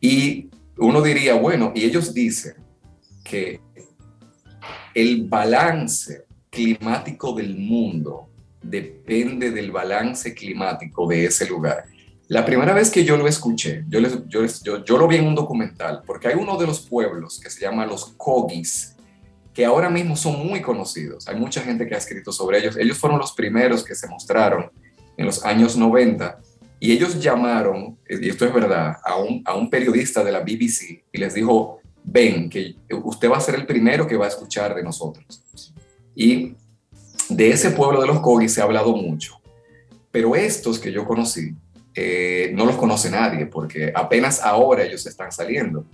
y 0.00 0.50
uno 0.76 1.02
diría, 1.02 1.34
bueno, 1.34 1.72
y 1.74 1.84
ellos 1.84 2.12
dicen 2.12 2.54
que 3.24 3.60
el 4.94 5.24
balance 5.24 6.24
climático 6.52 7.32
del 7.32 7.56
mundo 7.56 8.28
depende 8.62 9.50
del 9.50 9.72
balance 9.72 10.34
climático 10.34 11.08
de 11.08 11.24
ese 11.24 11.48
lugar. 11.48 11.84
La 12.28 12.44
primera 12.44 12.74
vez 12.74 12.90
que 12.90 13.04
yo 13.04 13.16
lo 13.16 13.26
escuché, 13.26 13.84
yo, 13.88 14.00
lo 14.98 15.08
vi 15.08 15.16
en 15.16 15.26
un 15.26 15.34
documental, 15.34 16.02
porque 16.06 16.28
hay 16.28 16.34
uno 16.34 16.58
de 16.58 16.66
los 16.66 16.80
pueblos 16.80 17.40
que 17.40 17.48
se 17.50 17.62
llama 17.62 17.86
los 17.86 18.14
Kogis, 18.18 18.96
que 19.54 19.64
ahora 19.64 19.88
mismo 19.88 20.14
son 20.14 20.46
muy 20.46 20.60
conocidos. 20.60 21.26
Hay 21.26 21.36
mucha 21.36 21.62
gente 21.62 21.86
que 21.86 21.94
ha 21.94 21.98
escrito 21.98 22.32
sobre 22.32 22.58
ellos. 22.58 22.76
Ellos 22.76 22.98
fueron 22.98 23.18
los 23.18 23.32
primeros 23.32 23.82
que 23.82 23.94
se 23.94 24.06
mostraron 24.06 24.70
en 25.16 25.26
los 25.26 25.44
años 25.44 25.76
90 25.76 26.38
y 26.80 26.92
ellos 26.92 27.20
llamaron, 27.20 27.98
y 28.08 28.28
esto 28.28 28.44
es 28.44 28.52
verdad, 28.52 28.96
a 29.04 29.54
un 29.54 29.70
periodista 29.70 30.22
de 30.22 30.32
la 30.32 30.40
BBC 30.40 31.04
y 31.12 31.18
les 31.18 31.34
dijo, 31.34 31.80
ven, 32.04 32.50
que 32.50 32.76
usted 33.02 33.30
va 33.30 33.38
a 33.38 33.40
ser 33.40 33.54
el 33.54 33.66
primero 33.66 34.06
que 34.06 34.16
va 34.16 34.26
a 34.26 34.28
escuchar 34.28 34.74
de 34.74 34.82
nosotros. 34.82 35.71
Y 36.14 36.54
de 37.28 37.50
ese 37.50 37.70
pueblo 37.70 38.00
de 38.00 38.06
los 38.06 38.20
Kogis 38.20 38.54
se 38.54 38.60
ha 38.60 38.64
hablado 38.64 38.94
mucho, 38.96 39.40
pero 40.10 40.36
estos 40.36 40.78
que 40.78 40.92
yo 40.92 41.04
conocí, 41.06 41.54
eh, 41.94 42.52
no 42.54 42.64
los 42.64 42.76
conoce 42.76 43.10
nadie 43.10 43.46
porque 43.46 43.92
apenas 43.94 44.40
ahora 44.40 44.84
ellos 44.84 45.06
están 45.06 45.30
saliendo. 45.32 45.84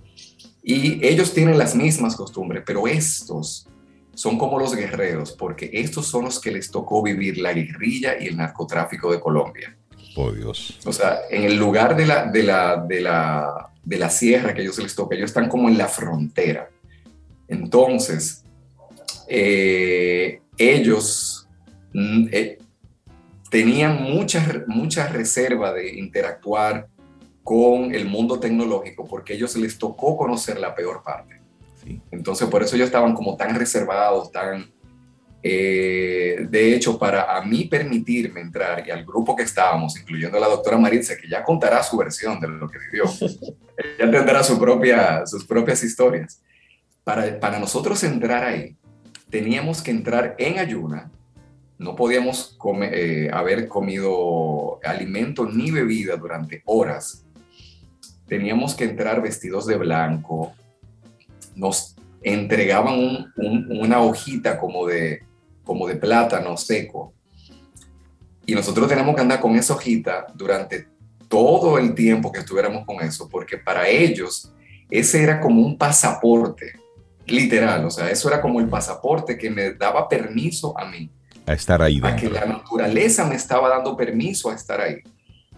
Y 0.61 1.05
ellos 1.05 1.33
tienen 1.33 1.57
las 1.57 1.75
mismas 1.75 2.15
costumbres, 2.15 2.63
pero 2.65 2.87
estos 2.87 3.67
son 4.13 4.37
como 4.37 4.59
los 4.59 4.75
guerreros, 4.75 5.31
porque 5.31 5.69
estos 5.73 6.07
son 6.07 6.25
los 6.25 6.39
que 6.39 6.51
les 6.51 6.69
tocó 6.69 7.01
vivir 7.01 7.37
la 7.37 7.53
guerrilla 7.53 8.15
y 8.19 8.27
el 8.27 8.37
narcotráfico 8.37 9.11
de 9.11 9.19
Colombia. 9.19 9.77
Oh, 10.15 10.31
Dios. 10.31 10.77
O 10.85 10.91
sea, 10.91 11.19
en 11.29 11.43
el 11.43 11.55
lugar 11.55 11.95
de 11.95 12.05
la, 12.05 12.25
de 12.25 12.43
la, 12.43 12.85
de 12.85 12.99
la, 12.99 13.69
de 13.83 13.97
la 13.97 14.09
sierra 14.09 14.53
que 14.53 14.61
ellos 14.61 14.77
les 14.79 14.93
toca, 14.93 15.15
ellos 15.15 15.29
están 15.29 15.47
como 15.47 15.69
en 15.69 15.77
la 15.77 15.87
frontera. 15.87 16.69
Entonces, 17.47 18.43
eh, 19.29 20.41
ellos 20.57 21.47
mm, 21.93 22.27
eh, 22.31 22.57
tenían 23.51 24.01
mucha, 24.01 24.63
mucha 24.67 25.07
reserva 25.07 25.71
de 25.71 25.97
interactuar 25.97 26.87
con 27.43 27.93
el 27.93 28.05
mundo 28.05 28.39
tecnológico 28.39 29.07
porque 29.07 29.33
a 29.33 29.35
ellos 29.35 29.55
les 29.55 29.77
tocó 29.77 30.17
conocer 30.17 30.59
la 30.59 30.73
peor 30.75 31.03
parte. 31.03 31.39
Entonces, 32.11 32.47
por 32.47 32.61
eso 32.61 32.75
ellos 32.75 32.87
estaban 32.87 33.13
como 33.13 33.35
tan 33.37 33.55
reservados, 33.55 34.31
tan... 34.31 34.71
Eh, 35.41 36.45
de 36.49 36.75
hecho, 36.75 36.99
para 36.99 37.37
a 37.37 37.41
mí 37.45 37.63
permitirme 37.65 38.41
entrar 38.41 38.85
y 38.85 38.91
al 38.91 39.05
grupo 39.05 39.35
que 39.35 39.43
estábamos, 39.43 39.97
incluyendo 39.97 40.37
a 40.37 40.41
la 40.41 40.49
doctora 40.49 40.77
Maritza, 40.77 41.15
que 41.15 41.29
ya 41.29 41.43
contará 41.43 41.81
su 41.81 41.97
versión 41.97 42.41
de 42.41 42.49
lo 42.49 42.69
que 42.69 42.77
vivió, 42.77 43.05
ella 43.97 44.11
tendrá 44.11 44.43
su 44.43 44.59
propia, 44.59 45.25
sus 45.25 45.45
propias 45.45 45.81
historias. 45.83 46.41
Para, 47.05 47.39
para 47.39 47.57
nosotros 47.57 48.03
entrar 48.03 48.43
ahí, 48.43 48.75
teníamos 49.29 49.81
que 49.81 49.91
entrar 49.91 50.35
en 50.37 50.59
ayuna, 50.59 51.11
no 51.77 51.95
podíamos 51.95 52.57
eh, 52.91 53.29
haber 53.31 53.67
comido 53.67 54.79
alimento 54.83 55.45
ni 55.45 55.71
bebida 55.71 56.17
durante 56.17 56.61
horas. 56.65 57.25
Teníamos 58.27 58.75
que 58.75 58.83
entrar 58.83 59.21
vestidos 59.21 59.65
de 59.65 59.77
blanco. 59.77 60.53
Nos 61.55 61.95
entregaban 62.21 63.33
una 63.37 64.01
hojita 64.01 64.59
como 64.59 64.85
de, 64.87 65.23
como 65.63 65.87
de 65.87 65.95
plátano 65.95 66.57
seco. 66.57 67.13
Y 68.45 68.53
nosotros 68.53 68.89
tenemos 68.89 69.15
que 69.15 69.21
andar 69.21 69.39
con 69.39 69.55
esa 69.55 69.73
hojita 69.73 70.27
durante 70.35 70.87
todo 71.29 71.77
el 71.77 71.93
tiempo 71.93 72.31
que 72.31 72.39
estuviéramos 72.39 72.85
con 72.85 72.99
eso, 73.01 73.29
porque 73.29 73.57
para 73.57 73.87
ellos 73.87 74.51
ese 74.89 75.23
era 75.23 75.39
como 75.39 75.61
un 75.61 75.77
pasaporte, 75.77 76.73
literal, 77.31 77.85
o 77.85 77.91
sea, 77.91 78.09
eso 78.09 78.27
era 78.29 78.41
como 78.41 78.59
el 78.59 78.67
pasaporte 78.67 79.37
que 79.37 79.49
me 79.49 79.73
daba 79.73 80.07
permiso 80.07 80.77
a 80.77 80.85
mí 80.85 81.09
a 81.45 81.53
estar 81.53 81.81
ahí 81.81 81.99
dentro. 81.99 82.09
A 82.09 82.15
que 82.15 82.29
la 82.29 82.45
naturaleza 82.45 83.25
me 83.25 83.35
estaba 83.35 83.69
dando 83.69 83.97
permiso 83.97 84.51
a 84.51 84.55
estar 84.55 84.79
ahí. 84.79 84.97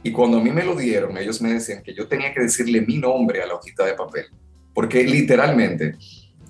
Y 0.04 0.12
cuando 0.12 0.38
a 0.38 0.42
mí 0.42 0.50
me 0.50 0.64
lo 0.64 0.76
dieron, 0.76 1.18
ellos 1.18 1.42
me 1.42 1.54
decían 1.54 1.84
que 1.84 1.94
yo 1.94 2.08
tenía 2.08 2.34
que 2.34 2.40
decirle 2.40 2.82
mi 2.82 2.98
nombre 2.98 3.42
a 3.42 3.46
la 3.46 3.56
hojita 3.56 3.86
de 3.86 3.94
papel, 3.94 4.26
porque 4.74 5.04
literalmente 5.04 5.96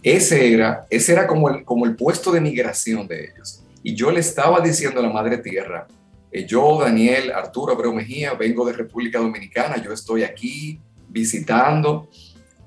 ese 0.04 0.54
era, 0.54 0.86
ese 0.90 1.14
era 1.14 1.28
como, 1.28 1.50
el, 1.50 1.66
como 1.66 1.86
el 1.86 1.96
puesto 1.96 2.32
de 2.32 2.40
migración 2.40 3.08
de 3.08 3.26
ellos. 3.26 3.64
Y 3.84 3.96
yo 3.96 4.12
le 4.12 4.20
estaba 4.20 4.62
diciendo 4.62 5.00
a 5.00 5.04
la 5.04 5.10
Madre 5.10 5.40
Tierra, 5.40 5.88
eh, 6.32 6.46
yo, 6.46 6.80
Daniel 6.80 7.32
Arturo 7.32 7.74
Abreu 7.74 7.94
Mejía, 7.94 8.34
vengo 8.36 8.66
de 8.66 8.74
República 8.74 9.20
Dominicana, 9.20 9.84
yo 9.84 9.92
estoy 9.92 10.24
aquí 10.24 10.80
visitando. 11.10 12.10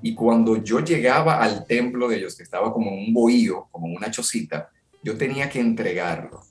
Y 0.05 0.13
cuando 0.13 0.63
yo 0.63 0.81
llegaba 0.81 1.41
al 1.41 1.65
templo 1.65 2.07
de 2.07 2.17
ellos, 2.17 2.35
que 2.37 2.43
estaba 2.43 2.71
como 2.71 2.91
un 2.91 3.11
bohío, 3.11 3.67
como 3.71 3.87
una 3.87 4.11
chocita, 4.11 4.69
yo 5.01 5.17
tenía 5.17 5.49
que 5.49 5.59
entregarlo 5.59 6.43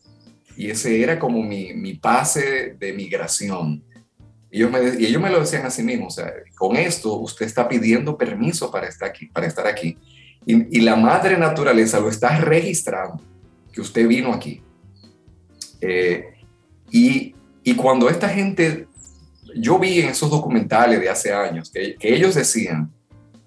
y 0.56 0.70
ese 0.70 1.00
era 1.00 1.20
como 1.20 1.40
mi, 1.40 1.72
mi 1.72 1.94
pase 1.94 2.74
de 2.76 2.92
migración. 2.92 3.80
Ellos, 4.50 4.72
me, 4.72 4.80
y 4.98 5.06
ellos 5.06 5.22
me 5.22 5.30
lo 5.30 5.38
decían 5.38 5.64
a 5.64 5.70
sí 5.70 5.84
mismos, 5.84 6.20
con 6.56 6.74
esto 6.74 7.14
usted 7.14 7.46
está 7.46 7.68
pidiendo 7.68 8.18
permiso 8.18 8.72
para 8.72 8.88
estar 8.88 9.08
aquí. 9.08 9.26
Para 9.26 9.46
estar 9.46 9.68
aquí. 9.68 9.98
Y, 10.44 10.80
la 10.80 10.96
madre 10.96 11.38
naturaleza 11.38 12.00
lo 12.00 12.08
está 12.08 12.36
registrando, 12.40 13.22
que 13.72 13.80
usted 13.80 14.08
vino 14.08 14.32
aquí. 14.32 14.62
Eh, 15.80 16.24
y, 16.90 17.36
y, 17.62 17.76
cuando 17.76 18.10
esta 18.10 18.28
gente, 18.28 18.88
yo 19.54 19.78
vi 19.78 20.00
en 20.00 20.08
esos 20.08 20.28
documentales 20.28 20.98
de 20.98 21.08
hace 21.08 21.32
años, 21.32 21.70
que 21.70 21.96
ellos 22.00 22.34
decían, 22.34 22.90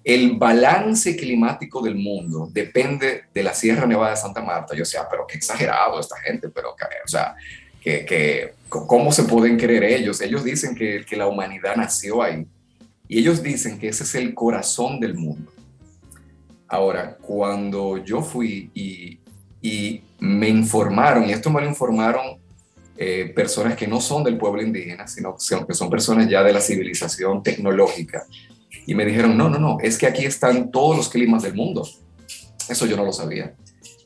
el 0.04 0.36
balance 0.36 1.16
climático 1.16 1.82
del 1.82 1.96
mundo 1.96 2.48
depende 2.50 3.24
de 3.34 3.42
la 3.42 3.52
Sierra 3.52 3.86
Nevada 3.86 4.10
de 4.10 4.16
Santa 4.16 4.40
Marta. 4.40 4.74
Yo 4.74 4.80
decía, 4.80 5.06
pero 5.10 5.26
qué 5.26 5.36
exagerado 5.36 6.00
esta 6.00 6.16
gente, 6.20 6.48
pero, 6.48 6.70
o 6.70 7.08
sea, 7.08 7.34
que, 7.80 8.04
que, 8.04 8.54
¿cómo 8.68 9.12
se 9.12 9.24
pueden 9.24 9.58
creer 9.58 9.84
ellos? 9.84 10.20
Ellos 10.20 10.44
dicen 10.44 10.74
que, 10.74 11.04
que 11.04 11.16
la 11.16 11.26
humanidad 11.26 11.76
nació 11.76 12.22
ahí 12.22 12.46
y 13.06 13.18
ellos 13.18 13.42
dicen 13.42 13.78
que 13.78 13.88
ese 13.88 14.04
es 14.04 14.14
el 14.14 14.34
corazón 14.34 15.00
del 15.00 15.14
mundo. 15.14 15.50
Ahora, 16.68 17.16
cuando 17.16 17.96
yo 18.04 18.20
fui 18.22 18.70
y, 18.74 19.18
y 19.62 20.02
me 20.18 20.48
informaron, 20.48 21.28
y 21.28 21.32
esto 21.32 21.50
me 21.50 21.62
lo 21.62 21.66
informaron 21.66 22.38
eh, 22.96 23.32
personas 23.34 23.76
que 23.76 23.86
no 23.86 24.00
son 24.00 24.22
del 24.24 24.36
pueblo 24.36 24.60
indígena, 24.60 25.06
sino 25.06 25.36
que 25.66 25.74
son 25.74 25.88
personas 25.88 26.28
ya 26.28 26.42
de 26.42 26.52
la 26.52 26.60
civilización 26.60 27.42
tecnológica, 27.42 28.26
y 28.88 28.94
me 28.94 29.04
dijeron, 29.04 29.36
no, 29.36 29.50
no, 29.50 29.58
no, 29.58 29.76
es 29.82 29.98
que 29.98 30.06
aquí 30.06 30.24
están 30.24 30.70
todos 30.70 30.96
los 30.96 31.10
climas 31.10 31.42
del 31.42 31.52
mundo. 31.52 31.86
Eso 32.70 32.86
yo 32.86 32.96
no 32.96 33.04
lo 33.04 33.12
sabía. 33.12 33.54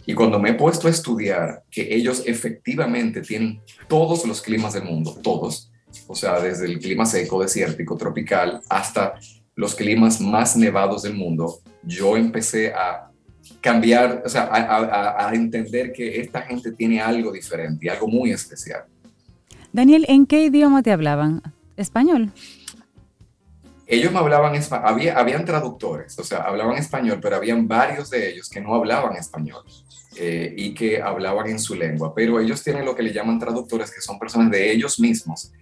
Y 0.04 0.12
cuando 0.12 0.40
me 0.40 0.50
he 0.50 0.54
puesto 0.54 0.88
a 0.88 0.90
estudiar 0.90 1.62
que 1.70 1.94
ellos 1.94 2.24
efectivamente 2.26 3.20
tienen 3.20 3.60
todos 3.86 4.26
los 4.26 4.42
climas 4.42 4.72
del 4.72 4.82
mundo, 4.82 5.16
todos, 5.22 5.70
o 6.08 6.16
sea, 6.16 6.40
desde 6.40 6.66
el 6.66 6.80
clima 6.80 7.06
seco, 7.06 7.40
desértico, 7.40 7.96
tropical, 7.96 8.60
hasta 8.68 9.14
los 9.54 9.76
climas 9.76 10.20
más 10.20 10.56
nevados 10.56 11.02
del 11.04 11.14
mundo, 11.14 11.60
yo 11.84 12.16
empecé 12.16 12.72
a 12.74 13.08
cambiar, 13.60 14.24
o 14.26 14.28
sea, 14.28 14.48
a, 14.50 15.28
a, 15.28 15.32
entender 15.32 15.92
que 15.92 16.20
esta 16.20 16.42
gente 16.42 16.72
tiene 16.72 17.00
algo 17.00 17.30
diferente 17.30 17.86
y 17.86 17.88
algo 17.88 18.08
muy 18.08 18.32
especial. 18.32 18.82
Daniel, 19.72 20.06
¿en 20.08 20.26
qué 20.26 20.46
idioma 20.46 20.82
te 20.82 20.90
hablaban? 20.90 21.40
¿Español? 21.76 22.32
Ellos 23.92 24.10
me 24.10 24.20
hablaban 24.20 24.54
español, 24.54 24.88
había, 24.88 25.18
habían 25.18 25.44
traductores, 25.44 26.18
o 26.18 26.24
sea, 26.24 26.38
hablaban 26.38 26.78
español, 26.78 27.18
pero 27.20 27.36
habían 27.36 27.68
varios 27.68 28.08
de 28.08 28.30
ellos 28.30 28.48
que 28.48 28.58
no 28.58 28.74
hablaban 28.74 29.16
español 29.16 29.62
eh, 30.16 30.54
y 30.56 30.72
que 30.72 31.02
hablaban 31.02 31.50
en 31.50 31.58
su 31.58 31.74
lengua, 31.74 32.14
pero 32.14 32.40
ellos 32.40 32.64
tienen 32.64 32.86
lo 32.86 32.96
que 32.96 33.02
le 33.02 33.12
llaman 33.12 33.38
traductores, 33.38 33.90
que 33.90 34.00
son 34.00 34.18
personas 34.18 34.50
de 34.50 34.72
ellos 34.72 34.98
mismos, 34.98 35.52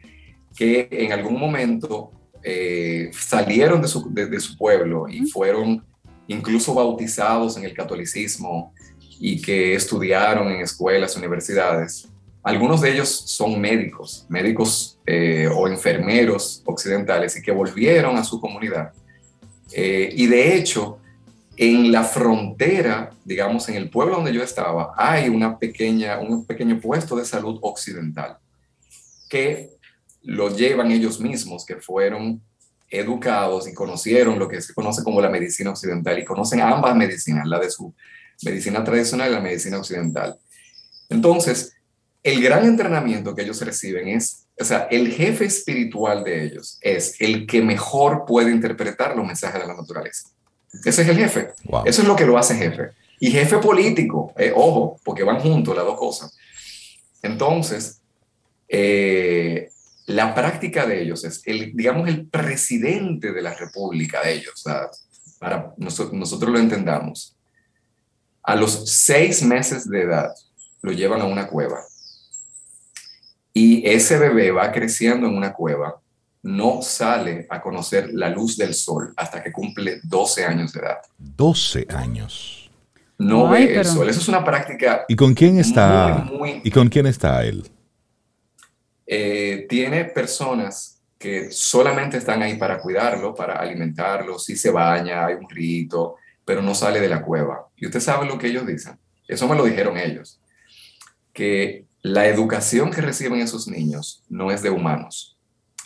que 0.56 0.86
en 0.92 1.10
algún 1.10 1.40
momento 1.40 2.12
eh, 2.44 3.10
salieron 3.12 3.82
de 3.82 3.88
su, 3.88 4.14
de 4.14 4.38
su 4.38 4.56
pueblo 4.56 5.08
y 5.08 5.26
fueron 5.26 5.84
incluso 6.28 6.72
bautizados 6.72 7.56
en 7.56 7.64
el 7.64 7.74
catolicismo 7.74 8.72
y 9.18 9.42
que 9.42 9.74
estudiaron 9.74 10.52
en 10.52 10.60
escuelas, 10.60 11.16
universidades 11.16 12.08
algunos 12.42 12.80
de 12.80 12.92
ellos 12.92 13.08
son 13.08 13.60
médicos, 13.60 14.26
médicos 14.28 14.98
eh, 15.06 15.48
o 15.54 15.68
enfermeros 15.68 16.62
occidentales 16.64 17.36
y 17.36 17.42
que 17.42 17.52
volvieron 17.52 18.16
a 18.16 18.24
su 18.24 18.40
comunidad. 18.40 18.92
Eh, 19.72 20.10
y 20.14 20.26
de 20.26 20.56
hecho, 20.56 20.98
en 21.56 21.92
la 21.92 22.02
frontera, 22.04 23.10
digamos, 23.24 23.68
en 23.68 23.74
el 23.74 23.90
pueblo 23.90 24.16
donde 24.16 24.32
yo 24.32 24.42
estaba, 24.42 24.94
hay 24.96 25.28
una 25.28 25.58
pequeña, 25.58 26.18
un 26.18 26.46
pequeño 26.46 26.80
puesto 26.80 27.16
de 27.16 27.24
salud 27.24 27.58
occidental 27.60 28.38
que 29.28 29.70
lo 30.22 30.54
llevan 30.54 30.90
ellos 30.90 31.20
mismos, 31.20 31.64
que 31.64 31.76
fueron 31.76 32.42
educados 32.88 33.68
y 33.68 33.74
conocieron 33.74 34.38
lo 34.38 34.48
que 34.48 34.60
se 34.60 34.74
conoce 34.74 35.04
como 35.04 35.20
la 35.20 35.30
medicina 35.30 35.70
occidental 35.70 36.18
y 36.18 36.24
conocen 36.24 36.60
ambas 36.60 36.96
medicinas, 36.96 37.46
la 37.46 37.60
de 37.60 37.70
su 37.70 37.94
medicina 38.42 38.82
tradicional 38.82 39.30
y 39.30 39.34
la 39.34 39.40
medicina 39.40 39.78
occidental. 39.78 40.36
Entonces, 41.08 41.74
el 42.22 42.42
gran 42.42 42.64
entrenamiento 42.64 43.34
que 43.34 43.42
ellos 43.42 43.60
reciben 43.62 44.08
es, 44.08 44.46
o 44.58 44.64
sea, 44.64 44.88
el 44.90 45.12
jefe 45.12 45.46
espiritual 45.46 46.22
de 46.22 46.44
ellos 46.44 46.78
es 46.82 47.18
el 47.20 47.46
que 47.46 47.62
mejor 47.62 48.24
puede 48.26 48.50
interpretar 48.50 49.16
los 49.16 49.26
mensajes 49.26 49.60
de 49.60 49.66
la 49.66 49.74
naturaleza. 49.74 50.28
Ese 50.84 51.02
es 51.02 51.08
el 51.08 51.16
jefe. 51.16 51.52
Eso 51.84 52.02
es 52.02 52.08
lo 52.08 52.14
que 52.14 52.26
lo 52.26 52.36
hace 52.36 52.54
jefe. 52.54 52.90
Y 53.18 53.30
jefe 53.30 53.58
político, 53.58 54.32
eh, 54.36 54.52
ojo, 54.54 54.98
porque 55.02 55.24
van 55.24 55.40
juntos 55.40 55.74
las 55.74 55.84
dos 55.84 55.98
cosas. 55.98 56.36
Entonces, 57.22 58.00
eh, 58.68 59.70
la 60.06 60.34
práctica 60.34 60.86
de 60.86 61.02
ellos 61.02 61.24
es, 61.24 61.42
el, 61.46 61.74
digamos, 61.74 62.08
el 62.08 62.26
presidente 62.26 63.32
de 63.32 63.42
la 63.42 63.54
república 63.54 64.22
de 64.22 64.34
ellos, 64.34 64.64
para 65.38 65.72
nosotros, 65.76 66.14
nosotros 66.14 66.50
lo 66.50 66.58
entendamos. 66.58 67.36
A 68.42 68.56
los 68.56 68.90
seis 68.90 69.42
meses 69.42 69.88
de 69.88 70.02
edad 70.02 70.34
lo 70.82 70.92
llevan 70.92 71.20
a 71.20 71.26
una 71.26 71.46
cueva 71.46 71.80
y 73.52 73.88
ese 73.88 74.18
bebé 74.18 74.50
va 74.50 74.70
creciendo 74.72 75.26
en 75.26 75.36
una 75.36 75.52
cueva, 75.52 76.00
no 76.42 76.82
sale 76.82 77.46
a 77.50 77.60
conocer 77.60 78.10
la 78.12 78.30
luz 78.30 78.56
del 78.56 78.74
sol 78.74 79.12
hasta 79.16 79.42
que 79.42 79.52
cumple 79.52 80.00
12 80.02 80.44
años 80.44 80.72
de 80.72 80.80
edad. 80.80 80.98
12 81.18 81.86
años. 81.90 82.70
No 83.18 83.50
ve 83.50 83.78
el 83.78 83.84
sol. 83.84 84.08
Eso 84.08 84.20
es 84.20 84.28
una 84.28 84.42
práctica. 84.42 85.04
¿Y 85.06 85.14
con 85.14 85.34
quién 85.34 85.58
está? 85.58 86.26
¿Y 86.64 86.70
con 86.70 86.88
quién 86.88 87.06
está 87.06 87.44
él? 87.44 87.68
Eh, 89.06 89.66
tiene 89.68 90.06
personas 90.06 91.02
que 91.18 91.50
solamente 91.50 92.16
están 92.16 92.42
ahí 92.42 92.56
para 92.56 92.78
cuidarlo, 92.78 93.34
para 93.34 93.56
alimentarlo. 93.56 94.38
Si 94.38 94.56
se 94.56 94.70
baña, 94.70 95.26
hay 95.26 95.34
un 95.34 95.50
rito, 95.50 96.16
pero 96.46 96.62
no 96.62 96.74
sale 96.74 96.98
de 96.98 97.10
la 97.10 97.20
cueva. 97.20 97.68
Y 97.76 97.84
usted 97.86 98.00
sabe 98.00 98.26
lo 98.26 98.38
que 98.38 98.46
ellos 98.46 98.66
dicen. 98.66 98.98
Eso 99.28 99.46
me 99.46 99.54
lo 99.54 99.64
dijeron 99.64 99.98
ellos. 99.98 100.40
Que 101.34 101.84
la 102.02 102.26
educación 102.26 102.90
que 102.90 103.00
reciben 103.00 103.40
esos 103.40 103.68
niños 103.68 104.24
no 104.28 104.50
es 104.50 104.62
de 104.62 104.70
humanos. 104.70 105.36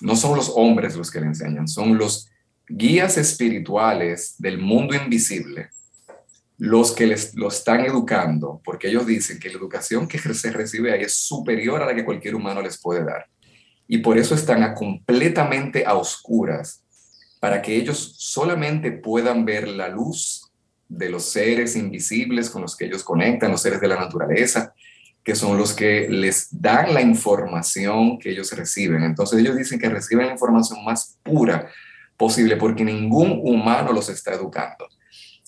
No 0.01 0.17
son 0.17 0.37
los 0.37 0.53
hombres 0.55 0.97
los 0.97 1.11
que 1.11 1.21
le 1.21 1.27
enseñan, 1.27 1.69
son 1.69 1.99
los 1.99 2.29
guías 2.69 3.19
espirituales 3.19 4.35
del 4.39 4.59
mundo 4.59 4.95
invisible 4.95 5.71
los 6.57 6.93
que 6.93 7.07
les, 7.07 7.35
lo 7.35 7.49
están 7.49 7.81
educando, 7.85 8.61
porque 8.65 8.89
ellos 8.89 9.07
dicen 9.07 9.39
que 9.39 9.49
la 9.49 9.59
educación 9.59 10.07
que 10.07 10.19
se 10.19 10.53
recibe 10.53 10.93
ahí 10.93 11.03
es 11.03 11.17
superior 11.17 11.83
a 11.83 11.87
la 11.87 11.95
que 11.95 12.05
cualquier 12.05 12.35
humano 12.35 12.63
les 12.63 12.79
puede 12.79 13.05
dar. 13.05 13.27
Y 13.87 13.99
por 13.99 14.17
eso 14.17 14.35
están 14.35 14.75
completamente 14.75 15.85
a 15.85 15.95
oscuras, 15.95 16.83
para 17.41 17.61
que 17.61 17.77
ellos 17.77 18.15
solamente 18.19 18.93
puedan 18.93 19.45
ver 19.45 19.69
la 19.69 19.89
luz 19.89 20.51
de 20.89 21.11
los 21.11 21.25
seres 21.25 21.77
invisibles 21.77 22.49
con 22.49 22.63
los 22.63 22.77
que 22.77 22.87
ellos 22.87 23.05
conectan, 23.05 23.51
los 23.51 23.61
seres 23.61 23.81
de 23.81 23.89
la 23.89 23.97
naturaleza, 23.97 24.73
que 25.25 25.35
son 25.35 25.57
los 25.57 25.73
que 25.73 26.07
les 26.09 26.49
dan 26.51 26.93
la 26.93 27.01
información 27.01 28.19
que 28.19 28.31
ellos 28.31 28.53
reciben. 28.53 29.03
Entonces 29.03 29.41
ellos 29.41 29.57
dicen 29.57 29.79
que 29.79 29.89
reciben 29.89 30.27
la 30.27 30.33
información 30.33 30.85
más 30.85 31.19
pura 31.23 31.71
posible 32.17 32.57
porque 32.57 32.85
ningún 32.85 33.41
humano 33.43 33.93
los 33.93 34.11
está 34.11 34.35
educando. 34.35 34.87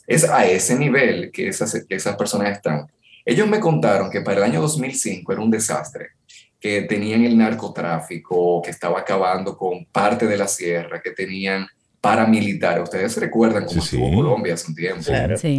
Es 0.06 0.24
a 0.24 0.46
ese 0.46 0.76
nivel 0.78 1.30
que 1.30 1.48
esas, 1.48 1.84
esas 1.88 2.16
personas 2.16 2.52
están. 2.52 2.86
Ellos 3.24 3.46
me 3.48 3.60
contaron 3.60 4.10
que 4.10 4.22
para 4.22 4.38
el 4.38 4.44
año 4.44 4.62
2005 4.62 5.32
era 5.32 5.42
un 5.42 5.50
desastre, 5.50 6.10
que 6.58 6.82
tenían 6.82 7.24
el 7.24 7.36
narcotráfico, 7.36 8.62
que 8.62 8.70
estaba 8.70 9.00
acabando 9.00 9.58
con 9.58 9.84
parte 9.86 10.26
de 10.26 10.38
la 10.38 10.48
sierra, 10.48 11.02
que 11.02 11.10
tenían 11.10 11.66
paramilitares. 12.00 12.84
Ustedes 12.84 13.12
se 13.12 13.20
recuerdan 13.20 13.66
cómo 13.66 13.82
estuvo 13.82 14.10
Colombia 14.14 14.54
hace 14.54 14.68
un 14.68 14.74
tiempo. 14.74 15.02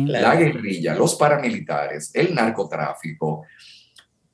La 0.07 0.35
guerrilla, 0.35 0.95
los 0.95 1.15
paramilitares, 1.15 2.09
el 2.15 2.33
narcotráfico. 2.33 3.45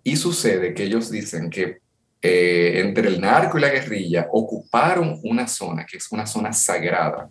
Y 0.04 0.16
sucede 0.18 0.74
que 0.74 0.84
ellos 0.84 1.10
dicen 1.10 1.50
que 1.50 1.80
eh, 2.22 2.80
entre 2.80 3.08
el 3.08 3.20
narco 3.20 3.58
y 3.58 3.62
la 3.62 3.70
guerrilla 3.70 4.28
ocuparon 4.32 5.20
una 5.24 5.48
zona 5.48 5.86
que 5.86 5.98
es 5.98 6.12
una 6.12 6.26
zona 6.26 6.54
sagrada, 6.54 7.30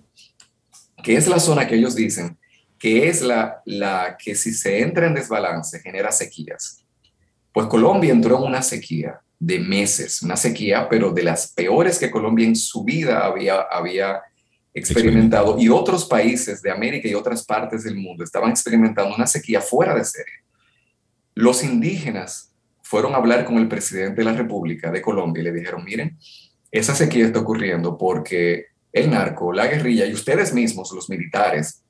que 1.02 1.16
es 1.16 1.26
la 1.26 1.40
zona 1.40 1.66
que 1.66 1.76
ellos 1.76 1.94
dicen 1.94 2.38
que 2.78 3.08
es 3.08 3.22
la, 3.22 3.62
la 3.64 4.16
que 4.18 4.34
si 4.34 4.52
se 4.52 4.80
entra 4.80 5.06
en 5.06 5.14
desbalance 5.14 5.78
genera 5.78 6.10
sequías. 6.10 6.84
Pues 7.52 7.68
Colombia 7.68 8.12
entró 8.12 8.38
en 8.38 8.44
una 8.44 8.60
sequía 8.60 9.20
de 9.38 9.60
meses, 9.60 10.22
una 10.22 10.36
sequía, 10.36 10.88
pero 10.88 11.12
de 11.12 11.22
las 11.22 11.52
peores 11.52 11.98
que 11.98 12.10
Colombia 12.10 12.46
en 12.46 12.56
su 12.56 12.82
vida 12.82 13.24
había, 13.24 13.60
había 13.62 14.20
experimentado 14.74 15.58
y 15.58 15.68
otros 15.68 16.06
países 16.06 16.62
de 16.62 16.70
América 16.70 17.08
y 17.08 17.14
otras 17.14 17.44
partes 17.44 17.84
del 17.84 17.96
mundo 17.96 18.24
estaban 18.24 18.50
experimentando 18.50 19.14
una 19.14 19.26
sequía 19.26 19.60
fuera 19.60 19.94
de 19.94 20.04
serie. 20.04 20.34
Los 21.34 21.62
indígenas 21.62 22.51
fueron 22.92 23.14
a 23.14 23.16
hablar 23.16 23.46
con 23.46 23.56
el 23.56 23.68
presidente 23.68 24.20
de 24.20 24.24
la 24.26 24.34
República 24.34 24.90
de 24.90 25.00
Colombia 25.00 25.40
y 25.40 25.44
le 25.44 25.52
dijeron, 25.52 25.82
miren, 25.82 26.18
esa 26.70 26.94
sequía 26.94 27.24
está 27.24 27.38
ocurriendo 27.38 27.96
porque 27.96 28.66
el 28.92 29.08
narco, 29.08 29.50
la 29.50 29.66
guerrilla 29.66 30.04
y 30.04 30.12
ustedes 30.12 30.52
mismos, 30.52 30.92
los 30.92 31.08
militares, 31.08 31.82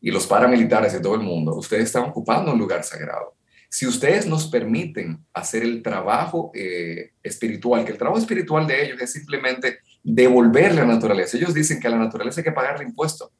y 0.00 0.10
los 0.10 0.26
paramilitares 0.26 0.92
de 0.92 0.98
todo 0.98 1.14
el 1.14 1.20
mundo, 1.20 1.54
ustedes 1.54 1.84
están 1.84 2.06
ocupando 2.10 2.52
un 2.52 2.58
lugar 2.58 2.82
sagrado. 2.82 3.36
Si 3.68 3.86
ustedes 3.86 4.26
nos 4.26 4.48
permiten 4.48 5.24
hacer 5.32 5.62
el 5.62 5.80
trabajo 5.80 6.50
eh, 6.52 7.12
espiritual, 7.22 7.84
que 7.84 7.92
el 7.92 7.98
trabajo 7.98 8.18
espiritual 8.18 8.66
de 8.66 8.84
ellos 8.84 9.00
es 9.00 9.12
simplemente 9.12 9.78
devolverle 10.02 10.80
a 10.80 10.86
la 10.86 10.94
naturaleza. 10.94 11.36
Ellos 11.36 11.54
dicen 11.54 11.78
que 11.78 11.86
a 11.86 11.90
la 11.90 11.98
naturaleza 11.98 12.40
hay 12.40 12.44
que 12.44 12.50
pagarle 12.50 12.84
impuestos, 12.84 13.30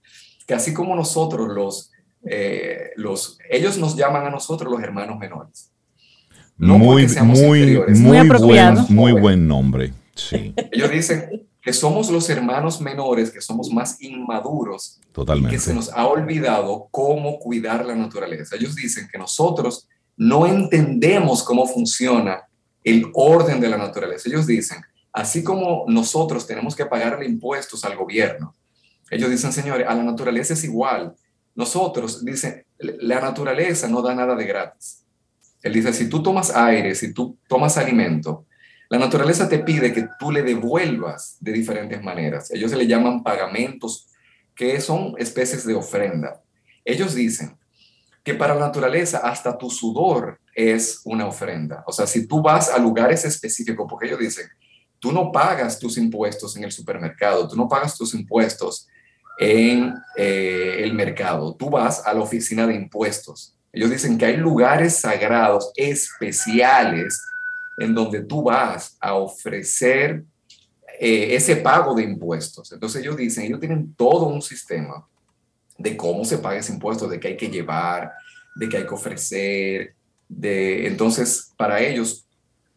que 0.47 0.55
así 0.55 0.73
como 0.73 0.95
nosotros 0.95 1.49
los, 1.49 1.91
eh, 2.25 2.93
los, 2.95 3.41
ellos 3.51 3.77
nos 3.77 3.97
llaman 3.97 4.25
a 4.25 4.31
nosotros 4.31 4.71
los 4.71 4.81
hermanos 4.81 5.19
menores. 5.19 5.73
Muy, 6.59 7.07
muy, 7.07 7.79
muy, 7.89 8.29
buen, 8.39 8.77
muy 8.89 9.13
buen 9.13 9.49
nombre. 9.49 9.93
Sí. 10.15 10.53
Ellos 10.73 10.91
dicen, 10.91 11.49
que 11.69 11.73
somos 11.75 12.11
los 12.11 12.31
hermanos 12.31 12.81
menores, 12.81 13.31
que 13.31 13.43
somos 13.43 13.71
más 13.71 14.01
inmaduros, 14.01 14.99
Totalmente. 15.13 15.55
que 15.55 15.61
se 15.61 15.75
nos 15.75 15.91
ha 15.93 16.07
olvidado 16.07 16.89
cómo 16.91 17.39
cuidar 17.39 17.85
la 17.85 17.95
naturaleza. 17.95 18.57
Ellos 18.57 18.75
dicen 18.75 19.07
que 19.13 19.19
nosotros 19.19 19.87
no 20.17 20.47
entendemos 20.47 21.43
cómo 21.43 21.67
funciona 21.67 22.43
el 22.83 23.11
orden 23.13 23.61
de 23.61 23.69
la 23.69 23.77
naturaleza. 23.77 24.31
Ellos 24.31 24.47
dicen, 24.47 24.79
así 25.13 25.45
como 25.45 25.85
nosotros 25.89 26.47
tenemos 26.47 26.75
que 26.75 26.87
pagarle 26.87 27.27
impuestos 27.27 27.85
al 27.85 27.97
gobierno, 27.97 28.55
ellos 29.11 29.29
dicen, 29.29 29.53
señores, 29.53 29.87
a 29.89 29.95
la 29.95 30.05
naturaleza 30.05 30.55
es 30.55 30.65
igual. 30.65 31.15
Nosotros, 31.55 32.25
dicen, 32.25 32.65
la 32.79 33.21
naturaleza 33.21 33.89
no 33.89 34.01
da 34.01 34.15
nada 34.15 34.35
de 34.35 34.47
gratis. 34.47 35.05
Él 35.63 35.73
dice, 35.73 35.93
si 35.93 36.09
tú 36.09 36.23
tomas 36.23 36.55
aire, 36.55 36.95
si 36.95 37.13
tú 37.13 37.39
tomas 37.49 37.77
alimento, 37.77 38.47
la 38.91 38.99
naturaleza 38.99 39.49
te 39.49 39.59
pide 39.59 39.93
que 39.93 40.09
tú 40.19 40.31
le 40.33 40.43
devuelvas 40.43 41.37
de 41.41 41.53
diferentes 41.53 42.03
maneras. 42.03 42.51
Ellos 42.51 42.71
se 42.71 42.77
le 42.77 42.87
llaman 42.87 43.23
pagamentos, 43.23 44.07
que 44.55 44.81
son 44.81 45.15
especies 45.19 45.67
de 45.67 45.75
ofrenda. 45.75 46.41
Ellos 46.85 47.15
dicen 47.15 47.57
que 48.25 48.35
para 48.35 48.55
la 48.55 48.61
naturaleza 48.61 49.19
hasta 49.19 49.57
tu 49.57 49.71
sudor 49.71 50.41
es 50.55 51.03
una 51.05 51.27
ofrenda. 51.27 51.85
O 51.87 51.93
sea, 51.93 52.07
si 52.07 52.27
tú 52.27 52.43
vas 52.43 52.71
a 52.71 52.79
lugares 52.79 53.25
específicos, 53.25 53.87
porque 53.89 54.07
ellos 54.07 54.19
dicen, 54.19 54.49
tú 54.99 55.13
no 55.13 55.31
pagas 55.31 55.79
tus 55.79 55.99
impuestos 55.99 56.57
en 56.57 56.65
el 56.65 56.73
supermercado, 56.73 57.47
tú 57.47 57.57
no 57.57 57.69
pagas 57.69 57.97
tus 57.97 58.15
impuestos 58.15 58.89
en 59.39 59.95
eh, 60.17 60.81
el 60.81 60.95
mercado, 60.95 61.55
tú 61.55 61.71
vas 61.71 62.05
a 62.07 62.13
la 62.13 62.21
oficina 62.21 62.67
de 62.67 62.75
impuestos. 62.75 63.58
Ellos 63.79 63.91
dicen 63.91 64.19
que 64.19 64.27
hay 64.27 64.37
lugares 64.37 64.97
sagrados 64.97 65.71
especiales 65.77 67.23
en 67.79 67.95
donde 67.95 68.25
tú 68.25 68.43
vas 68.43 68.97
a 69.01 69.15
ofrecer 69.15 70.25
eh, 70.99 71.37
ese 71.37 71.55
pago 71.55 71.95
de 71.95 72.03
impuestos. 72.03 72.73
Entonces 72.73 73.03
ellos 73.03 73.17
dicen, 73.17 73.45
ellos 73.45 73.61
tienen 73.61 73.95
todo 73.95 74.27
un 74.27 74.43
sistema 74.43 75.07
de 75.79 75.97
cómo 75.97 76.25
se 76.25 76.39
paga 76.39 76.59
ese 76.59 76.73
impuesto, 76.73 77.07
de 77.07 77.21
qué 77.21 77.29
hay 77.29 77.37
que 77.37 77.51
llevar, 77.51 78.11
de 78.57 78.69
qué 78.69 78.79
hay 78.79 78.83
que 78.83 78.95
ofrecer. 78.95 79.95
De, 80.29 80.89
entonces, 80.89 81.53
para 81.57 81.81
ellos, 81.81 82.27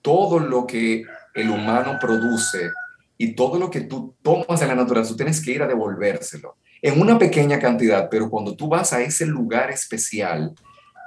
todo 0.03 0.37
lo 0.37 0.67
que 0.67 1.03
el 1.33 1.49
humano 1.49 1.97
produce 1.99 2.69
y 3.17 3.33
todo 3.33 3.57
lo 3.57 3.71
que 3.71 3.81
tú 3.81 4.13
tomas 4.21 4.59
de 4.59 4.67
la 4.67 4.75
naturaleza, 4.75 5.13
tú 5.13 5.17
tienes 5.17 5.43
que 5.43 5.49
ir 5.49 5.63
a 5.63 5.67
devolvérselo 5.67 6.57
en 6.79 7.01
una 7.01 7.17
pequeña 7.17 7.57
cantidad, 7.57 8.07
pero 8.07 8.29
cuando 8.29 8.55
tú 8.55 8.67
vas 8.67 8.93
a 8.93 9.01
ese 9.01 9.25
lugar 9.25 9.71
especial, 9.71 10.53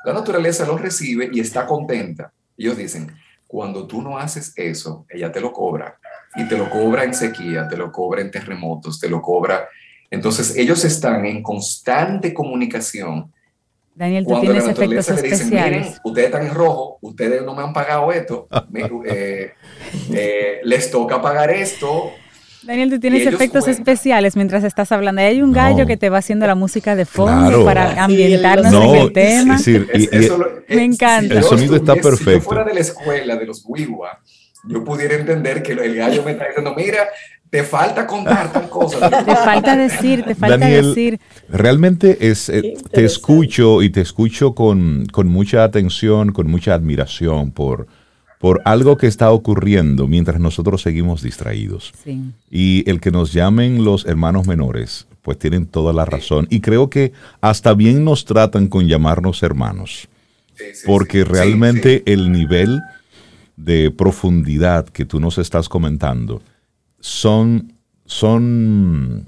la 0.04 0.12
naturaleza 0.12 0.66
lo 0.66 0.76
recibe 0.76 1.30
y 1.32 1.40
está 1.40 1.66
contenta. 1.66 2.32
Ellos 2.56 2.76
dicen, 2.76 3.10
cuando 3.46 3.86
tú 3.86 4.02
no 4.02 4.18
haces 4.18 4.52
eso, 4.56 5.06
ella 5.08 5.30
te 5.32 5.40
lo 5.40 5.52
cobra. 5.52 5.98
Y 6.36 6.48
te 6.48 6.58
lo 6.58 6.68
cobra 6.68 7.04
en 7.04 7.14
sequía, 7.14 7.68
te 7.68 7.76
lo 7.76 7.92
cobra 7.92 8.20
en 8.20 8.30
terremotos, 8.30 8.98
te 8.98 9.08
lo 9.08 9.22
cobra. 9.22 9.68
Entonces 10.10 10.56
ellos 10.56 10.84
están 10.84 11.24
en 11.24 11.42
constante 11.42 12.34
comunicación. 12.34 13.32
Daniel, 13.94 14.26
tú 14.26 14.40
tienes 14.40 14.66
efectos 14.66 15.08
especiales. 15.08 16.00
ustedes 16.02 16.26
están 16.26 16.46
en 16.46 16.54
rojo, 16.54 16.98
ustedes 17.00 17.42
no 17.44 17.54
me 17.54 17.62
han 17.62 17.72
pagado 17.72 18.10
esto, 18.10 18.48
eh, 19.06 19.52
eh, 20.12 20.60
les 20.64 20.90
toca 20.90 21.22
pagar 21.22 21.50
esto, 21.50 22.10
Daniel, 22.66 22.90
tú 22.90 23.00
tienes 23.00 23.26
efectos 23.26 23.68
especiales 23.68 24.36
mientras 24.36 24.64
estás 24.64 24.90
hablando. 24.92 25.20
Hay 25.20 25.42
un 25.42 25.52
gallo 25.52 25.86
que 25.86 25.96
te 25.96 26.08
va 26.08 26.18
haciendo 26.18 26.46
la 26.46 26.54
música 26.54 26.96
de 26.96 27.04
fondo 27.04 27.64
para 27.64 28.02
ambientarnos 28.02 28.72
en 28.72 28.94
el 28.94 29.12
tema. 29.12 29.58
Me 30.68 30.84
encanta. 30.84 31.34
El 31.34 31.42
sonido 31.42 31.76
está 31.76 31.94
perfecto. 31.94 32.30
Si 32.30 32.36
yo 32.36 32.40
fuera 32.40 32.64
de 32.64 32.74
la 32.74 32.80
escuela 32.80 33.36
de 33.36 33.46
los 33.46 33.64
Wiwa, 33.66 34.20
yo 34.66 34.82
pudiera 34.84 35.14
entender 35.14 35.62
que 35.62 35.72
el 35.72 35.94
gallo 35.94 36.22
me 36.24 36.32
está 36.32 36.46
diciendo, 36.46 36.74
mira, 36.76 37.08
te 37.50 37.62
falta 37.62 38.06
contar 38.06 38.52
tal 38.52 38.68
cosa. 38.68 39.10
Te 39.24 39.36
falta 39.36 39.76
decir, 39.76 40.24
te 40.24 40.34
falta 40.34 40.66
decir. 40.66 41.20
Realmente 41.48 42.28
es, 42.28 42.48
eh, 42.48 42.74
te 42.90 43.04
escucho 43.04 43.82
y 43.82 43.90
te 43.90 44.00
escucho 44.00 44.56
con, 44.56 45.06
con 45.12 45.28
mucha 45.28 45.62
atención, 45.62 46.32
con 46.32 46.50
mucha 46.50 46.74
admiración 46.74 47.52
por 47.52 47.86
por 48.44 48.60
algo 48.66 48.98
que 48.98 49.06
está 49.06 49.30
ocurriendo 49.30 50.06
mientras 50.06 50.38
nosotros 50.38 50.82
seguimos 50.82 51.22
distraídos. 51.22 51.94
Y 52.50 52.84
el 52.90 53.00
que 53.00 53.10
nos 53.10 53.32
llamen 53.32 53.86
los 53.86 54.04
hermanos 54.04 54.46
menores, 54.46 55.06
pues 55.22 55.38
tienen 55.38 55.64
toda 55.64 55.94
la 55.94 56.04
razón. 56.04 56.46
Y 56.50 56.60
creo 56.60 56.90
que 56.90 57.14
hasta 57.40 57.72
bien 57.72 58.04
nos 58.04 58.26
tratan 58.26 58.66
con 58.66 58.86
llamarnos 58.86 59.42
hermanos. 59.42 60.08
porque 60.84 61.24
realmente 61.24 62.02
el 62.04 62.30
nivel 62.30 62.82
de 63.56 63.90
profundidad 63.90 64.90
que 64.90 65.06
tú 65.06 65.20
nos 65.20 65.38
estás 65.38 65.70
comentando 65.70 66.42
son, 67.00 67.72
son, 68.04 69.26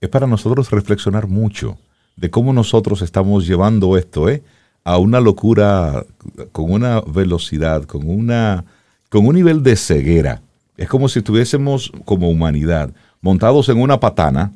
es 0.00 0.08
para 0.08 0.26
nosotros 0.26 0.72
reflexionar 0.72 1.28
mucho 1.28 1.78
de 2.16 2.28
cómo 2.28 2.52
nosotros 2.52 3.02
estamos 3.02 3.46
llevando 3.46 3.96
esto, 3.96 4.28
¿eh? 4.28 4.42
A 4.86 4.98
una 4.98 5.18
locura 5.18 6.06
con 6.52 6.70
una 6.70 7.00
velocidad, 7.00 7.82
con, 7.86 8.08
una, 8.08 8.64
con 9.08 9.26
un 9.26 9.34
nivel 9.34 9.64
de 9.64 9.74
ceguera. 9.74 10.42
Es 10.76 10.88
como 10.88 11.08
si 11.08 11.18
estuviésemos 11.18 11.90
como 12.04 12.30
humanidad 12.30 12.90
montados 13.20 13.68
en 13.68 13.80
una 13.80 13.98
patana 13.98 14.52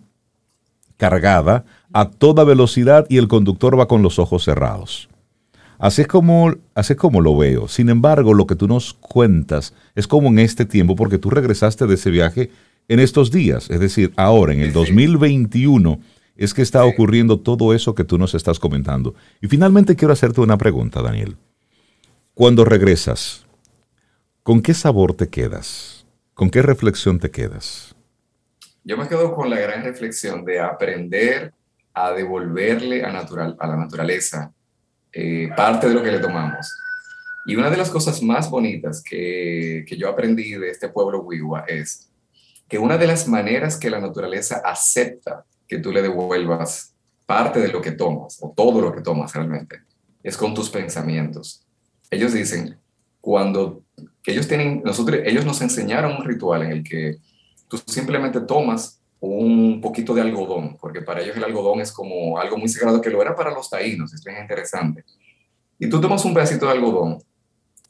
cargada 0.97 1.65
a 1.93 2.09
toda 2.09 2.45
velocidad 2.45 3.07
y 3.09 3.17
el 3.17 3.27
conductor 3.27 3.77
va 3.77 3.89
con 3.89 4.03
los 4.03 4.21
ojos 4.21 4.45
cerrados. 4.45 5.09
Así 5.81 6.03
es 6.03 6.07
como, 6.07 6.55
así 6.77 6.93
es 6.93 6.99
como 6.99 7.21
lo 7.21 7.37
veo. 7.37 7.67
Sin 7.67 7.89
embargo, 7.89 8.33
lo 8.33 8.47
que 8.47 8.55
tú 8.55 8.69
nos 8.69 8.95
cuentas 8.95 9.75
es 9.97 10.07
como 10.07 10.29
en 10.29 10.39
este 10.39 10.65
tiempo, 10.65 10.95
porque 10.95 11.19
tú 11.19 11.31
regresaste 11.31 11.89
de 11.89 11.95
ese 11.95 12.11
viaje 12.11 12.53
en 12.87 13.01
estos 13.01 13.33
días, 13.33 13.69
es 13.69 13.81
decir, 13.81 14.13
ahora 14.15 14.53
en 14.53 14.61
el 14.61 14.73
2021 14.73 15.99
es 16.41 16.55
que 16.55 16.63
está 16.63 16.87
ocurriendo 16.87 17.39
todo 17.39 17.75
eso 17.75 17.95
que 17.95 18.03
tú 18.03 18.17
nos 18.17 18.35
estás 18.35 18.59
comentando. 18.59 19.15
Y 19.43 19.47
finalmente 19.47 19.95
quiero 19.95 20.15
hacerte 20.15 20.41
una 20.41 20.57
pregunta, 20.57 21.03
Daniel. 21.03 21.37
Cuando 22.33 22.65
regresas, 22.65 23.45
¿con 24.43 24.63
qué 24.63 24.73
sabor 24.73 25.13
te 25.13 25.29
quedas? 25.29 26.07
¿Con 26.33 26.49
qué 26.49 26.63
reflexión 26.63 27.19
te 27.19 27.31
quedas? 27.31 27.95
Yo 28.85 28.97
me 28.97 29.07
quedo 29.07 29.35
con 29.35 29.51
la 29.51 29.59
gran 29.59 29.85
reflexión 29.85 30.43
de 30.47 30.61
aprender 30.61 31.53
a 31.93 32.13
devolverle 32.13 33.05
a, 33.05 33.13
natural, 33.13 33.55
a 33.61 33.67
la 33.67 33.77
naturaleza 33.77 34.51
eh, 35.13 35.51
parte 35.55 35.89
de 35.89 35.95
lo 35.95 36.03
que 36.03 36.11
le 36.11 36.21
tomamos. 36.21 36.75
Y 37.45 37.55
una 37.55 37.69
de 37.69 37.77
las 37.77 37.91
cosas 37.91 38.23
más 38.23 38.49
bonitas 38.49 39.03
que, 39.03 39.85
que 39.87 39.97
yo 39.99 40.09
aprendí 40.09 40.53
de 40.53 40.71
este 40.71 40.89
pueblo 40.89 41.21
Wiwa 41.21 41.67
es 41.69 42.11
que 42.67 42.79
una 42.79 42.97
de 42.97 43.09
las 43.09 43.29
maneras 43.29 43.77
que 43.77 43.91
la 43.91 44.01
naturaleza 44.01 44.63
acepta 44.65 45.45
que 45.71 45.79
tú 45.79 45.93
le 45.93 46.03
devuelvas 46.03 46.97
parte 47.27 47.61
de 47.61 47.69
lo 47.69 47.81
que 47.81 47.93
tomas, 47.93 48.39
o 48.43 48.53
todo 48.57 48.81
lo 48.81 48.93
que 48.93 49.03
tomas 49.03 49.33
realmente, 49.33 49.77
es 50.21 50.37
con 50.37 50.53
tus 50.53 50.69
pensamientos. 50.69 51.65
Ellos 52.11 52.33
dicen, 52.33 52.77
cuando 53.21 53.85
que 54.21 54.33
ellos 54.33 54.49
tienen, 54.49 54.83
nosotros, 54.85 55.21
ellos 55.25 55.45
nos 55.47 55.63
enseñaron 55.63 56.17
un 56.17 56.25
ritual 56.25 56.65
en 56.65 56.73
el 56.73 56.83
que 56.83 57.19
tú 57.69 57.79
simplemente 57.87 58.41
tomas 58.41 59.01
un 59.21 59.81
poquito 59.81 60.13
de 60.13 60.23
algodón, 60.23 60.77
porque 60.77 61.03
para 61.03 61.23
ellos 61.23 61.37
el 61.37 61.45
algodón 61.45 61.81
es 61.81 61.93
como 61.93 62.37
algo 62.37 62.57
muy 62.57 62.69
sagrado 62.69 63.01
que 63.01 63.11
lo 63.11 63.23
era 63.23 63.37
para 63.37 63.53
los 63.53 63.71
taínos, 63.71 64.13
es 64.13 64.25
bien 64.25 64.39
interesante. 64.41 65.05
Y 65.79 65.89
tú 65.89 66.01
tomas 66.01 66.25
un 66.25 66.35
pedacito 66.35 66.67
de 66.67 66.73
algodón 66.73 67.23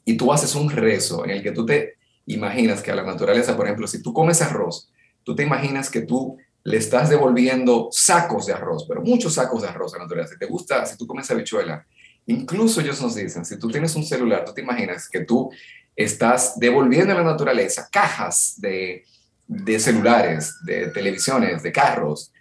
y 0.05 0.17
tú 0.17 0.31
haces 0.31 0.53
un 0.53 0.69
rezo 0.69 1.25
en 1.25 1.31
el 1.31 1.41
que 1.41 1.51
tú 1.51 1.65
te 1.65 1.95
imaginas 2.27 2.83
que 2.83 2.91
a 2.91 2.95
la 2.95 3.03
naturaleza, 3.03 3.57
por 3.57 3.65
ejemplo, 3.65 3.87
si 3.87 4.03
tú 4.03 4.13
comes 4.13 4.39
arroz, 4.43 4.91
tú 5.23 5.35
te 5.35 5.41
imaginas 5.41 5.89
que 5.89 6.01
tú 6.01 6.37
le 6.63 6.77
estás 6.77 7.09
devolviendo 7.09 7.89
sacos 7.91 8.45
de 8.45 8.53
arroz, 8.53 8.85
pero 8.87 9.01
muchos 9.01 9.33
sacos 9.33 9.61
de 9.63 9.67
arroz 9.67 9.93
a 9.93 9.97
la 9.97 10.03
naturaleza. 10.03 10.33
Si 10.33 10.39
te 10.39 10.45
gusta, 10.45 10.85
si 10.85 10.97
tú 10.97 11.07
comes 11.07 11.29
habichuela, 11.31 11.85
incluso 12.27 12.81
ellos 12.81 13.01
nos 13.01 13.15
dicen, 13.15 13.45
si 13.45 13.57
tú 13.57 13.67
tienes 13.69 13.95
un 13.95 14.03
celular, 14.03 14.45
tú 14.45 14.53
te 14.53 14.61
imaginas 14.61 15.09
que 15.09 15.21
tú 15.21 15.51
estás 15.95 16.59
devolviendo 16.59 17.13
a 17.13 17.17
la 17.17 17.23
naturaleza 17.23 17.89
cajas 17.91 18.55
de, 18.57 19.05
de 19.47 19.79
celulares, 19.79 20.55
de 20.63 20.87
televisiones, 20.87 21.63
de 21.63 21.71
carros, 21.71 22.31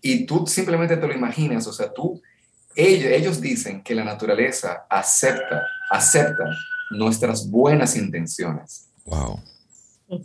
y 0.00 0.24
tú 0.24 0.46
simplemente 0.46 0.96
te 0.96 1.06
lo 1.06 1.14
imaginas, 1.14 1.66
o 1.66 1.72
sea, 1.72 1.92
tú, 1.92 2.20
ellos, 2.74 3.12
ellos 3.12 3.40
dicen 3.40 3.82
que 3.82 3.94
la 3.94 4.04
naturaleza 4.04 4.86
acepta, 4.88 5.62
acepta 5.90 6.44
nuestras 6.90 7.48
buenas 7.50 7.96
intenciones. 7.96 8.88
Wow. 9.04 9.40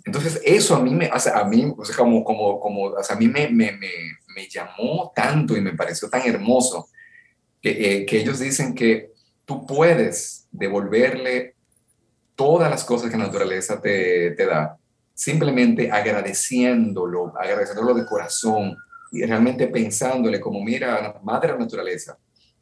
Entonces, 0.06 0.42
eso 0.44 0.76
a 0.76 0.82
mí 0.82 0.94
me, 0.94 1.10
o 1.12 1.20
sea, 1.20 1.40
a 1.40 1.46
mí, 1.46 1.72
o 1.78 1.86
sea, 1.86 1.96
como, 1.96 2.24
como, 2.24 2.60
como, 2.60 2.84
o 2.86 3.04
sea, 3.04 3.16
a 3.16 3.20
mí 3.20 3.28
me, 3.28 3.50
me, 3.50 3.72
me, 3.74 3.90
me, 4.36 4.48
llamó 4.50 5.12
tanto 5.16 5.56
y 5.56 5.62
me 5.62 5.74
pareció 5.74 6.10
tan 6.10 6.24
hermoso 6.24 6.90
que, 7.62 7.70
eh, 7.70 8.06
que 8.06 8.20
ellos 8.20 8.40
dicen 8.40 8.74
que 8.74 9.12
tú 9.46 9.66
puedes 9.66 10.48
devolverle 10.52 11.54
todas 12.36 12.70
las 12.70 12.84
cosas 12.84 13.12
que 13.12 13.18
la 13.18 13.26
naturaleza 13.26 13.80
te, 13.80 14.32
te 14.32 14.46
da, 14.46 14.78
simplemente 15.14 15.92
agradeciéndolo, 15.92 17.34
agradeciéndolo 17.40 17.94
de 17.94 18.06
corazón 18.06 18.76
y 19.12 19.24
realmente 19.24 19.68
pensándole 19.68 20.40
como, 20.40 20.62
mira, 20.64 21.20
madre 21.24 21.58
naturaleza, 21.58 22.18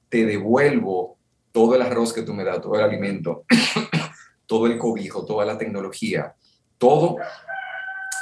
te 0.10 0.26
devuelvo 0.26 1.18
todo 1.52 1.76
el 1.76 1.82
arroz 1.82 2.12
que 2.12 2.22
tú 2.22 2.34
me 2.34 2.44
das, 2.44 2.62
todo 2.62 2.76
el 2.76 2.84
alimento, 2.84 3.46
todo 4.46 4.68
el 4.68 4.78
cobijo, 4.78 5.26
toda 5.26 5.46
la 5.46 5.58
tecnología, 5.58 6.36
todo 6.84 7.18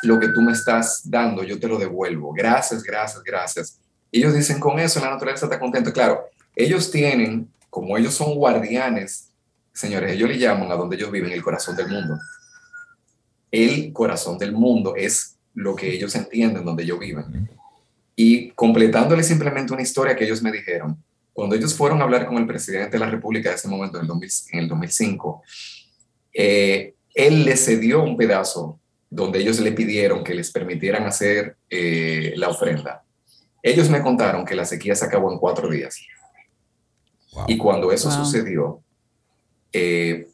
lo 0.04 0.20
que 0.20 0.30
tú 0.30 0.42
me 0.42 0.52
estás 0.52 1.02
dando, 1.04 1.44
yo 1.44 1.60
te 1.60 1.68
lo 1.68 1.78
devuelvo. 1.78 2.34
Gracias, 2.34 2.84
gracias, 2.84 3.24
gracias. 3.24 3.80
Ellos 4.12 4.34
dicen 4.34 4.60
con 4.60 4.80
eso, 4.80 5.00
la 5.00 5.10
naturaleza 5.10 5.46
está 5.46 5.60
contenta. 5.60 5.92
Claro, 5.92 6.26
ellos 6.56 6.92
tienen, 6.92 7.50
como 7.70 7.98
ellos 7.98 8.14
son 8.14 8.36
guardianes 8.36 9.32
Señores, 9.74 10.12
ellos 10.12 10.30
le 10.30 10.38
llaman 10.38 10.72
a 10.72 10.76
donde 10.76 10.96
ellos 10.96 11.12
viven 11.12 11.32
el 11.32 11.42
corazón 11.42 11.76
del 11.76 11.88
mundo. 11.88 12.20
El 13.50 13.94
corazón 13.94 14.38
del 14.38 14.52
mundo 14.52 14.96
es 14.96 15.38
lo 15.54 15.76
que 15.76 15.92
ellos 15.92 16.14
entienden 16.16 16.66
donde 16.66 16.84
ellos 16.84 17.00
viven. 17.00 17.50
Y 18.16 18.52
completándole 18.52 19.24
simplemente 19.24 19.74
una 19.74 19.82
historia 19.82 20.16
que 20.16 20.26
ellos 20.26 20.42
me 20.42 20.52
dijeron, 20.52 21.02
cuando 21.34 21.56
ellos 21.56 21.74
fueron 21.74 22.02
a 22.02 22.04
hablar 22.04 22.26
con 22.28 22.38
el 22.38 22.46
presidente 22.46 22.92
de 22.92 23.00
la 23.00 23.10
República 23.10 23.50
de 23.50 23.56
ese 23.56 23.70
momento, 23.70 23.98
en 23.98 24.04
el, 24.60 24.68
2005, 24.68 25.42
eh, 26.34 26.94
él 27.14 27.46
les 27.46 27.66
cedió 27.66 28.04
un 28.04 28.18
pedazo 28.18 28.80
donde 29.10 29.40
ellos 29.40 29.60
le 29.60 29.74
pidieron 29.74 30.24
que 30.24 30.34
les 30.34 30.52
permitieran 30.52 31.04
hacer 31.04 31.58
eh, 31.70 32.34
la 32.38 32.50
ofrenda. 32.50 33.04
Ellos 33.62 33.90
me 33.90 34.02
contaron 34.02 34.46
que 34.46 34.56
la 34.56 34.66
sequía 34.66 34.96
se 34.96 35.06
acabó 35.06 35.32
en 35.32 35.38
cuatro 35.38 35.70
días. 35.70 36.00
Y 37.48 37.58
cuando 37.58 37.92
eso 37.92 38.10
sucedió, 38.10 38.82
eh, 39.72 40.28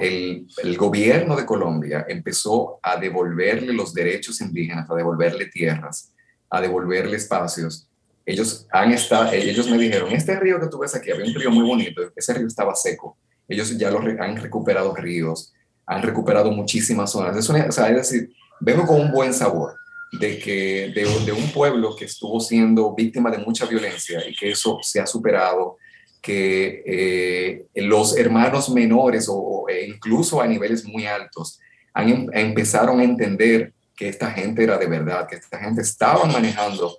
el, 0.00 0.46
el, 0.62 0.76
gobierno 0.76 1.34
de 1.34 1.46
Colombia 1.46 2.04
empezó 2.08 2.78
a 2.82 2.96
devolverle 2.96 3.72
los 3.72 3.94
derechos 3.94 4.40
indígenas, 4.40 4.90
a 4.90 4.94
devolverle 4.94 5.46
tierras, 5.46 6.12
a 6.50 6.60
devolverle 6.60 7.16
espacios. 7.16 7.88
Ellos, 8.24 8.66
han 8.70 8.92
estado, 8.92 9.32
ellos 9.32 9.68
me 9.68 9.78
dijeron, 9.78 10.12
este 10.12 10.38
río 10.38 10.60
que 10.60 10.68
tú 10.68 10.78
ves 10.78 10.94
aquí, 10.94 11.10
había 11.10 11.24
un 11.24 11.34
río 11.34 11.50
muy 11.50 11.64
bonito, 11.64 12.02
ese 12.14 12.34
río 12.34 12.46
estaba 12.46 12.74
seco. 12.74 13.16
Ellos 13.48 13.76
ya 13.76 13.90
lo 13.90 13.98
han 13.98 14.36
recuperado 14.36 14.94
ríos, 14.94 15.52
han 15.94 16.02
recuperado 16.02 16.50
muchísimas 16.50 17.10
zonas. 17.10 17.36
Es, 17.36 17.48
o 17.48 17.72
sea, 17.72 17.88
es 17.88 17.96
decir, 17.96 18.32
vengo 18.60 18.86
con 18.86 19.00
un 19.00 19.12
buen 19.12 19.32
sabor 19.34 19.74
de 20.12 20.38
que 20.38 20.92
de, 20.94 21.24
de, 21.24 21.32
un 21.32 21.50
pueblo 21.52 21.96
que 21.96 22.04
estuvo 22.04 22.38
siendo 22.38 22.94
víctima 22.94 23.30
de 23.30 23.38
mucha 23.38 23.64
violencia 23.66 24.22
y 24.28 24.34
que 24.34 24.50
eso 24.50 24.78
se 24.82 25.00
ha 25.00 25.06
superado, 25.06 25.78
que 26.20 26.82
eh, 26.86 27.66
los 27.74 28.16
hermanos 28.16 28.70
menores 28.70 29.26
o, 29.28 29.66
e 29.68 29.86
incluso 29.86 30.40
a 30.40 30.46
niveles 30.46 30.84
muy 30.84 31.06
altos 31.06 31.58
han, 31.94 32.08
em, 32.08 32.26
empezaron 32.32 33.00
a 33.00 33.04
entender 33.04 33.72
que 33.96 34.08
esta 34.08 34.30
gente 34.30 34.62
era 34.62 34.78
de 34.78 34.86
verdad, 34.86 35.26
que 35.26 35.36
esta 35.36 35.58
gente 35.58 35.82
estaba 35.82 36.24
manejando 36.26 36.98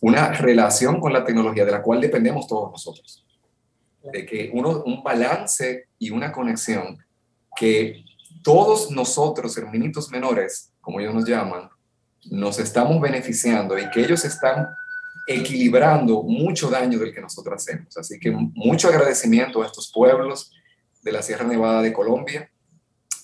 una 0.00 0.32
relación 0.32 1.00
con 1.00 1.12
la 1.12 1.24
tecnología 1.24 1.64
de 1.64 1.72
la 1.72 1.82
cual 1.82 2.00
dependemos 2.00 2.46
todos 2.46 2.70
nosotros. 2.70 3.24
De 4.12 4.24
que 4.24 4.50
uno, 4.52 4.82
un 4.84 5.02
balance 5.02 5.88
y 5.98 6.10
una 6.10 6.32
conexión 6.32 6.98
que 7.56 8.04
todos 8.42 8.90
nosotros, 8.90 9.56
hermanitos 9.56 10.10
menores, 10.10 10.72
como 10.80 11.00
ellos 11.00 11.14
nos 11.14 11.24
llaman, 11.24 11.68
nos 12.30 12.58
estamos 12.58 13.00
beneficiando 13.00 13.78
y 13.78 13.88
que 13.90 14.00
ellos 14.00 14.24
están 14.24 14.68
equilibrando 15.26 16.22
mucho 16.22 16.68
daño 16.70 16.98
del 16.98 17.14
que 17.14 17.20
nosotros 17.20 17.54
hacemos. 17.56 17.96
Así 17.96 18.18
que 18.18 18.30
mucho 18.30 18.88
agradecimiento 18.88 19.62
a 19.62 19.66
estos 19.66 19.90
pueblos 19.92 20.50
de 21.02 21.12
la 21.12 21.22
Sierra 21.22 21.44
Nevada 21.44 21.82
de 21.82 21.92
Colombia 21.92 22.50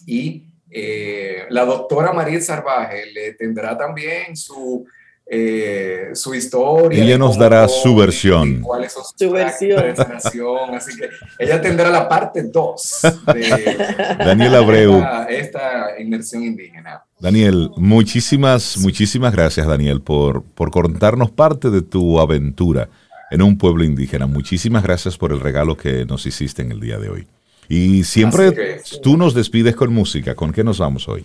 y 0.07 0.47
eh, 0.71 1.47
la 1.51 1.64
doctora 1.64 2.12
María 2.12 2.41
Sarvaje 2.41 3.07
le 3.12 3.33
tendrá 3.35 3.77
también 3.77 4.37
su, 4.37 4.87
eh, 5.29 6.11
su 6.14 6.35
historia. 6.35 7.03
Ella 7.03 7.18
nos 7.18 7.37
dará 7.37 7.66
su 7.68 7.97
versión. 7.97 8.61
Cuáles 8.61 8.93
son 8.93 9.05
su 9.05 9.31
versión. 9.31 10.74
Así 10.74 10.97
que 10.97 11.09
ella 11.39 11.61
tendrá 11.61 11.91
la 11.91 12.09
parte 12.09 12.45
2 12.45 13.01
de 13.35 13.77
Daniel 14.24 14.55
Abreu. 14.55 15.05
esta 15.29 16.01
inmersión 16.01 16.45
indígena. 16.45 17.03
Daniel, 17.18 17.70
muchísimas, 17.77 18.77
muchísimas 18.79 19.33
gracias, 19.33 19.66
Daniel, 19.66 20.01
por, 20.01 20.43
por 20.43 20.70
contarnos 20.70 21.31
parte 21.31 21.70
de 21.70 21.83
tu 21.83 22.20
aventura 22.20 22.89
en 23.31 23.43
un 23.43 23.59
pueblo 23.59 23.85
indígena. 23.85 24.27
Muchísimas 24.27 24.83
gracias 24.83 25.16
por 25.16 25.33
el 25.33 25.41
regalo 25.41 25.77
que 25.77 26.05
nos 26.05 26.27
hiciste 26.27 26.62
en 26.62 26.72
el 26.72 26.81
día 26.81 26.99
de 26.99 27.09
hoy. 27.09 27.27
Y 27.68 28.05
siempre 28.05 28.81
tú 29.03 29.16
nos 29.16 29.35
despides 29.35 29.74
con 29.74 29.93
música. 29.93 30.35
¿Con 30.35 30.53
qué 30.53 30.62
nos 30.62 30.79
vamos 30.79 31.09
hoy? 31.09 31.24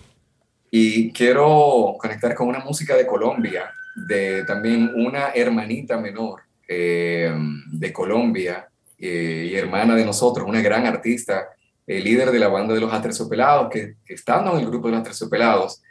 Y 0.70 1.12
quiero 1.12 1.96
conectar 1.98 2.34
con 2.34 2.48
una 2.48 2.60
música 2.60 2.96
de 2.96 3.06
Colombia, 3.06 3.70
de 3.94 4.44
también 4.44 4.92
una 4.94 5.30
hermanita 5.30 5.98
menor 5.98 6.42
eh, 6.66 7.32
de 7.70 7.92
Colombia 7.92 8.68
eh, 8.98 9.48
y 9.50 9.54
hermana 9.54 9.94
de 9.94 10.04
nosotros, 10.04 10.48
una 10.48 10.62
gran 10.62 10.86
artista 10.86 11.48
el 11.86 12.04
líder 12.04 12.30
de 12.30 12.38
la 12.38 12.48
banda 12.48 12.74
de 12.74 12.80
los 12.80 12.92
Aterciopelados, 12.92 13.70
que, 13.70 13.96
que 14.04 14.14
estando 14.14 14.52
en 14.52 14.60
el 14.60 14.66
grupo 14.66 14.86
de 14.86 14.92
los 14.92 15.00
Aterciopelados, 15.00 15.82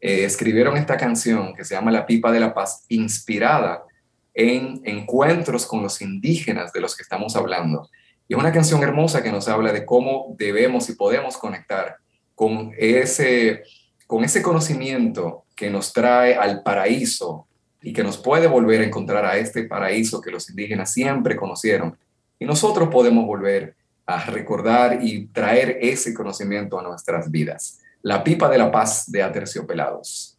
eh, 0.00 0.24
escribieron 0.24 0.76
esta 0.76 0.96
canción 0.96 1.54
que 1.54 1.64
se 1.64 1.74
llama 1.74 1.90
La 1.90 2.06
Pipa 2.06 2.32
de 2.32 2.40
la 2.40 2.54
Paz, 2.54 2.84
inspirada 2.88 3.84
en 4.32 4.80
encuentros 4.84 5.66
con 5.66 5.82
los 5.82 6.00
indígenas 6.02 6.72
de 6.72 6.80
los 6.80 6.96
que 6.96 7.02
estamos 7.02 7.36
hablando. 7.36 7.88
Y 8.26 8.34
es 8.34 8.40
una 8.40 8.52
canción 8.52 8.82
hermosa 8.82 9.22
que 9.22 9.30
nos 9.30 9.48
habla 9.48 9.72
de 9.72 9.84
cómo 9.84 10.34
debemos 10.38 10.88
y 10.88 10.94
podemos 10.94 11.36
conectar 11.36 11.96
con 12.34 12.72
ese, 12.76 13.62
con 14.06 14.24
ese 14.24 14.42
conocimiento 14.42 15.43
que 15.54 15.70
nos 15.70 15.92
trae 15.92 16.34
al 16.34 16.62
paraíso 16.62 17.46
y 17.82 17.92
que 17.92 18.02
nos 18.02 18.16
puede 18.16 18.46
volver 18.46 18.80
a 18.80 18.84
encontrar 18.84 19.24
a 19.24 19.36
este 19.36 19.64
paraíso 19.64 20.20
que 20.20 20.30
los 20.30 20.48
indígenas 20.48 20.92
siempre 20.92 21.36
conocieron. 21.36 21.96
Y 22.38 22.46
nosotros 22.46 22.88
podemos 22.88 23.26
volver 23.26 23.76
a 24.06 24.24
recordar 24.26 24.98
y 25.02 25.26
traer 25.26 25.78
ese 25.80 26.12
conocimiento 26.14 26.78
a 26.78 26.82
nuestras 26.82 27.30
vidas. 27.30 27.78
La 28.02 28.24
pipa 28.24 28.48
de 28.48 28.58
la 28.58 28.70
paz 28.70 29.10
de 29.10 29.22
Aterciopelados. 29.22 30.36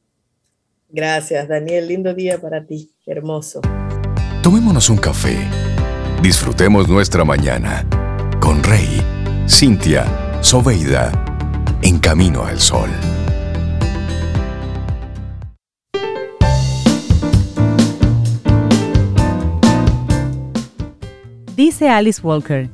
Gracias, 0.90 1.48
Daniel. 1.48 1.88
Lindo 1.88 2.14
día 2.14 2.40
para 2.40 2.66
ti. 2.66 2.92
Hermoso. 3.06 3.62
Tomémonos 4.44 4.90
un 4.90 4.98
café. 4.98 5.38
Disfrutemos 6.22 6.88
nuestra 6.88 7.26
mañana 7.26 7.88
con 8.40 8.64
Rey, 8.64 9.02
Cintia, 9.50 10.06
Soveida, 10.42 11.12
en 11.82 12.00
camino 12.00 12.46
al 12.46 12.60
sol. 12.60 12.90
Dice 21.56 21.88
Alice 21.88 22.22
Walker, 22.22 22.70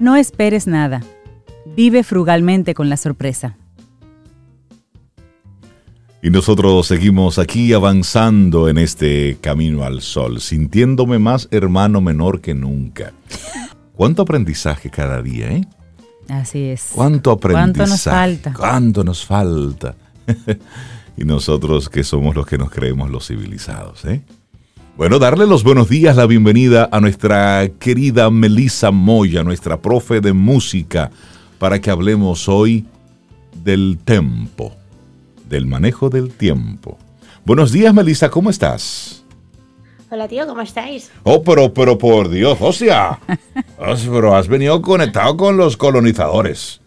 no 0.00 0.16
esperes 0.16 0.66
nada. 0.66 1.02
Vive 1.76 2.02
frugalmente 2.02 2.72
con 2.72 2.88
la 2.88 2.96
sorpresa. 2.96 3.58
Y 6.22 6.30
nosotros 6.30 6.86
seguimos 6.86 7.38
aquí 7.38 7.74
avanzando 7.74 8.70
en 8.70 8.78
este 8.78 9.36
camino 9.42 9.84
al 9.84 10.00
sol, 10.00 10.40
sintiéndome 10.40 11.18
más 11.18 11.48
hermano 11.50 12.00
menor 12.00 12.40
que 12.40 12.54
nunca. 12.54 13.12
¿Cuánto 13.94 14.22
aprendizaje 14.22 14.88
cada 14.88 15.20
día, 15.20 15.52
eh? 15.52 15.68
Así 16.30 16.64
es. 16.64 16.90
¿Cuánto 16.94 17.32
aprendizaje? 17.32 17.72
¿Cuánto 17.74 17.90
nos 17.90 18.02
falta? 18.02 18.54
¿Cuánto 18.54 19.04
nos 19.04 19.26
falta? 19.26 19.94
y 21.18 21.24
nosotros 21.24 21.90
que 21.90 22.02
somos 22.02 22.34
los 22.34 22.46
que 22.46 22.56
nos 22.56 22.70
creemos 22.70 23.10
los 23.10 23.26
civilizados, 23.26 24.06
¿eh? 24.06 24.22
Bueno, 24.94 25.18
darle 25.18 25.46
los 25.46 25.64
buenos 25.64 25.88
días, 25.88 26.16
la 26.16 26.26
bienvenida 26.26 26.86
a 26.92 27.00
nuestra 27.00 27.66
querida 27.78 28.28
Melissa 28.28 28.90
Moya, 28.90 29.42
nuestra 29.42 29.80
profe 29.80 30.20
de 30.20 30.34
música, 30.34 31.10
para 31.58 31.80
que 31.80 31.90
hablemos 31.90 32.46
hoy 32.46 32.84
del 33.64 33.98
tempo 34.04 34.76
del 35.48 35.66
manejo 35.66 36.10
del 36.10 36.30
tiempo. 36.30 36.98
Buenos 37.46 37.72
días, 37.72 37.94
Melissa, 37.94 38.28
¿cómo 38.28 38.50
estás? 38.50 39.24
Hola, 40.10 40.28
tío, 40.28 40.46
¿cómo 40.46 40.60
estáis? 40.60 41.10
Oh, 41.22 41.42
pero, 41.42 41.72
pero 41.72 41.96
por 41.96 42.28
Dios, 42.28 42.58
hostia. 42.60 43.18
pero 43.78 44.36
has 44.36 44.46
venido 44.46 44.82
conectado 44.82 45.38
con 45.38 45.56
los 45.56 45.78
colonizadores. 45.78 46.81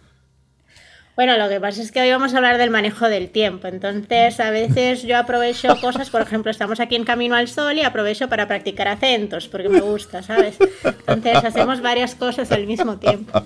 Bueno, 1.16 1.38
lo 1.38 1.48
que 1.48 1.58
pasa 1.60 1.80
es 1.80 1.92
que 1.92 2.02
hoy 2.02 2.10
vamos 2.10 2.34
a 2.34 2.36
hablar 2.36 2.58
del 2.58 2.68
manejo 2.68 3.08
del 3.08 3.30
tiempo. 3.30 3.68
Entonces, 3.68 4.38
a 4.38 4.50
veces 4.50 5.02
yo 5.02 5.16
aprovecho 5.16 5.68
cosas, 5.80 6.10
por 6.10 6.20
ejemplo, 6.20 6.50
estamos 6.50 6.78
aquí 6.78 6.94
en 6.94 7.04
Camino 7.04 7.34
al 7.34 7.48
Sol 7.48 7.78
y 7.78 7.82
aprovecho 7.82 8.28
para 8.28 8.46
practicar 8.46 8.86
acentos, 8.86 9.48
porque 9.48 9.70
me 9.70 9.80
gusta, 9.80 10.22
¿sabes? 10.22 10.58
Entonces, 11.06 11.42
hacemos 11.42 11.80
varias 11.80 12.14
cosas 12.14 12.52
al 12.52 12.66
mismo 12.66 12.98
tiempo. 12.98 13.32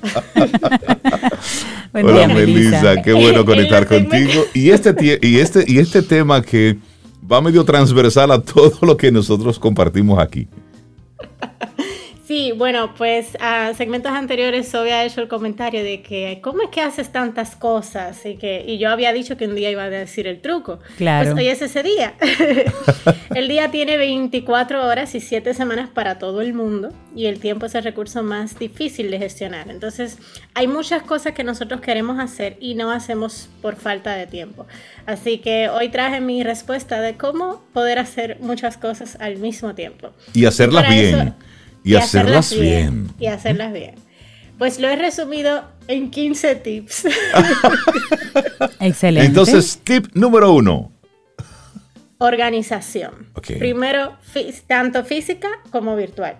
Hola, 1.92 2.26
Melissa, 2.26 3.00
qué 3.02 3.12
bueno 3.12 3.44
conectar 3.46 3.86
contigo. 3.86 4.46
Y 4.52 4.70
este, 4.70 5.18
y, 5.22 5.38
este, 5.38 5.64
y 5.64 5.78
este 5.78 6.02
tema 6.02 6.42
que 6.42 6.76
va 7.30 7.40
medio 7.40 7.64
transversal 7.64 8.32
a 8.32 8.42
todo 8.42 8.78
lo 8.82 8.96
que 8.96 9.12
nosotros 9.12 9.60
compartimos 9.60 10.18
aquí. 10.18 10.48
Sí, 12.30 12.52
bueno, 12.56 12.94
pues 12.94 13.36
a 13.40 13.74
segmentos 13.74 14.12
anteriores 14.12 14.72
había 14.76 15.04
hecho 15.04 15.20
el 15.20 15.26
comentario 15.26 15.82
de 15.82 16.00
que 16.00 16.38
¿cómo 16.40 16.62
es 16.62 16.68
que 16.68 16.80
haces 16.80 17.10
tantas 17.10 17.56
cosas? 17.56 18.24
Y, 18.24 18.36
que, 18.36 18.64
y 18.64 18.78
yo 18.78 18.88
había 18.90 19.12
dicho 19.12 19.36
que 19.36 19.48
un 19.48 19.56
día 19.56 19.68
iba 19.68 19.82
a 19.82 19.90
decir 19.90 20.28
el 20.28 20.40
truco. 20.40 20.78
Claro. 20.96 21.32
Pues 21.32 21.42
hoy 21.42 21.50
es 21.50 21.60
ese 21.60 21.82
día. 21.82 22.14
el 23.34 23.48
día 23.48 23.72
tiene 23.72 23.96
24 23.96 24.86
horas 24.86 25.12
y 25.16 25.20
7 25.20 25.54
semanas 25.54 25.90
para 25.92 26.20
todo 26.20 26.40
el 26.40 26.54
mundo 26.54 26.92
y 27.16 27.26
el 27.26 27.40
tiempo 27.40 27.66
es 27.66 27.74
el 27.74 27.82
recurso 27.82 28.22
más 28.22 28.56
difícil 28.60 29.10
de 29.10 29.18
gestionar. 29.18 29.68
Entonces, 29.68 30.18
hay 30.54 30.68
muchas 30.68 31.02
cosas 31.02 31.32
que 31.32 31.42
nosotros 31.42 31.80
queremos 31.80 32.20
hacer 32.20 32.56
y 32.60 32.76
no 32.76 32.92
hacemos 32.92 33.48
por 33.60 33.74
falta 33.74 34.14
de 34.14 34.28
tiempo. 34.28 34.68
Así 35.04 35.38
que 35.38 35.68
hoy 35.68 35.88
traje 35.88 36.20
mi 36.20 36.44
respuesta 36.44 37.00
de 37.00 37.16
cómo 37.16 37.64
poder 37.72 37.98
hacer 37.98 38.38
muchas 38.38 38.76
cosas 38.76 39.16
al 39.18 39.38
mismo 39.38 39.74
tiempo. 39.74 40.12
Y 40.32 40.44
hacerlas 40.44 40.88
bien. 40.88 41.34
Y, 41.82 41.94
hacerlas, 41.94 42.54
bien. 42.58 43.08
Y 43.18 43.26
hacerlas 43.26 43.72
bien. 43.72 43.94
Pues 44.58 44.78
lo 44.78 44.88
he 44.88 44.96
resumido 44.96 45.64
en 45.88 46.10
15 46.10 46.54
tips. 46.56 47.06
Excelente. 48.80 49.26
Entonces, 49.26 49.80
tip 49.82 50.08
número 50.14 50.52
uno. 50.52 50.92
Organización. 52.18 53.32
Primero, 53.58 54.18
tanto 54.66 55.04
física 55.04 55.48
como 55.70 55.96
virtual. 55.96 56.36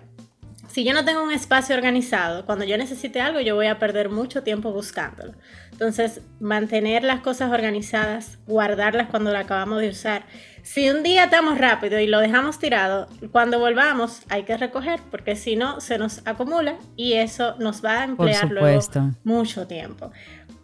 Si 0.71 0.85
yo 0.85 0.93
no 0.93 1.03
tengo 1.03 1.21
un 1.23 1.31
espacio 1.31 1.75
organizado, 1.75 2.45
cuando 2.45 2.63
yo 2.63 2.77
necesite 2.77 3.19
algo, 3.19 3.41
yo 3.41 3.55
voy 3.55 3.67
a 3.67 3.77
perder 3.77 4.09
mucho 4.09 4.41
tiempo 4.43 4.71
buscándolo. 4.71 5.33
Entonces, 5.71 6.21
mantener 6.39 7.03
las 7.03 7.19
cosas 7.19 7.51
organizadas, 7.51 8.37
guardarlas 8.47 9.09
cuando 9.09 9.33
las 9.33 9.43
acabamos 9.43 9.81
de 9.81 9.89
usar 9.89 10.23
si 10.63 10.89
un 10.89 11.03
día 11.03 11.25
estamos 11.25 11.57
rápido 11.57 11.99
y 11.99 12.07
lo 12.07 12.19
dejamos 12.19 12.59
tirado, 12.59 13.07
cuando 13.31 13.59
volvamos 13.59 14.21
hay 14.29 14.43
que 14.43 14.57
recoger 14.57 14.99
porque 15.09 15.35
si 15.35 15.55
no 15.55 15.81
se 15.81 15.97
nos 15.97 16.21
acumula 16.25 16.75
y 16.95 17.13
eso 17.13 17.55
nos 17.59 17.83
va 17.83 18.01
a 18.01 18.03
emplear 18.05 18.49
luego 18.51 18.81
mucho 19.23 19.67
tiempo. 19.67 20.11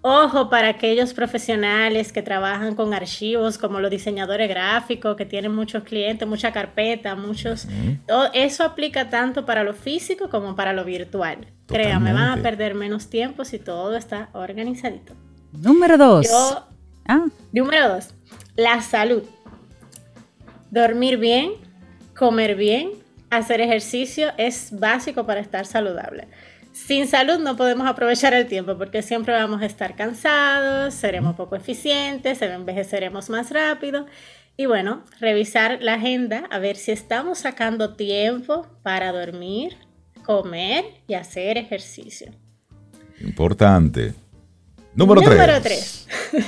Ojo 0.01 0.49
para 0.49 0.69
aquellos 0.69 1.13
profesionales 1.13 2.13
que 2.13 2.21
trabajan 2.21 2.75
con 2.75 2.93
archivos 2.93 3.57
como 3.57 3.79
los 3.79 3.91
diseñadores 3.91 4.47
gráficos 4.47 5.17
que 5.17 5.25
tienen 5.25 5.53
muchos 5.53 5.83
clientes, 5.83 6.27
mucha 6.27 6.53
carpeta, 6.53 7.15
muchos... 7.15 7.67
todo 8.07 8.29
eso 8.33 8.63
aplica 8.63 9.09
tanto 9.09 9.45
para 9.45 9.63
lo 9.63 9.73
físico 9.73 10.29
como 10.29 10.55
para 10.55 10.71
lo 10.71 10.85
virtual. 10.85 11.47
Créanme, 11.67 12.13
van 12.13 12.39
a 12.39 12.41
perder 12.41 12.73
menos 12.75 13.09
tiempo 13.09 13.43
si 13.43 13.59
todo 13.59 13.95
está 13.97 14.29
organizadito. 14.33 15.13
Número 15.51 15.97
dos. 15.97 16.27
ah. 17.07 17.25
Número 17.51 17.89
dos. 17.89 18.13
La 18.55 18.81
salud. 18.81 19.23
Dormir 20.71 21.17
bien, 21.17 21.51
comer 22.15 22.55
bien, 22.55 22.91
hacer 23.29 23.61
ejercicio 23.61 24.31
es 24.37 24.69
básico 24.71 25.25
para 25.25 25.39
estar 25.39 25.65
saludable. 25.65 26.27
Sin 26.73 27.07
salud 27.07 27.39
no 27.39 27.57
podemos 27.57 27.87
aprovechar 27.87 28.33
el 28.33 28.45
tiempo 28.45 28.77
porque 28.77 29.01
siempre 29.01 29.33
vamos 29.33 29.61
a 29.61 29.65
estar 29.65 29.95
cansados, 29.95 30.93
seremos 30.93 31.35
poco 31.35 31.55
eficientes, 31.55 32.41
envejeceremos 32.41 33.29
más 33.29 33.49
rápido. 33.49 34.05
Y 34.57 34.65
bueno, 34.67 35.03
revisar 35.19 35.79
la 35.81 35.95
agenda 35.95 36.45
a 36.51 36.59
ver 36.59 36.75
si 36.75 36.91
estamos 36.91 37.39
sacando 37.39 37.95
tiempo 37.95 38.67
para 38.83 39.11
dormir, 39.11 39.77
comer 40.23 40.85
y 41.07 41.15
hacer 41.15 41.57
ejercicio. 41.57 42.31
Importante. 43.21 44.13
Número 44.93 45.21
3. 45.21 45.31
Número 45.31 45.61
3. 45.61 46.07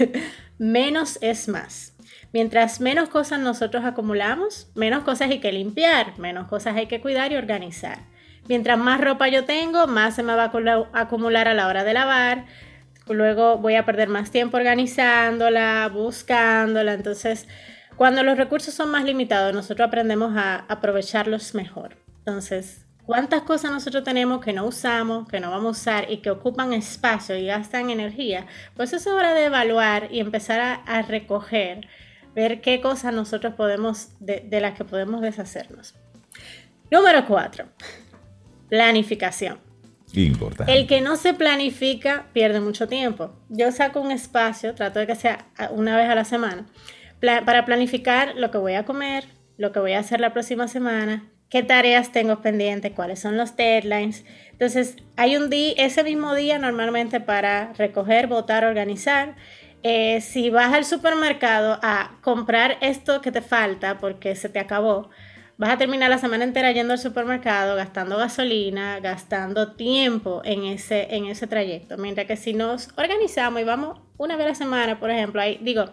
Menos 0.60 1.18
es 1.22 1.48
más. 1.48 1.94
Mientras 2.32 2.80
menos 2.80 3.10
cosas 3.10 3.40
nosotros 3.40 3.84
acumulamos, 3.86 4.68
menos 4.76 5.04
cosas 5.04 5.32
hay 5.32 5.40
que 5.40 5.52
limpiar, 5.52 6.18
menos 6.20 6.48
cosas 6.48 6.76
hay 6.76 6.86
que 6.86 7.02
cuidar 7.02 7.32
y 7.32 7.38
organizar. 7.38 8.00
Mientras 8.48 8.78
más 8.78 9.02
ropa 9.02 9.28
yo 9.28 9.46
tengo, 9.46 9.88
más 9.88 10.16
se 10.16 10.24
me 10.24 10.36
va 10.36 10.46
a 10.46 11.02
acumular 11.02 11.48
a 11.48 11.54
la 11.54 11.68
hora 11.68 11.84
de 11.84 11.94
lavar. 11.94 12.46
Luego 13.08 13.58
voy 13.58 13.76
a 13.76 13.86
perder 13.86 14.10
más 14.10 14.30
tiempo 14.30 14.58
organizándola, 14.58 15.90
buscándola. 15.92 16.94
Entonces, 16.94 17.48
cuando 17.96 18.22
los 18.24 18.38
recursos 18.38 18.74
son 18.74 18.92
más 18.92 19.04
limitados, 19.04 19.54
nosotros 19.54 19.88
aprendemos 19.88 20.38
a 20.38 20.66
aprovecharlos 20.68 21.56
mejor. 21.56 21.98
Entonces, 22.20 22.86
¿cuántas 23.06 23.42
cosas 23.42 23.72
nosotros 23.72 24.04
tenemos 24.04 24.44
que 24.44 24.54
no 24.54 24.66
usamos, 24.66 25.28
que 25.28 25.40
no 25.40 25.50
vamos 25.50 25.78
a 25.78 25.82
usar 25.82 26.12
y 26.12 26.18
que 26.18 26.30
ocupan 26.30 26.74
espacio 26.74 27.36
y 27.36 27.48
gastan 27.48 27.90
energía? 27.90 28.46
Pues 28.76 28.94
es 28.94 29.08
hora 29.08 29.34
de 29.34 29.46
evaluar 29.46 30.10
y 30.12 30.20
empezar 30.20 30.60
a, 30.60 30.74
a 30.76 31.02
recoger 31.02 31.88
ver 32.40 32.62
qué 32.62 32.80
cosas 32.80 33.14
nosotros 33.14 33.54
podemos, 33.56 34.10
de, 34.20 34.48
las 34.62 34.78
que 34.78 34.86
podemos 34.86 35.22
deshacernos. 35.22 35.96
Número 36.90 37.26
cuatro, 37.28 37.66
planificación. 38.70 39.60
Importante. 40.14 40.76
El 40.76 40.88
que 40.88 41.02
no 41.02 41.18
se 41.18 41.34
planifica 41.34 42.28
pierde 42.34 42.62
mucho 42.62 42.88
tiempo. 42.88 43.36
Yo 43.50 43.72
saco 43.72 44.02
un 44.02 44.12
espacio, 44.12 44.74
trato 44.74 45.00
de 45.00 45.08
que 45.08 45.16
sea 45.16 45.50
una 45.72 45.98
vez 45.98 46.10
a 46.10 46.16
la 46.16 46.24
semana, 46.24 46.66
para 47.20 47.66
planificar 47.66 48.36
lo 48.36 48.50
que 48.50 48.58
voy 48.58 48.74
a 48.74 48.86
comer, 48.86 49.26
lo 49.58 49.72
que 49.72 49.80
voy 49.80 49.92
a 49.92 50.00
hacer 50.00 50.22
la 50.22 50.32
próxima 50.32 50.68
semana, 50.68 51.30
qué 51.50 51.64
tareas 51.64 52.12
tengo 52.12 52.42
pendientes, 52.42 52.94
cuáles 52.94 53.20
son 53.20 53.36
los 53.36 53.56
deadlines. 53.58 54.24
Entonces, 54.52 54.96
hay 55.18 55.36
un 55.36 55.50
día, 55.50 55.74
ese 55.78 56.04
mismo 56.04 56.34
día 56.34 56.58
normalmente 56.60 57.20
para 57.20 57.74
recoger, 57.74 58.28
votar, 58.28 58.64
organizar 58.64 59.36
eh, 59.84 60.22
si 60.22 60.50
vas 60.50 60.74
al 60.74 60.86
supermercado 60.86 61.80
a 61.82 62.12
comprar 62.22 62.78
esto 62.82 63.22
que 63.22 63.32
te 63.32 63.42
falta 63.42 63.98
porque 63.98 64.36
se 64.36 64.50
te 64.50 64.60
acabó, 64.60 65.10
vas 65.58 65.72
a 65.72 65.78
terminar 65.78 66.10
la 66.10 66.18
semana 66.18 66.46
entera 66.46 66.72
yendo 66.72 66.94
al 66.94 67.00
supermercado, 67.00 67.76
gastando 67.76 68.18
gasolina, 68.18 69.00
gastando 69.02 69.74
tiempo 69.74 70.42
en 70.46 70.64
ese, 70.64 71.14
en 71.16 71.26
ese 71.26 71.48
trayecto. 71.48 71.98
Mientras 71.98 72.28
que 72.28 72.38
si 72.38 72.54
nos 72.54 72.90
organizamos 72.98 73.62
y 73.62 73.66
vamos 73.66 74.00
una 74.18 74.36
vez 74.36 74.46
a 74.46 74.50
la 74.50 74.56
semana, 74.56 75.00
por 75.00 75.12
ejemplo, 75.12 75.42
ahí, 75.42 75.60
digo, 75.62 75.86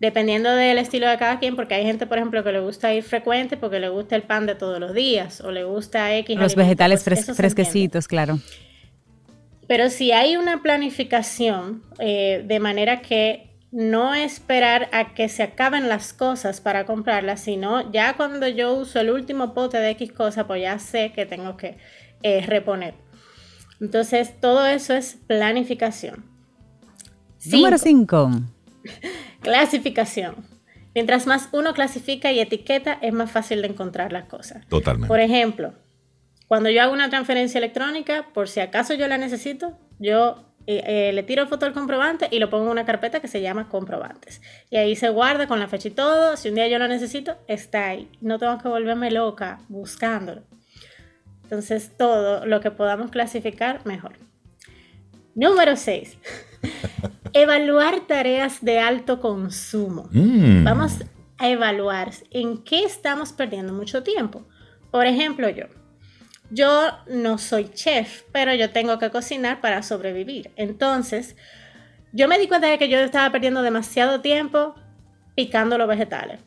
dependiendo 0.00 0.50
del 0.50 0.78
estilo 0.78 1.08
de 1.08 1.18
cada 1.18 1.38
quien, 1.38 1.56
porque 1.56 1.74
hay 1.74 1.84
gente, 1.84 2.06
por 2.06 2.18
ejemplo, 2.18 2.42
que 2.42 2.52
le 2.52 2.60
gusta 2.60 2.92
ir 2.94 3.02
frecuente 3.02 3.56
porque 3.56 3.78
le 3.78 3.90
gusta 3.90 4.16
el 4.16 4.22
pan 4.22 4.46
de 4.46 4.54
todos 4.54 4.80
los 4.80 4.94
días 4.94 5.40
o 5.42 5.50
le 5.50 5.64
gusta 5.64 6.14
X. 6.16 6.38
Los 6.38 6.56
vegetales 6.56 7.04
pues 7.04 7.36
fresquecitos, 7.36 8.08
claro. 8.08 8.38
Pero 9.70 9.88
si 9.88 10.10
hay 10.10 10.36
una 10.36 10.62
planificación 10.62 11.84
eh, 12.00 12.42
de 12.44 12.58
manera 12.58 13.02
que 13.02 13.56
no 13.70 14.14
esperar 14.14 14.88
a 14.90 15.14
que 15.14 15.28
se 15.28 15.44
acaben 15.44 15.88
las 15.88 16.12
cosas 16.12 16.60
para 16.60 16.86
comprarlas, 16.86 17.44
sino 17.44 17.92
ya 17.92 18.16
cuando 18.16 18.48
yo 18.48 18.74
uso 18.74 18.98
el 18.98 19.10
último 19.10 19.54
pote 19.54 19.78
de 19.78 19.90
X 19.90 20.10
cosa, 20.10 20.48
pues 20.48 20.60
ya 20.60 20.76
sé 20.80 21.12
que 21.12 21.24
tengo 21.24 21.56
que 21.56 21.78
eh, 22.24 22.44
reponer. 22.48 22.94
Entonces, 23.80 24.40
todo 24.40 24.66
eso 24.66 24.92
es 24.92 25.18
planificación. 25.28 26.24
Número 27.46 27.78
5. 27.78 28.30
Clasificación. 29.40 30.34
Mientras 30.96 31.28
más 31.28 31.48
uno 31.52 31.74
clasifica 31.74 32.32
y 32.32 32.40
etiqueta, 32.40 32.98
es 33.00 33.12
más 33.12 33.30
fácil 33.30 33.62
de 33.62 33.68
encontrar 33.68 34.12
las 34.12 34.24
cosas. 34.24 34.66
Totalmente. 34.66 35.06
Por 35.06 35.20
ejemplo, 35.20 35.74
cuando 36.50 36.68
yo 36.68 36.82
hago 36.82 36.92
una 36.92 37.08
transferencia 37.10 37.58
electrónica, 37.58 38.26
por 38.34 38.48
si 38.48 38.58
acaso 38.58 38.94
yo 38.94 39.06
la 39.06 39.18
necesito, 39.18 39.78
yo 40.00 40.52
eh, 40.66 40.82
eh, 40.84 41.12
le 41.12 41.22
tiro 41.22 41.46
foto 41.46 41.64
al 41.64 41.72
comprobante 41.72 42.26
y 42.28 42.40
lo 42.40 42.50
pongo 42.50 42.64
en 42.64 42.70
una 42.72 42.84
carpeta 42.84 43.20
que 43.20 43.28
se 43.28 43.40
llama 43.40 43.68
comprobantes. 43.68 44.42
Y 44.68 44.76
ahí 44.76 44.96
se 44.96 45.10
guarda 45.10 45.46
con 45.46 45.60
la 45.60 45.68
fecha 45.68 45.86
y 45.86 45.92
todo. 45.92 46.36
Si 46.36 46.48
un 46.48 46.56
día 46.56 46.66
yo 46.66 46.80
lo 46.80 46.88
necesito, 46.88 47.36
está 47.46 47.90
ahí. 47.90 48.08
No 48.20 48.40
tengo 48.40 48.58
que 48.58 48.66
volverme 48.66 49.12
loca 49.12 49.60
buscándolo. 49.68 50.42
Entonces, 51.44 51.96
todo 51.96 52.44
lo 52.44 52.60
que 52.60 52.72
podamos 52.72 53.12
clasificar, 53.12 53.86
mejor. 53.86 54.14
Número 55.36 55.76
6. 55.76 56.18
Evaluar 57.32 58.08
tareas 58.08 58.60
de 58.60 58.80
alto 58.80 59.20
consumo. 59.20 60.08
Mm. 60.10 60.64
Vamos 60.64 61.04
a 61.38 61.48
evaluar 61.48 62.10
en 62.32 62.64
qué 62.64 62.82
estamos 62.82 63.32
perdiendo 63.32 63.72
mucho 63.72 64.02
tiempo. 64.02 64.48
Por 64.90 65.06
ejemplo, 65.06 65.48
yo. 65.48 65.66
Yo 66.50 66.90
no 67.06 67.38
soy 67.38 67.70
chef, 67.70 68.22
pero 68.32 68.54
yo 68.54 68.70
tengo 68.70 68.98
que 68.98 69.10
cocinar 69.10 69.60
para 69.60 69.82
sobrevivir. 69.82 70.50
Entonces, 70.56 71.36
yo 72.12 72.26
me 72.26 72.38
di 72.38 72.48
cuenta 72.48 72.66
de 72.66 72.78
que 72.78 72.88
yo 72.88 72.98
estaba 72.98 73.30
perdiendo 73.30 73.62
demasiado 73.62 74.20
tiempo 74.20 74.74
picando 75.36 75.78
los 75.78 75.88
vegetales. 75.88 76.40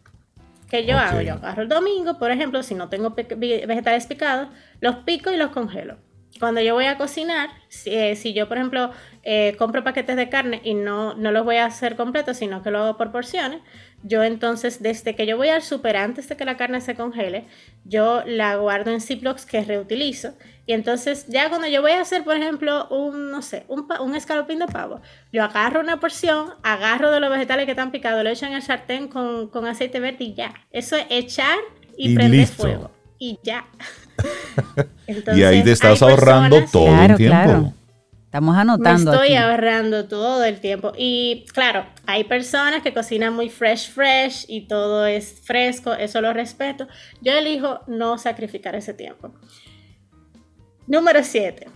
¿Qué 0.69 0.85
yo 0.85 0.97
hago? 0.97 1.21
Yo 1.21 1.35
agarro 1.35 1.61
el 1.61 1.69
domingo, 1.69 2.17
por 2.17 2.31
ejemplo, 2.31 2.63
si 2.63 2.75
no 2.75 2.89
tengo 2.89 3.11
vegetales 3.11 4.07
picados, 4.07 4.49
los 4.81 4.97
pico 4.97 5.31
y 5.31 5.37
los 5.37 5.51
congelo. 5.51 5.97
Cuando 6.39 6.61
yo 6.61 6.73
voy 6.73 6.85
a 6.85 6.97
cocinar, 6.97 7.49
si, 7.69 7.91
eh, 7.91 8.15
si 8.15 8.33
yo, 8.33 8.47
por 8.47 8.57
ejemplo, 8.57 8.89
eh, 9.21 9.55
compro 9.57 9.83
paquetes 9.83 10.15
de 10.15 10.29
carne 10.29 10.61
y 10.63 10.73
no, 10.73 11.13
no 11.13 11.31
los 11.31 11.45
voy 11.45 11.57
a 11.57 11.65
hacer 11.65 11.95
completos, 11.95 12.37
sino 12.37 12.63
que 12.63 12.71
lo 12.71 12.79
hago 12.79 12.97
por 12.97 13.11
porciones, 13.11 13.61
yo 14.03 14.21
entonces, 14.23 14.81
desde 14.83 15.15
que 15.15 15.25
yo 15.25 15.37
voy 15.37 15.49
al 15.49 15.61
super 15.61 15.95
antes 15.97 16.27
de 16.29 16.35
que 16.37 16.45
la 16.45 16.57
carne 16.57 16.81
se 16.81 16.95
congele, 16.95 17.45
yo 17.85 18.21
la 18.25 18.55
guardo 18.57 18.91
en 18.91 19.01
Ziplocs 19.01 19.45
que 19.45 19.63
reutilizo. 19.63 20.33
Y 20.65 20.73
entonces, 20.73 21.25
ya 21.27 21.49
cuando 21.49 21.67
yo 21.67 21.81
voy 21.81 21.91
a 21.91 22.01
hacer, 22.01 22.23
por 22.23 22.35
ejemplo, 22.37 22.87
un, 22.89 23.31
no 23.31 23.41
sé, 23.41 23.65
un, 23.67 24.15
escalopín 24.15 24.59
de 24.59 24.67
pavo, 24.67 25.01
yo 25.31 25.43
agarro 25.43 25.79
una 25.81 25.99
porción, 25.99 26.51
agarro 26.63 27.11
de 27.11 27.19
los 27.19 27.29
vegetales 27.29 27.65
que 27.65 27.71
están 27.71 27.91
picados, 27.91 28.23
lo 28.23 28.29
echo 28.29 28.45
en 28.45 28.53
el 28.53 28.61
sartén 28.61 29.07
con, 29.07 29.47
con 29.49 29.65
aceite 29.67 29.99
verde 29.99 30.23
y 30.25 30.33
ya. 30.35 30.53
Eso 30.71 30.95
es 30.95 31.05
echar 31.09 31.57
y, 31.97 32.11
Y 32.11 32.15
prender 32.15 32.39
listo. 32.41 32.63
fuego. 32.63 32.91
Y 33.19 33.39
ya. 33.43 33.65
y 35.35 35.43
ahí 35.43 35.63
te 35.63 35.71
estás 35.71 36.01
ahorrando 36.01 36.57
personas- 36.57 36.71
todo 36.71 36.85
Claro, 36.87 37.11
el 37.13 37.17
tiempo. 37.17 37.43
claro. 37.43 37.73
Estamos 38.33 38.55
me 38.55 38.61
anotando 38.61 39.13
estoy 39.13 39.35
aquí. 39.35 39.35
ahorrando 39.35 40.07
todo 40.07 40.43
el 40.43 40.59
tiempo. 40.59 40.91
Y 40.97 41.45
claro, 41.53 41.85
hay 42.07 42.23
personas 42.23 42.81
que 42.81 42.91
cocinan 42.91 43.31
muy 43.35 43.51
fresh, 43.51 43.91
fresh 43.91 44.45
y 44.47 44.61
todo 44.61 45.05
es 45.05 45.39
fresco, 45.45 45.93
eso 45.93 46.19
lo 46.19 46.33
respeto. 46.33 46.87
Yo 47.21 47.33
elijo 47.33 47.81
no 47.85 48.17
sacrificar 48.17 48.73
ese 48.73 48.95
tiempo. 48.95 49.35
Número 50.87 51.23
7. 51.23 51.67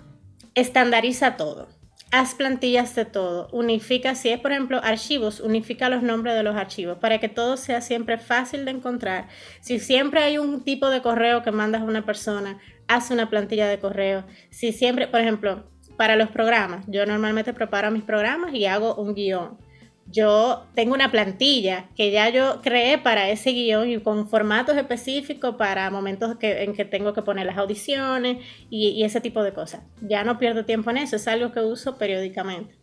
Estandariza 0.55 1.37
todo. 1.37 1.67
Haz 2.09 2.33
plantillas 2.33 2.95
de 2.95 3.05
todo. 3.05 3.49
Unifica, 3.51 4.15
si 4.15 4.29
es 4.29 4.39
por 4.39 4.51
ejemplo 4.51 4.81
archivos, 4.83 5.41
unifica 5.41 5.89
los 5.89 6.01
nombres 6.01 6.33
de 6.33 6.41
los 6.41 6.55
archivos 6.55 6.97
para 6.97 7.19
que 7.19 7.29
todo 7.29 7.57
sea 7.57 7.81
siempre 7.81 8.17
fácil 8.17 8.65
de 8.65 8.71
encontrar. 8.71 9.27
Si 9.61 9.77
siempre 9.77 10.23
hay 10.23 10.39
un 10.39 10.63
tipo 10.63 10.89
de 10.89 11.03
correo 11.03 11.43
que 11.43 11.51
mandas 11.51 11.83
a 11.83 11.85
una 11.85 12.03
persona, 12.03 12.57
haz 12.87 13.11
una 13.11 13.29
plantilla 13.29 13.67
de 13.67 13.77
correo. 13.77 14.25
Si 14.49 14.71
siempre, 14.71 15.07
por 15.07 15.19
ejemplo, 15.19 15.69
para 15.97 16.15
los 16.15 16.29
programas, 16.29 16.85
yo 16.87 17.05
normalmente 17.05 17.53
preparo 17.53 17.91
mis 17.91 18.03
programas 18.03 18.53
y 18.53 18.65
hago 18.65 18.95
un 18.95 19.13
guion. 19.13 19.57
Yo 20.09 20.65
tengo 20.73 20.93
una 20.93 21.11
plantilla 21.11 21.89
que 21.97 22.11
ya 22.11 22.29
yo 22.29 22.61
creé 22.61 22.97
para 22.97 23.29
ese 23.29 23.51
guion 23.51 23.89
y 23.89 23.99
con 23.99 24.29
formatos 24.29 24.77
específicos 24.77 25.55
para 25.55 25.89
momentos 25.89 26.37
que, 26.37 26.63
en 26.63 26.73
que 26.73 26.85
tengo 26.85 27.13
que 27.13 27.23
poner 27.23 27.45
las 27.45 27.57
audiciones 27.57 28.37
y, 28.69 28.89
y 28.89 29.03
ese 29.03 29.19
tipo 29.19 29.43
de 29.43 29.53
cosas. 29.53 29.81
Ya 29.99 30.23
no 30.23 30.37
pierdo 30.37 30.63
tiempo 30.63 30.91
en 30.91 30.97
eso, 30.97 31.17
es 31.17 31.27
algo 31.27 31.51
que 31.51 31.59
uso 31.59 31.97
periódicamente. 31.97 32.77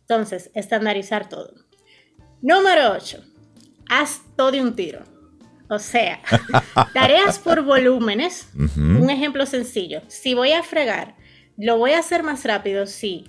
Entonces, 0.00 0.50
estandarizar 0.54 1.28
todo. 1.28 1.52
Número 2.40 2.92
8. 2.92 3.22
Haz 3.88 4.22
todo 4.36 4.50
de 4.50 4.60
un 4.60 4.74
tiro. 4.74 5.04
O 5.68 5.78
sea, 5.78 6.20
tareas 6.94 7.38
por 7.38 7.62
volúmenes. 7.62 8.48
Un 8.54 9.10
ejemplo 9.10 9.44
sencillo. 9.44 10.02
Si 10.08 10.34
voy 10.34 10.52
a 10.52 10.62
fregar, 10.62 11.14
lo 11.58 11.76
voy 11.76 11.90
a 11.92 11.98
hacer 11.98 12.22
más 12.22 12.44
rápido 12.44 12.86
si 12.86 13.24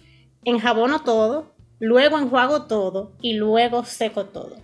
enjabono 0.45 1.01
todo, 1.01 1.53
luego 1.79 2.17
enjuago 2.17 2.63
todo 2.67 3.11
y 3.21 3.33
luego 3.33 3.83
seco 3.83 4.25
todo. 4.25 4.55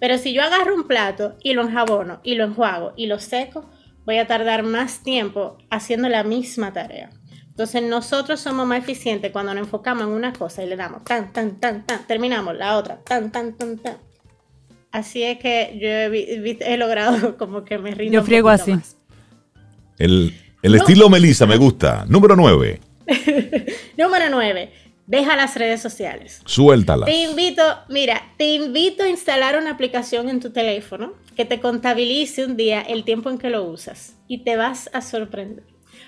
Pero 0.00 0.16
si 0.16 0.32
yo 0.32 0.42
agarro 0.42 0.74
un 0.74 0.84
plato 0.86 1.36
y 1.42 1.52
lo 1.54 1.62
enjabono 1.62 2.20
y 2.22 2.36
lo 2.36 2.44
enjuago 2.44 2.92
y 2.96 3.06
lo 3.06 3.18
seco, 3.18 3.68
voy 4.06 4.18
a 4.18 4.26
tardar 4.26 4.62
más 4.62 5.02
tiempo 5.02 5.58
haciendo 5.70 6.08
la 6.08 6.22
misma 6.24 6.72
tarea. 6.72 7.10
Entonces 7.48 7.82
nosotros 7.82 8.38
somos 8.40 8.64
más 8.66 8.78
eficientes 8.78 9.32
cuando 9.32 9.52
nos 9.52 9.64
enfocamos 9.64 10.04
en 10.04 10.10
una 10.10 10.32
cosa 10.32 10.62
y 10.62 10.68
le 10.68 10.76
damos 10.76 11.02
tan, 11.02 11.32
tan, 11.32 11.58
tan, 11.58 11.84
tan, 11.84 12.06
terminamos 12.06 12.56
la 12.56 12.76
otra, 12.76 13.00
tan, 13.02 13.32
tan, 13.32 13.56
tan, 13.56 13.76
tan. 13.78 13.96
Así 14.92 15.24
es 15.24 15.38
que 15.38 15.76
yo 15.82 15.88
he, 15.88 16.56
he 16.60 16.76
logrado 16.76 17.36
como 17.38 17.64
que 17.64 17.78
me 17.78 17.90
rindo 17.90 18.14
Yo 18.20 18.22
friego 18.24 18.48
así. 18.48 18.72
más. 18.74 18.96
El, 19.98 20.32
el 20.62 20.72
No. 20.72 20.78
estilo 20.78 21.08
Melissa 21.10 21.44
me 21.46 21.56
gusta. 21.56 22.04
Número 22.08 22.36
9. 22.36 22.80
Número 23.96 24.30
9. 24.30 24.72
Deja 25.06 25.36
las 25.36 25.54
redes 25.56 25.80
sociales. 25.80 26.42
Suéltalas. 26.44 27.06
Te 27.06 27.22
invito, 27.22 27.62
mira, 27.88 28.34
te 28.36 28.52
invito 28.54 29.04
a 29.04 29.08
instalar 29.08 29.56
una 29.56 29.70
aplicación 29.70 30.28
en 30.28 30.40
tu 30.40 30.50
teléfono 30.50 31.14
que 31.34 31.46
te 31.46 31.60
contabilice 31.60 32.44
un 32.44 32.56
día 32.56 32.82
el 32.82 33.04
tiempo 33.04 33.30
en 33.30 33.38
que 33.38 33.48
lo 33.48 33.64
usas 33.64 34.16
y 34.28 34.44
te 34.44 34.56
vas 34.56 34.90
a 34.92 35.00
sorprender. 35.00 35.64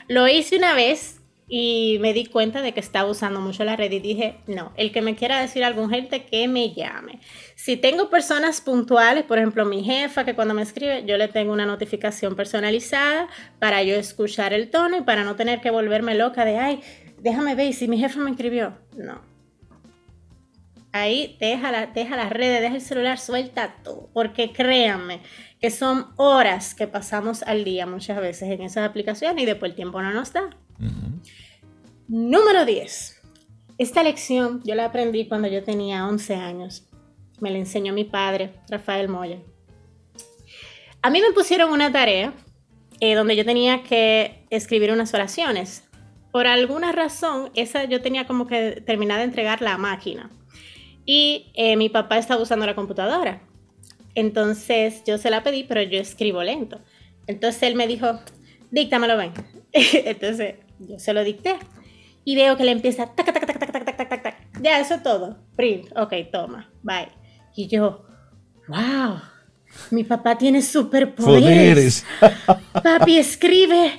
Lo 0.07 0.29
hice 0.29 0.57
una 0.57 0.75
vez 0.75 1.20
y 1.53 1.99
me 2.01 2.13
di 2.13 2.27
cuenta 2.27 2.63
de 2.63 2.73
que 2.73 2.79
estaba 2.79 3.11
usando 3.11 3.41
mucho 3.41 3.65
la 3.65 3.75
red 3.75 3.91
y 3.91 3.99
dije, 3.99 4.37
no, 4.47 4.73
el 4.77 4.93
que 4.93 5.03
me 5.03 5.17
quiera 5.17 5.41
decir 5.41 5.65
algún 5.65 5.91
gente 5.91 6.25
que 6.25 6.47
me 6.47 6.73
llame. 6.73 7.19
Si 7.57 7.77
tengo 7.77 8.09
personas 8.09 8.61
puntuales, 8.61 9.25
por 9.25 9.39
ejemplo 9.39 9.65
mi 9.65 9.83
jefa 9.83 10.25
que 10.25 10.37
cuando 10.37 10.55
me 10.55 10.63
escribe 10.63 11.05
yo 11.05 11.17
le 11.17 11.27
tengo 11.27 11.53
una 11.53 11.67
notificación 11.67 12.37
personalizada 12.37 13.29
para 13.59 13.83
yo 13.83 13.97
escuchar 13.97 14.53
el 14.53 14.71
tono 14.71 14.99
y 14.99 15.01
para 15.03 15.25
no 15.25 15.35
tener 15.35 15.61
que 15.61 15.73
volverme 15.73 16.15
loca 16.15 16.45
de, 16.45 16.57
ay, 16.57 16.81
déjame 17.19 17.57
ver 17.57 17.73
si 17.73 17.89
mi 17.89 17.99
jefa 17.99 18.21
me 18.21 18.31
escribió. 18.31 18.79
No, 18.97 19.21
Ahí 20.93 21.37
deja, 21.39 21.71
la, 21.71 21.87
deja 21.87 22.17
las 22.17 22.31
redes, 22.31 22.61
deja 22.61 22.75
el 22.75 22.81
celular, 22.81 23.19
suelta 23.19 23.77
todo. 23.85 24.09
Porque 24.13 24.53
créanme 24.53 25.21
que 25.61 25.71
son 25.71 26.09
horas 26.17 26.75
que 26.75 26.87
pasamos 26.87 27.43
al 27.43 27.65
día 27.65 27.87
muchas 27.87 28.21
veces 28.21 28.51
en 28.51 28.63
esas 28.63 28.89
aplicaciones 28.89 29.43
y 29.43 29.47
después 29.47 29.71
el 29.71 29.77
tiempo 29.77 30.03
no 30.03 30.13
nos 30.13 30.33
da. 30.33 30.51
Número 32.09 32.65
10. 32.65 33.23
Esta 33.79 34.03
lección 34.03 34.63
yo 34.65 34.75
la 34.75 34.87
aprendí 34.87 35.27
cuando 35.27 35.49
yo 35.49 35.63
tenía 35.63 36.07
11 36.07 36.35
años. 36.35 36.87
Me 37.41 37.51
la 37.51 37.59
enseñó 37.59 37.93
mi 37.93 38.05
padre, 38.05 38.53
Rafael 38.69 39.09
Moya. 39.09 39.39
A 41.03 41.09
mí 41.09 41.21
me 41.21 41.33
pusieron 41.33 41.73
una 41.73 41.91
tarea 41.91 42.35
eh, 43.01 43.15
donde 43.15 43.37
yo 43.37 43.45
tenía 43.45 43.83
que 43.83 44.45
escribir 44.51 44.93
unas 44.93 45.15
oraciones. 45.15 45.85
Por 46.33 46.47
alguna 46.47 46.93
razón, 46.93 47.51
esa 47.55 47.85
yo 47.85 48.03
tenía 48.03 48.27
como 48.27 48.47
que 48.47 48.83
terminar 48.85 49.19
de 49.19 49.25
entregar 49.25 49.63
la 49.63 49.79
máquina. 49.79 50.31
Y 51.07 51.51
eh, 51.55 51.77
mi 51.77 51.89
papá 51.89 52.19
estaba 52.19 52.43
usando 52.43 52.67
la 52.67 52.75
computadora. 52.75 53.41
Entonces 54.15 55.03
yo 55.07 55.17
se 55.17 55.31
la 55.31 55.43
pedí, 55.43 55.65
pero 55.65 55.81
yo 55.83 55.99
escribo 56.01 56.43
lento. 56.43 56.81
Entonces 57.27 57.63
él 57.63 57.77
me 57.77 57.87
dijo, 57.87 58.21
díctamelo, 58.71 59.17
ven. 59.17 59.33
Entonces 59.73 60.57
yo 60.81 60.99
se 60.99 61.13
lo 61.13 61.23
dicté. 61.25 61.57
Y 62.25 62.37
veo 62.37 62.57
que 62.57 62.65
le 62.65 62.73
empieza, 62.73 63.07
tac, 63.07 63.27
tac, 63.27 63.47
tac, 63.47 63.59
tac, 63.59 63.73
tac, 63.73 63.85
tac, 63.85 63.97
tac, 63.97 64.09
tac, 64.09 64.23
tac. 64.23 64.63
Ya, 64.63 64.79
eso 64.81 64.95
es 64.95 65.03
todo. 65.03 65.39
Print. 65.57 65.87
Ok, 65.97 66.13
toma. 66.31 66.71
Bye. 66.83 67.09
Y 67.57 67.67
yo, 67.69 68.05
wow. 68.69 69.21
Mi 69.91 70.05
papá 70.05 70.37
tiene 70.37 70.63
superpoderes. 70.63 72.05
Poderes. 72.21 72.49
Papi 72.83 73.19
escribe 73.19 73.93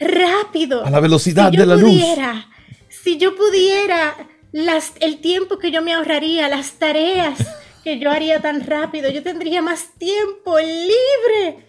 rápido. 0.00 0.84
A 0.84 0.90
la 0.90 1.00
velocidad 1.00 1.50
Si 1.50 1.56
de 1.56 1.66
la 1.66 1.76
luz. 1.76 1.90
pudiera, 1.90 2.46
Si 2.88 3.16
yo 3.18 3.36
pudiera, 3.36 4.16
las, 4.52 4.94
el 5.00 5.18
tiempo 5.20 5.58
que 5.58 5.70
yo 5.70 5.82
me 5.82 5.92
ahorraría, 5.92 6.48
las 6.48 6.72
tareas 6.72 7.38
que 7.84 7.98
yo 7.98 8.10
haría 8.10 8.40
tan 8.40 8.66
rápido, 8.66 9.10
yo 9.10 9.22
tendría 9.22 9.62
más 9.62 9.90
tiempo 9.98 10.58
libre. 10.58 11.64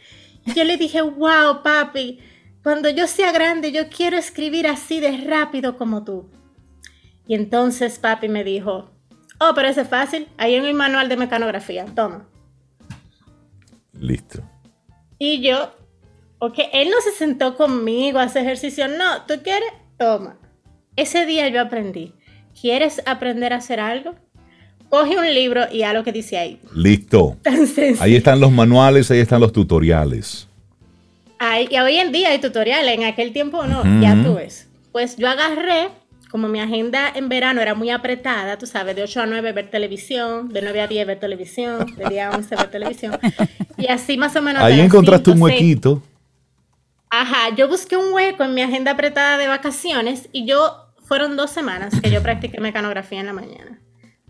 Y 0.46 0.54
yo 0.54 0.64
le 0.64 0.78
dije, 0.78 1.02
wow, 1.02 1.62
papi, 1.64 2.20
cuando 2.70 2.92
yo 2.92 3.08
sea 3.08 3.32
grande, 3.32 3.72
yo 3.72 3.90
quiero 3.90 4.16
escribir 4.16 4.68
así 4.68 5.00
de 5.00 5.26
rápido 5.26 5.76
como 5.76 6.04
tú. 6.04 6.30
Y 7.26 7.34
entonces 7.34 7.98
papi 7.98 8.30
me 8.30 8.44
dijo, 8.44 8.92
oh, 9.40 9.54
pero 9.56 9.70
eso 9.70 9.82
es 9.82 9.88
fácil, 9.88 10.28
ahí 10.38 10.54
en 10.54 10.66
el 10.66 10.76
manual 10.76 11.10
de 11.10 11.18
mecanografía, 11.18 11.86
toma. 11.96 12.28
Listo. 14.00 14.44
Y 15.18 15.42
yo, 15.42 15.72
ok, 16.38 16.60
él 16.72 16.92
no 16.92 17.02
se 17.02 17.10
sentó 17.10 17.58
conmigo 17.58 18.20
a 18.20 18.24
hacer 18.26 18.44
ejercicio, 18.44 18.88
no, 18.88 19.24
tú 19.28 19.42
quieres, 19.44 19.72
toma. 19.98 20.38
Ese 20.96 21.26
día 21.26 21.50
yo 21.50 21.62
aprendí, 21.62 22.14
¿quieres 22.62 23.02
aprender 23.08 23.52
a 23.52 23.58
hacer 23.58 23.80
algo? 23.80 24.14
Coge 24.90 25.18
un 25.18 25.34
libro 25.34 25.64
y 25.72 25.82
haz 25.82 25.96
lo 25.96 26.04
que 26.04 26.12
dice 26.12 26.38
ahí. 26.38 26.62
Listo. 26.76 27.36
Ahí 28.00 28.16
están 28.16 28.40
los 28.40 28.52
manuales, 28.52 29.10
ahí 29.10 29.22
están 29.22 29.42
los 29.42 29.54
tutoriales. 29.54 30.49
Ay, 31.40 31.70
y 31.72 31.80
hoy 31.80 31.96
en 31.96 32.12
día 32.12 32.30
hay 32.30 32.40
tutoriales, 32.40 32.94
en 32.94 33.06
aquel 33.06 33.32
tiempo 33.32 33.64
no, 33.64 33.84
ya 34.02 34.22
tú 34.22 34.36
ves. 34.36 34.68
Pues 34.92 35.16
yo 35.16 35.30
agarré, 35.30 35.90
como 36.30 36.50
mi 36.50 36.60
agenda 36.60 37.10
en 37.16 37.30
verano 37.30 37.62
era 37.62 37.74
muy 37.74 37.90
apretada, 37.90 38.58
tú 38.58 38.68
sabes, 38.68 38.96
de 38.96 39.04
8 39.04 39.22
a 39.22 39.26
9 39.26 39.54
ver 39.54 39.70
televisión, 39.70 40.50
de 40.50 40.62
9 40.62 40.82
a 40.82 40.88
10 40.88 41.08
ver 41.08 41.20
televisión, 41.20 41.96
de 41.96 42.10
10 42.10 42.26
a 42.26 42.30
11 42.32 42.56
ver 42.56 42.70
televisión. 42.70 43.20
Y 43.78 43.88
así 43.88 44.18
más 44.18 44.36
o 44.36 44.42
menos. 44.42 44.62
Ahí 44.62 44.82
encontraste 44.82 45.32
un 45.32 45.42
huequito. 45.42 46.04
Ajá, 47.10 47.56
yo 47.56 47.70
busqué 47.70 47.96
un 47.96 48.14
hueco 48.14 48.44
en 48.44 48.54
mi 48.54 48.62
agenda 48.62 48.92
apretada 48.92 49.38
de 49.38 49.48
vacaciones 49.48 50.30
y 50.32 50.46
yo 50.46 50.90
fueron 51.04 51.38
dos 51.38 51.50
semanas 51.50 52.00
que 52.02 52.12
yo 52.12 52.22
practiqué 52.22 52.60
mecanografía 52.60 53.20
en 53.22 53.26
la 53.26 53.34
mañana. 53.34 53.79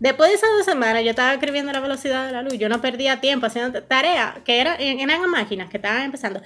Después 0.00 0.30
de 0.30 0.36
esas 0.36 0.50
dos 0.56 0.64
semanas 0.64 1.04
yo 1.04 1.10
estaba 1.10 1.34
escribiendo 1.34 1.72
la 1.72 1.80
velocidad 1.80 2.26
de 2.26 2.32
la 2.32 2.42
luz, 2.42 2.54
yo 2.54 2.70
no 2.70 2.80
perdía 2.80 3.20
tiempo 3.20 3.46
haciendo 3.46 3.82
tareas 3.82 4.38
que 4.44 4.58
era, 4.58 4.76
eran 4.76 5.30
máquinas 5.30 5.68
que 5.68 5.76
estaban 5.76 6.02
empezando. 6.04 6.40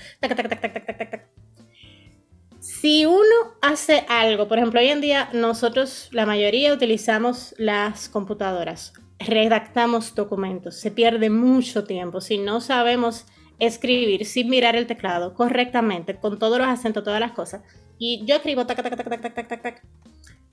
si 2.59 3.07
uno 3.07 3.55
hace 3.63 4.05
algo, 4.09 4.49
por 4.49 4.59
ejemplo, 4.59 4.81
hoy 4.81 4.89
en 4.89 5.01
día 5.01 5.29
nosotros, 5.33 6.09
la 6.11 6.27
mayoría, 6.27 6.75
utilizamos 6.75 7.55
las 7.57 8.09
computadoras, 8.09 8.93
redactamos 9.21 10.17
documentos, 10.17 10.75
se 10.75 10.91
pierde 10.91 11.31
mucho 11.31 11.85
tiempo 11.85 12.21
si 12.21 12.39
no 12.39 12.61
sabemos 12.61 13.25
escribir 13.61 14.27
sin 14.27 14.49
mirar 14.49 14.75
el 14.75 14.89
teclado 14.89 15.33
correctamente, 15.33 16.17
con 16.17 16.41
todos 16.41 16.59
los 16.59 16.67
acentos, 16.67 17.05
todas 17.05 17.21
las 17.21 17.33
cosas. 17.33 17.63
Y 18.01 18.25
yo 18.27 18.35
escribo 18.35 18.67
tac, 18.67 18.83
tac, 18.83 18.97
tac, 18.97 19.09
tac, 19.09 19.35
tac, 19.35 19.49
tac, 19.49 19.63
tac, 19.63 19.83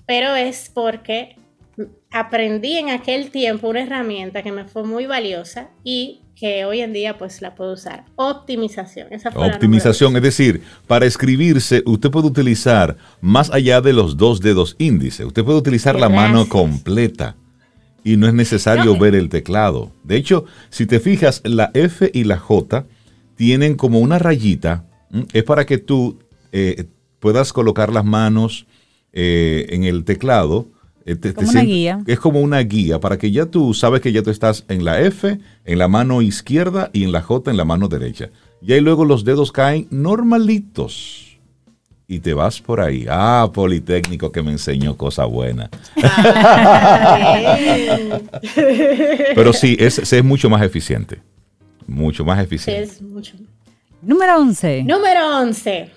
pero 0.05 0.35
es 0.35 0.69
porque 0.69 1.35
aprendí 2.11 2.77
en 2.77 2.89
aquel 2.89 3.31
tiempo 3.31 3.69
una 3.69 3.83
herramienta 3.83 4.43
que 4.43 4.51
me 4.51 4.65
fue 4.65 4.83
muy 4.83 5.05
valiosa 5.05 5.69
y 5.83 6.21
que 6.35 6.65
hoy 6.65 6.81
en 6.81 6.91
día 6.91 7.17
pues 7.17 7.41
la 7.41 7.55
puedo 7.55 7.73
usar. 7.73 8.05
Optimización. 8.15 9.07
Optimización, 9.35 10.15
es 10.15 10.23
decir, 10.23 10.61
para 10.87 11.05
escribirse 11.05 11.83
usted 11.85 12.09
puede 12.09 12.27
utilizar 12.27 12.97
más 13.21 13.51
allá 13.51 13.81
de 13.81 13.93
los 13.93 14.17
dos 14.17 14.41
dedos 14.41 14.75
índice, 14.79 15.25
usted 15.25 15.43
puede 15.43 15.59
utilizar 15.59 15.99
la 15.99 16.09
mano 16.09 16.49
completa 16.49 17.35
y 18.03 18.17
no 18.17 18.27
es 18.27 18.33
necesario 18.33 18.97
ver 18.97 19.15
el 19.15 19.29
teclado. 19.29 19.91
De 20.03 20.15
hecho, 20.15 20.45
si 20.69 20.85
te 20.85 20.99
fijas, 20.99 21.41
la 21.45 21.71
F 21.73 22.09
y 22.13 22.23
la 22.23 22.37
J 22.37 22.85
tienen 23.35 23.75
como 23.75 23.99
una 23.99 24.19
rayita, 24.19 24.85
es 25.33 25.43
para 25.43 25.65
que 25.65 25.77
tú 25.77 26.19
eh, 26.51 26.85
puedas 27.19 27.53
colocar 27.53 27.93
las 27.93 28.05
manos 28.05 28.65
eh, 29.13 29.67
en 29.69 29.83
el 29.83 30.03
teclado. 30.03 30.69
Eh, 31.05 31.33
como 31.33 31.49
una 31.49 31.61
guía. 31.61 31.99
Es 32.05 32.19
como 32.19 32.41
una 32.41 32.59
guía 32.59 32.99
para 32.99 33.17
que 33.17 33.31
ya 33.31 33.45
tú 33.45 33.73
sabes 33.73 34.01
que 34.01 34.11
ya 34.11 34.21
tú 34.21 34.29
estás 34.29 34.65
en 34.67 34.85
la 34.85 35.01
F, 35.01 35.39
en 35.65 35.77
la 35.77 35.87
mano 35.87 36.21
izquierda 36.21 36.89
y 36.93 37.03
en 37.03 37.11
la 37.11 37.21
J 37.21 37.49
en 37.51 37.57
la 37.57 37.65
mano 37.65 37.87
derecha. 37.87 38.29
Y 38.61 38.73
ahí 38.73 38.81
luego 38.81 39.05
los 39.05 39.25
dedos 39.25 39.51
caen 39.51 39.87
normalitos 39.89 41.39
y 42.07 42.19
te 42.19 42.33
vas 42.33 42.59
por 42.61 42.81
ahí. 42.81 43.05
Ah, 43.09 43.49
Politécnico 43.53 44.31
que 44.31 44.43
me 44.43 44.51
enseñó 44.51 44.97
cosa 44.97 45.25
buena. 45.25 45.69
Pero 49.33 49.53
sí, 49.53 49.77
es, 49.79 49.97
es 50.11 50.23
mucho 50.23 50.49
más 50.49 50.61
eficiente. 50.61 51.21
Mucho 51.87 52.25
más 52.25 52.43
eficiente. 52.43 52.83
Es 52.83 53.01
mucho. 53.01 53.35
Número 54.01 54.37
11. 54.37 54.83
Número 54.83 55.37
11. 55.39 55.89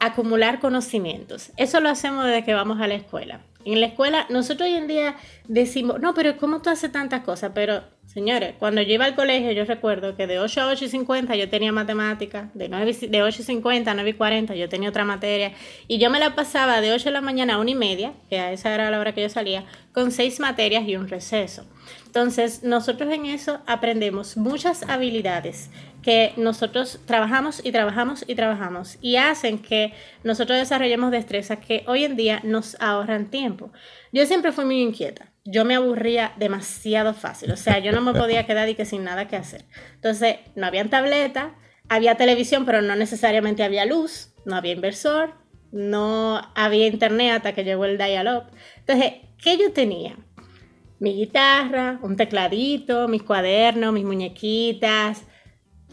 Acumular 0.00 0.60
conocimientos. 0.60 1.50
Eso 1.56 1.80
lo 1.80 1.88
hacemos 1.88 2.24
desde 2.24 2.44
que 2.44 2.54
vamos 2.54 2.80
a 2.80 2.86
la 2.86 2.94
escuela. 2.94 3.40
En 3.64 3.80
la 3.80 3.86
escuela, 3.88 4.26
nosotros 4.30 4.68
hoy 4.68 4.76
en 4.76 4.86
día 4.86 5.16
decimos, 5.46 6.00
no, 6.00 6.14
pero 6.14 6.36
¿cómo 6.36 6.62
tú 6.62 6.70
haces 6.70 6.90
tantas 6.92 7.22
cosas? 7.22 7.52
Pero, 7.54 7.82
señores, 8.08 8.54
cuando 8.58 8.82
yo 8.82 8.94
iba 8.94 9.04
al 9.04 9.14
colegio, 9.14 9.52
yo 9.52 9.64
recuerdo 9.64 10.16
que 10.16 10.26
de 10.26 10.40
8 10.40 10.62
a 10.62 10.66
8 10.68 10.84
y 10.86 10.88
50 10.88 11.36
yo 11.36 11.48
tenía 11.48 11.72
matemáticas, 11.72 12.52
de, 12.54 12.68
9, 12.68 13.08
de 13.08 13.22
8 13.22 13.42
y 13.42 13.44
50 13.44 13.90
a 13.90 13.94
9 13.94 14.10
y 14.10 14.12
40 14.14 14.54
yo 14.54 14.68
tenía 14.68 14.88
otra 14.88 15.04
materia, 15.04 15.52
y 15.86 15.98
yo 15.98 16.10
me 16.10 16.18
la 16.18 16.34
pasaba 16.34 16.80
de 16.80 16.92
8 16.92 17.04
de 17.04 17.10
la 17.12 17.20
mañana 17.20 17.54
a 17.54 17.58
1 17.58 17.70
y 17.70 17.74
media, 17.74 18.12
que 18.28 18.40
a 18.40 18.52
esa 18.52 18.74
era 18.74 18.90
la 18.90 18.98
hora 18.98 19.14
que 19.14 19.22
yo 19.22 19.28
salía, 19.28 19.64
con 19.92 20.10
6 20.10 20.40
materias 20.40 20.88
y 20.88 20.96
un 20.96 21.08
receso. 21.08 21.64
Entonces, 22.06 22.62
nosotros 22.62 23.12
en 23.12 23.26
eso 23.26 23.60
aprendemos 23.66 24.36
muchas 24.36 24.82
habilidades 24.88 25.70
que 26.02 26.32
nosotros 26.36 27.00
trabajamos 27.04 27.60
y 27.64 27.72
trabajamos 27.72 28.24
y 28.26 28.34
trabajamos 28.34 28.96
y 29.02 29.16
hacen 29.16 29.58
que 29.58 29.92
nosotros 30.24 30.58
desarrollemos 30.58 31.10
destrezas 31.10 31.58
que 31.58 31.84
hoy 31.86 32.04
en 32.04 32.16
día 32.16 32.40
nos 32.44 32.80
ahorran 32.80 33.26
tiempo. 33.26 33.70
Yo 34.12 34.24
siempre 34.24 34.52
fui 34.52 34.64
muy 34.64 34.80
inquieta. 34.80 35.30
Yo 35.50 35.64
me 35.64 35.74
aburría 35.74 36.32
demasiado 36.36 37.14
fácil. 37.14 37.50
O 37.52 37.56
sea, 37.56 37.78
yo 37.78 37.92
no 37.92 38.02
me 38.02 38.12
podía 38.12 38.46
quedar 38.46 38.68
y 38.68 38.74
que 38.74 38.84
sin 38.84 39.04
nada 39.04 39.28
que 39.28 39.36
hacer. 39.36 39.64
Entonces, 39.94 40.36
no 40.56 40.66
había 40.66 40.84
tableta, 40.88 41.54
había 41.88 42.16
televisión, 42.16 42.66
pero 42.66 42.82
no 42.82 42.94
necesariamente 42.96 43.62
había 43.62 43.86
luz, 43.86 44.34
no 44.44 44.56
había 44.56 44.72
inversor, 44.72 45.34
no 45.72 46.40
había 46.54 46.86
internet 46.86 47.32
hasta 47.36 47.54
que 47.54 47.64
llegó 47.64 47.86
el 47.86 47.96
dial-up. 47.96 48.44
Entonces, 48.80 49.12
¿qué 49.42 49.56
yo 49.56 49.72
tenía? 49.72 50.16
Mi 50.98 51.14
guitarra, 51.14 51.98
un 52.02 52.16
tecladito, 52.16 53.08
mis 53.08 53.22
cuadernos, 53.22 53.92
mis 53.92 54.04
muñequitas, 54.04 55.22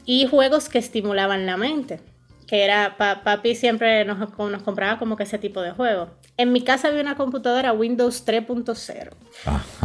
y 0.06 0.28
juegos 0.28 0.70
que 0.70 0.80
estimulaban 0.80 1.46
la 1.46 1.58
mente, 1.58 2.00
que 2.48 2.64
era, 2.64 2.96
papi 2.98 3.56
siempre 3.56 4.06
nos, 4.06 4.18
nos 4.38 4.64
compraba 4.64 5.00
como 5.00 5.16
que 5.16 5.24
ese 5.24 5.38
tipo 5.38 5.62
de 5.62 5.72
juegos. 5.72 6.10
En 6.38 6.52
mi 6.52 6.62
casa 6.62 6.90
había 6.90 7.02
una 7.02 7.16
computadora 7.16 7.74
Windows 7.74 8.26
3.0. 8.26 9.10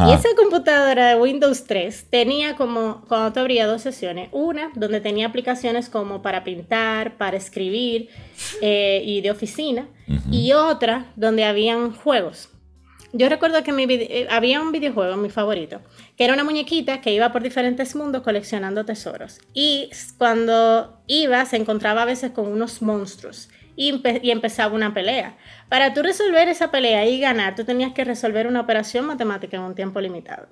Y 0.07 0.13
esa 0.13 0.29
computadora 0.35 1.09
de 1.09 1.15
Windows 1.15 1.63
3 1.65 2.07
tenía 2.09 2.55
como, 2.55 3.05
cuando 3.07 3.31
te 3.31 3.39
abría 3.39 3.67
dos 3.67 3.81
sesiones, 3.81 4.29
una 4.31 4.71
donde 4.75 5.01
tenía 5.01 5.27
aplicaciones 5.27 5.89
como 5.89 6.21
para 6.21 6.43
pintar, 6.43 7.17
para 7.17 7.37
escribir 7.37 8.09
eh, 8.61 9.01
y 9.05 9.21
de 9.21 9.31
oficina, 9.31 9.87
y 10.29 10.51
otra 10.51 11.05
donde 11.15 11.45
habían 11.45 11.93
juegos. 11.93 12.49
Yo 13.13 13.27
recuerdo 13.27 13.63
que 13.63 13.73
mi 13.73 13.85
eh, 13.89 14.27
había 14.29 14.61
un 14.61 14.71
videojuego, 14.71 15.17
mi 15.17 15.29
favorito, 15.29 15.81
que 16.17 16.23
era 16.23 16.33
una 16.33 16.43
muñequita 16.43 17.01
que 17.01 17.13
iba 17.13 17.31
por 17.31 17.43
diferentes 17.43 17.95
mundos 17.95 18.21
coleccionando 18.21 18.85
tesoros. 18.85 19.39
Y 19.53 19.89
cuando 20.17 21.01
iba, 21.07 21.45
se 21.45 21.57
encontraba 21.57 22.03
a 22.03 22.05
veces 22.05 22.31
con 22.31 22.47
unos 22.47 22.81
monstruos 22.81 23.49
y, 23.75 24.01
y, 24.21 24.31
empezaba 24.31 24.73
una 24.73 24.93
pelea. 24.93 25.37
Para 25.67 25.93
tú 25.93 26.03
resolver 26.03 26.47
esa 26.47 26.71
pelea 26.71 27.05
y 27.05 27.19
ganar, 27.19 27.55
tú 27.55 27.65
tenías 27.65 27.93
que 27.93 28.05
resolver 28.05 28.47
una 28.47 28.61
operación 28.61 29.05
matemática 29.05 29.57
en 29.57 29.63
un 29.63 29.75
tiempo 29.75 29.99
limitado. 29.99 30.47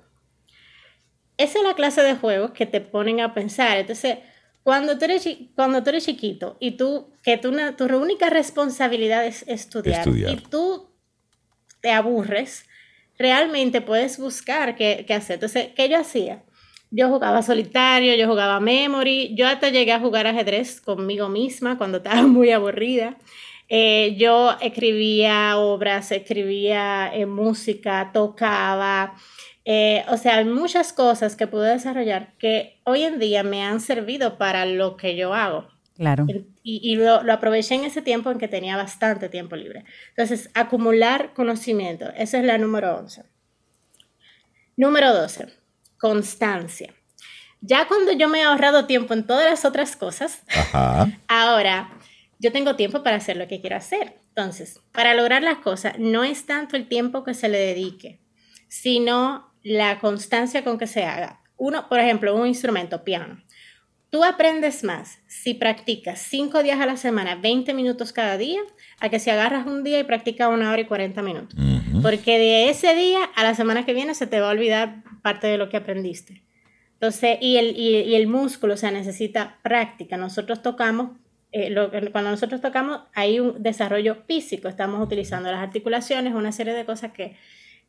Esa 1.38 1.58
es 1.58 1.64
la 1.64 1.74
clase 1.74 2.02
de 2.02 2.16
juegos 2.16 2.50
que 2.50 2.66
te 2.66 2.82
ponen 2.82 3.20
a 3.20 3.32
pensar. 3.32 3.78
Entonces, 3.78 4.18
cuando 4.62 4.98
tú 4.98 5.06
eres, 5.06 5.26
cuando 5.54 5.82
tú 5.82 5.88
eres 5.88 6.04
chiquito 6.04 6.58
y 6.60 6.72
tú, 6.72 7.10
que 7.22 7.38
tú, 7.38 7.56
tu 7.78 7.84
única 7.96 8.28
responsabilidad 8.28 9.24
es 9.24 9.44
estudiar, 9.48 10.00
estudiar. 10.00 10.32
y 10.32 10.36
tú 10.36 10.89
te 11.80 11.90
aburres, 11.90 12.66
realmente 13.18 13.80
puedes 13.80 14.18
buscar 14.18 14.76
qué, 14.76 15.04
hacer. 15.10 15.34
Entonces, 15.34 15.68
¿qué 15.76 15.88
yo 15.88 15.98
hacía? 15.98 16.42
Yo 16.90 17.08
jugaba 17.08 17.42
solitario, 17.42 18.14
yo 18.16 18.26
jugaba 18.26 18.60
memory, 18.60 19.34
yo 19.34 19.46
hasta 19.46 19.68
llegué 19.68 19.92
a 19.92 20.00
jugar 20.00 20.26
ajedrez 20.26 20.80
conmigo 20.80 21.28
misma 21.28 21.78
cuando 21.78 21.98
estaba 21.98 22.22
muy 22.26 22.50
aburrida. 22.50 23.16
Eh, 23.68 24.16
yo 24.18 24.56
escribía 24.60 25.56
obras, 25.56 26.10
escribía 26.10 27.10
eh, 27.14 27.26
música, 27.26 28.10
tocaba, 28.12 29.14
eh, 29.64 30.04
o 30.08 30.16
sea, 30.16 30.38
hay 30.38 30.44
muchas 30.46 30.92
cosas 30.92 31.36
que 31.36 31.46
pude 31.46 31.70
desarrollar 31.70 32.32
que 32.38 32.80
hoy 32.84 33.04
en 33.04 33.18
día 33.18 33.42
me 33.42 33.62
han 33.62 33.80
servido 33.80 34.38
para 34.38 34.64
lo 34.64 34.96
que 34.96 35.16
yo 35.16 35.34
hago. 35.34 35.68
Claro. 36.00 36.24
Y, 36.62 36.96
lo, 36.96 37.30
aproveché 37.30 37.74
en 37.74 37.84
ese 37.84 38.00
tiempo 38.00 38.30
en 38.30 38.38
que 38.38 38.48
tenía 38.48 38.74
bastante 38.74 39.28
tiempo 39.28 39.54
libre. 39.54 39.84
Entonces, 40.08 40.48
acumular 40.54 41.34
conocimiento. 41.34 42.06
Esa 42.16 42.38
es 42.38 42.44
la 42.46 42.56
número 42.56 42.96
11. 42.96 43.24
Número 44.78 45.12
12. 45.12 45.48
Constancia. 45.98 46.94
Ya 47.60 47.86
cuando 47.86 48.12
yo 48.12 48.30
me 48.30 48.38
he 48.38 48.44
ahorrado 48.44 48.86
tiempo 48.86 49.12
en 49.12 49.26
todas 49.26 49.44
las 49.44 49.66
otras 49.66 49.94
cosas, 49.94 50.42
ahora 51.28 51.92
yo 52.38 52.50
tengo 52.50 52.76
tiempo 52.76 53.02
para 53.02 53.16
hacer 53.16 53.36
lo 53.36 53.46
que 53.46 53.60
quiero 53.60 53.76
hacer. 53.76 54.14
Entonces, 54.28 54.80
para 54.92 55.12
lograr 55.12 55.42
las 55.42 55.58
cosas, 55.58 55.98
no 55.98 56.24
es 56.24 56.46
tanto 56.46 56.78
el 56.78 56.88
tiempo 56.88 57.24
que 57.24 57.34
se 57.34 57.50
le 57.50 57.58
dedique, 57.58 58.20
sino 58.68 59.52
la 59.62 59.98
constancia 59.98 60.64
con 60.64 60.78
que 60.78 60.86
se 60.86 61.04
haga. 61.04 61.42
Uno, 61.58 61.90
por 61.90 62.00
ejemplo, 62.00 62.34
un 62.34 62.46
instrumento, 62.46 63.04
piano. 63.04 63.42
Tú 64.10 64.24
aprendes 64.24 64.82
más 64.82 65.20
si 65.28 65.54
practicas 65.54 66.18
5 66.18 66.64
días 66.64 66.80
a 66.80 66.86
la 66.86 66.96
semana, 66.96 67.36
20 67.36 67.72
minutos 67.74 68.12
cada 68.12 68.36
día, 68.36 68.60
a 68.98 69.08
que 69.08 69.20
si 69.20 69.30
agarras 69.30 69.66
un 69.68 69.84
día 69.84 70.00
y 70.00 70.04
practicas 70.04 70.48
una 70.48 70.72
hora 70.72 70.80
y 70.80 70.86
40 70.86 71.22
minutos. 71.22 71.58
Porque 72.02 72.38
de 72.38 72.70
ese 72.70 72.94
día 72.96 73.20
a 73.36 73.44
la 73.44 73.54
semana 73.54 73.86
que 73.86 73.94
viene 73.94 74.14
se 74.14 74.26
te 74.26 74.40
va 74.40 74.48
a 74.48 74.50
olvidar 74.50 75.04
parte 75.22 75.46
de 75.46 75.58
lo 75.58 75.68
que 75.68 75.76
aprendiste. 75.76 76.42
Entonces, 76.94 77.38
y 77.40 77.56
el, 77.56 77.76
y, 77.78 78.14
el 78.14 78.26
músculo, 78.26 78.74
o 78.74 78.76
sea, 78.76 78.90
necesita 78.90 79.58
práctica. 79.62 80.16
Nosotros 80.16 80.60
tocamos, 80.60 81.12
eh, 81.52 81.74
cuando 82.12 82.30
nosotros 82.30 82.60
tocamos, 82.60 83.00
hay 83.14 83.38
un 83.38 83.62
desarrollo 83.62 84.16
físico. 84.26 84.68
Estamos 84.68 85.02
utilizando 85.02 85.50
las 85.50 85.62
articulaciones, 85.62 86.34
una 86.34 86.52
serie 86.52 86.74
de 86.74 86.84
cosas 86.84 87.12
que, 87.12 87.36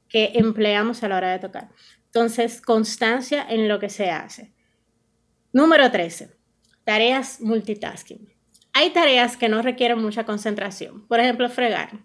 que 0.08 0.32
empleamos 0.36 1.04
a 1.04 1.10
la 1.10 1.18
hora 1.18 1.32
de 1.32 1.40
tocar. 1.40 1.70
Entonces, 2.06 2.62
constancia 2.62 3.46
en 3.50 3.68
lo 3.68 3.80
que 3.80 3.90
se 3.90 4.12
hace. 4.12 4.52
Número 5.54 5.92
13. 5.92 6.32
Tareas 6.86 7.42
multitasking. 7.42 8.34
Hay 8.74 8.92
tareas 8.92 9.36
que 9.36 9.50
no 9.50 9.62
requieren 9.62 10.02
mucha 10.02 10.26
concentración. 10.26 11.06
Por 11.08 11.20
ejemplo, 11.20 11.50
fregar 11.50 12.00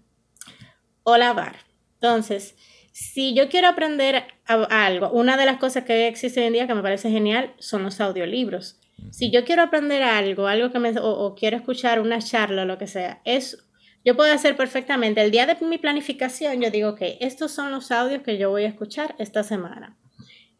o 1.05 1.17
lavar 1.17 1.57
Entonces, 1.95 2.57
si 2.91 3.35
yo 3.35 3.49
quiero 3.49 3.69
aprender 3.69 4.25
algo, 4.47 5.11
una 5.11 5.37
de 5.37 5.47
las 5.47 5.59
cosas 5.59 5.85
que 5.85 6.09
existe 6.09 6.41
hoy 6.41 6.47
en 6.47 6.55
día 6.55 6.67
que 6.67 6.75
me 6.75 6.83
parece 6.83 7.09
genial 7.11 7.55
son 7.59 7.85
los 7.85 8.01
audiolibros. 8.01 8.81
Si 9.13 9.31
yo 9.31 9.45
quiero 9.45 9.63
aprender 9.63 10.03
algo, 10.03 10.49
algo 10.49 10.73
que 10.73 10.79
me, 10.81 10.93
o, 10.99 11.35
quiero 11.37 11.57
escuchar 11.57 12.01
una 12.01 12.19
charla 12.19 12.63
o 12.63 12.65
lo 12.65 12.79
que 12.79 12.89
sea, 12.89 13.21
es, 13.25 13.65
yo 14.05 14.17
puedo 14.17 14.33
hacer 14.33 14.57
perfectamente, 14.57 15.21
el 15.21 15.31
día 15.31 15.47
de 15.47 15.57
mi 15.65 15.79
planificación, 15.79 16.61
yo 16.61 16.71
digo, 16.71 16.95
que 16.97 17.19
estos 17.21 17.53
son 17.53 17.71
los 17.71 17.93
audios 17.93 18.23
que 18.23 18.39
yo 18.39 18.51
voy 18.51 18.65
a 18.65 18.69
escuchar 18.69 19.15
esta 19.19 19.45
semana. 19.45 19.97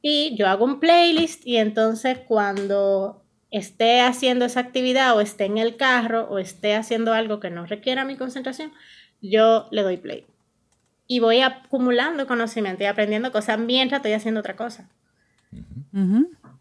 Y 0.09 0.37
yo 0.37 0.47
hago 0.47 0.65
un 0.65 0.79
playlist 0.79 1.45
y 1.45 1.57
entonces 1.57 2.21
cuando 2.29 3.25
esté 3.51 4.03
haciendo 4.03 4.45
esa 4.45 4.61
actividad 4.61 5.17
o 5.17 5.21
esté 5.21 5.47
en 5.47 5.59
el 5.59 5.75
carro 5.77 6.29
o 6.31 6.39
esté 6.39 6.77
haciendo 6.77 7.13
algo 7.13 7.41
que 7.41 7.51
no 7.51 7.67
requiera 7.67 8.05
mi 8.05 8.17
concentración, 8.17 8.73
yo 9.21 9.67
le 9.73 9.83
doy 9.83 9.97
play 9.97 10.25
y 11.09 11.19
voy 11.19 11.41
acumulando 11.41 12.29
conocimiento 12.29 12.85
y 12.85 12.87
aprendiendo 12.87 13.33
cosas 13.33 13.59
mientras 13.59 13.99
estoy 13.99 14.13
haciendo 14.13 14.39
otra 14.39 14.55
cosa. 14.55 14.89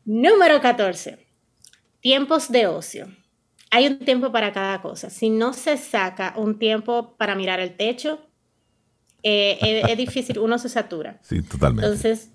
Número 0.06 0.60
14. 0.60 1.20
Tiempos 2.00 2.52
de 2.52 2.66
ocio. 2.66 3.16
Hay 3.70 3.86
un 3.86 4.00
tiempo 4.00 4.32
para 4.32 4.54
cada 4.54 4.82
cosa. 4.82 5.12
Si 5.12 5.30
no 5.30 5.54
se 5.54 5.78
saca 5.78 6.34
un 6.36 6.58
tiempo 6.58 7.16
para 7.16 7.36
mirar 7.36 7.60
el 7.60 7.78
techo, 7.78 8.26
eh, 9.22 9.84
es, 9.88 9.98
difícil, 9.98 10.40
uno 10.40 10.58
se 10.58 10.68
satura. 10.70 11.20
Sí, 11.22 11.44
totalmente. 11.44 11.86
Entonces, 11.86 12.32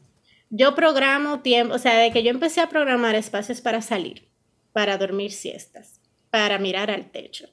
yo 0.50 0.74
programo 0.74 1.40
tiempo, 1.40 1.74
o 1.74 1.78
sea, 1.78 1.96
de 1.96 2.10
que 2.10 2.22
yo 2.22 2.30
empecé 2.30 2.60
a 2.60 2.68
programar 2.68 3.14
espacios 3.14 3.60
para 3.60 3.80
salir, 3.80 4.28
para 4.72 4.98
dormir 4.98 5.32
siestas, 5.32 6.00
para 6.30 6.58
mirar 6.58 6.90
al 6.90 7.10
techo, 7.10 7.48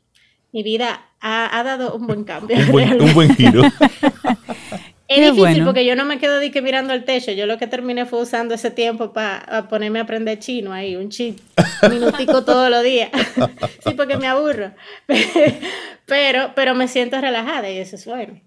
mi 0.52 0.64
vida 0.64 1.12
ha, 1.20 1.64
dado 1.64 1.96
un 1.96 2.08
buen 2.08 2.24
cambio. 2.24 2.58
un, 2.58 2.72
buen, 3.14 3.36
giro. 3.36 3.62
es 5.08 5.36
difícil 5.36 5.64
porque 5.64 5.86
yo 5.86 5.96
no 5.96 6.06
me 6.06 6.18
quedo 6.18 6.40
de 6.40 6.52
que 6.52 6.62
mirando 6.62 6.94
al 6.94 7.04
techo. 7.04 7.32
Yo 7.32 7.46
lo 7.46 7.58
que 7.58 7.68
terminé 7.68 8.06
fue 8.06 8.22
usando 8.22 8.56
ese 8.56 8.72
tiempo 8.72 9.14
para 9.14 9.68
ponerme 9.68 10.00
a 10.00 10.04
aprender 10.04 10.40
chino 10.40 10.74
ahí, 10.74 10.96
un 10.96 11.10
chip, 11.10 11.40
minutico 11.90 12.44
todos 12.44 12.70
los 12.72 12.82
días. 12.82 13.12
sí, 13.86 13.94
porque 13.96 14.18
me 14.18 14.28
aburro. 14.28 14.72
pero, 16.06 16.54
pero 16.56 16.74
me 16.74 16.88
siento 16.88 17.20
relajada 17.22 17.70
y 17.70 17.78
eso 17.78 17.96
es 17.96 18.06
bueno. 18.06 18.42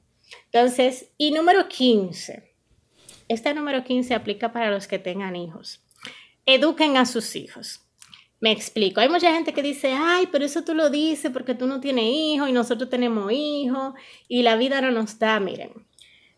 Entonces, 0.47 1.11
y 1.17 1.31
número 1.31 1.69
15. 1.69 2.50
Este 3.31 3.55
número 3.55 3.85
15 3.85 4.13
aplica 4.13 4.51
para 4.51 4.73
los 4.73 4.89
que 4.89 4.99
tengan 4.99 5.37
hijos. 5.37 5.81
Eduquen 6.47 6.97
a 6.97 7.07
sus 7.07 7.37
hijos. 7.37 7.81
Me 8.41 8.51
explico. 8.51 9.01
Hay 9.01 9.09
mucha 9.09 9.33
gente 9.33 9.53
que 9.53 9.63
dice, 9.63 9.93
ay, 9.97 10.29
pero 10.33 10.45
eso 10.45 10.65
tú 10.65 10.75
lo 10.75 10.91
dices 10.91 11.31
porque 11.31 11.55
tú 11.55 11.69
no 11.69 11.79
tienes 11.79 12.07
hijos 12.07 12.49
y 12.49 12.53
nosotros 12.53 12.91
tenemos 12.91 13.31
hijos 13.31 13.95
y 14.27 14.43
la 14.43 14.57
vida 14.57 14.81
no 14.81 14.91
nos 14.91 15.17
da, 15.21 15.39
miren. 15.39 15.71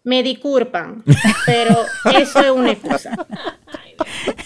Me 0.05 0.23
disculpan, 0.23 1.03
pero 1.47 1.83
eso 2.15 2.41
es 2.41 2.51
una 2.51 2.73
excusa. 2.73 3.17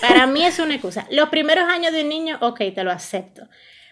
Para 0.01 0.29
mí 0.29 0.45
es 0.45 0.61
una 0.61 0.75
excusa. 0.75 1.09
Los 1.11 1.31
primeros 1.31 1.69
años 1.69 1.93
de 1.93 2.03
un 2.03 2.09
niño, 2.09 2.39
ok, 2.41 2.59
te 2.73 2.85
lo 2.85 2.93
acepto. 2.93 3.49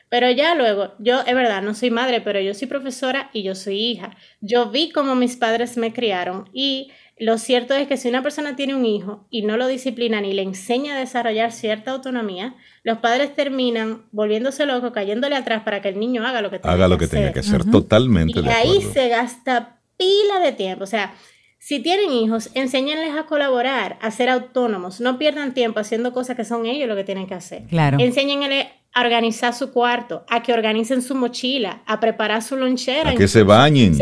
Pero 0.09 0.31
ya 0.31 0.55
luego, 0.55 0.95
yo, 1.01 1.23
es 1.23 1.35
verdad, 1.35 1.61
no 1.61 1.75
soy 1.75 1.91
madre, 1.91 2.21
pero 2.21 2.39
yo 2.39 2.55
soy 2.55 2.69
profesora 2.69 3.31
y 3.33 3.43
yo 3.43 3.57
soy 3.57 3.81
hija. 3.81 4.17
Yo 4.41 4.71
vi 4.71 4.93
cómo 4.93 5.17
mis 5.17 5.35
padres 5.35 5.77
me 5.77 5.93
criaron 5.93 6.49
y 6.53 6.93
lo 7.17 7.39
cierto 7.39 7.75
es 7.75 7.87
que 7.87 7.97
si 7.97 8.09
una 8.09 8.23
persona 8.23 8.57
tiene 8.57 8.75
un 8.75 8.85
hijo 8.85 9.27
y 9.31 9.43
no 9.43 9.57
lo 9.57 9.69
disciplina 9.69 10.21
ni 10.21 10.33
le 10.33 10.43
enseña 10.43 10.97
a 10.97 10.99
desarrollar 10.99 11.53
cierta 11.53 11.93
autonomía, 11.93 12.57
los 12.83 12.99
padres 12.99 13.35
terminan 13.37 14.03
volviéndose 14.11 14.67
locos, 14.67 14.93
cayéndole 14.93 15.37
atrás 15.37 15.63
para 15.63 15.81
que 15.81 15.89
el 15.89 16.01
niño 16.01 16.27
haga 16.27 16.43
lo 16.43 16.51
que 16.51 16.59
tenga 16.59 16.75
haga 16.75 16.89
lo 16.89 16.99
que, 16.99 17.07
tenga 17.07 17.33
que 17.33 17.41
hacer. 17.41 17.65
Totalmente. 17.71 18.41
Y 18.41 18.49
ahí 18.49 18.83
se 18.93 19.09
gasta 19.09 19.81
pila 19.97 20.41
de 20.43 20.53
tiempo. 20.53 20.83
O 20.83 20.89
sea, 20.89 21.15
si 21.59 21.79
tienen 21.79 22.13
hijos, 22.13 22.51
enséñenles 22.55 23.15
a 23.17 23.27
colaborar, 23.27 23.97
a 24.03 24.11
ser 24.11 24.29
autónomos. 24.29 25.01
No 25.01 25.17
pierdan 25.17 25.55
tiempo 25.55 25.79
haciendo 25.79 26.13
cosas 26.13 26.37
que 26.37 26.45
son 26.45 26.67
ellos 26.67 26.89
lo 26.89 26.97
que 26.97 27.05
tienen 27.05 27.29
que 27.29 27.35
hacer. 27.35 27.63
Claro. 27.69 27.99
Enséñenles 28.01 28.67
a 28.93 29.01
organizar 29.01 29.55
su 29.55 29.73
cuarto, 29.73 30.25
a 30.29 30.43
que 30.43 30.53
organicen 30.53 31.01
su 31.01 31.15
mochila, 31.15 31.83
a 31.87 32.01
preparar 32.01 32.43
su 32.43 32.57
lonchera. 32.57 33.11
A 33.11 33.15
que 33.15 33.29
se 33.29 33.45
bañen. 33.45 33.97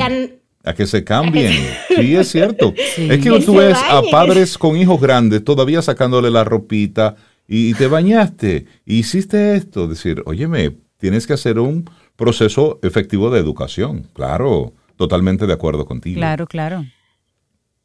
A 0.65 0.75
que 0.75 0.87
se 0.87 1.05
cambien. 1.05 1.53
Sí, 1.97 2.17
es 2.17 2.31
cierto. 2.31 2.73
Es 2.77 3.23
que, 3.23 3.41
tú 3.41 3.57
ves 3.57 3.77
a 3.77 4.03
padres 4.11 4.57
con 4.57 4.77
hijos 4.77 5.01
grandes 5.01 5.45
todavía 5.45 5.83
sacándole 5.83 6.31
la 6.31 6.43
ropita 6.43 7.17
y, 7.47 7.75
te 7.75 7.87
bañaste, 7.87 8.67
y 8.87 9.01
hiciste 9.01 9.57
esto. 9.57 9.87
Decir, 9.87 10.23
óyeme, 10.27 10.77
tienes 10.97 11.27
que 11.27 11.35
hacer 11.35 11.59
un 11.59 11.89
proceso 12.17 12.79
efectivo 12.83 13.31
de 13.31 13.41
educación. 13.41 14.09
Claro, 14.15 14.73
totalmente 14.97 15.47
de 15.47 15.53
acuerdo 15.53 15.85
contigo. 15.85 16.19
Claro, 16.19 16.47
claro. 16.47 16.85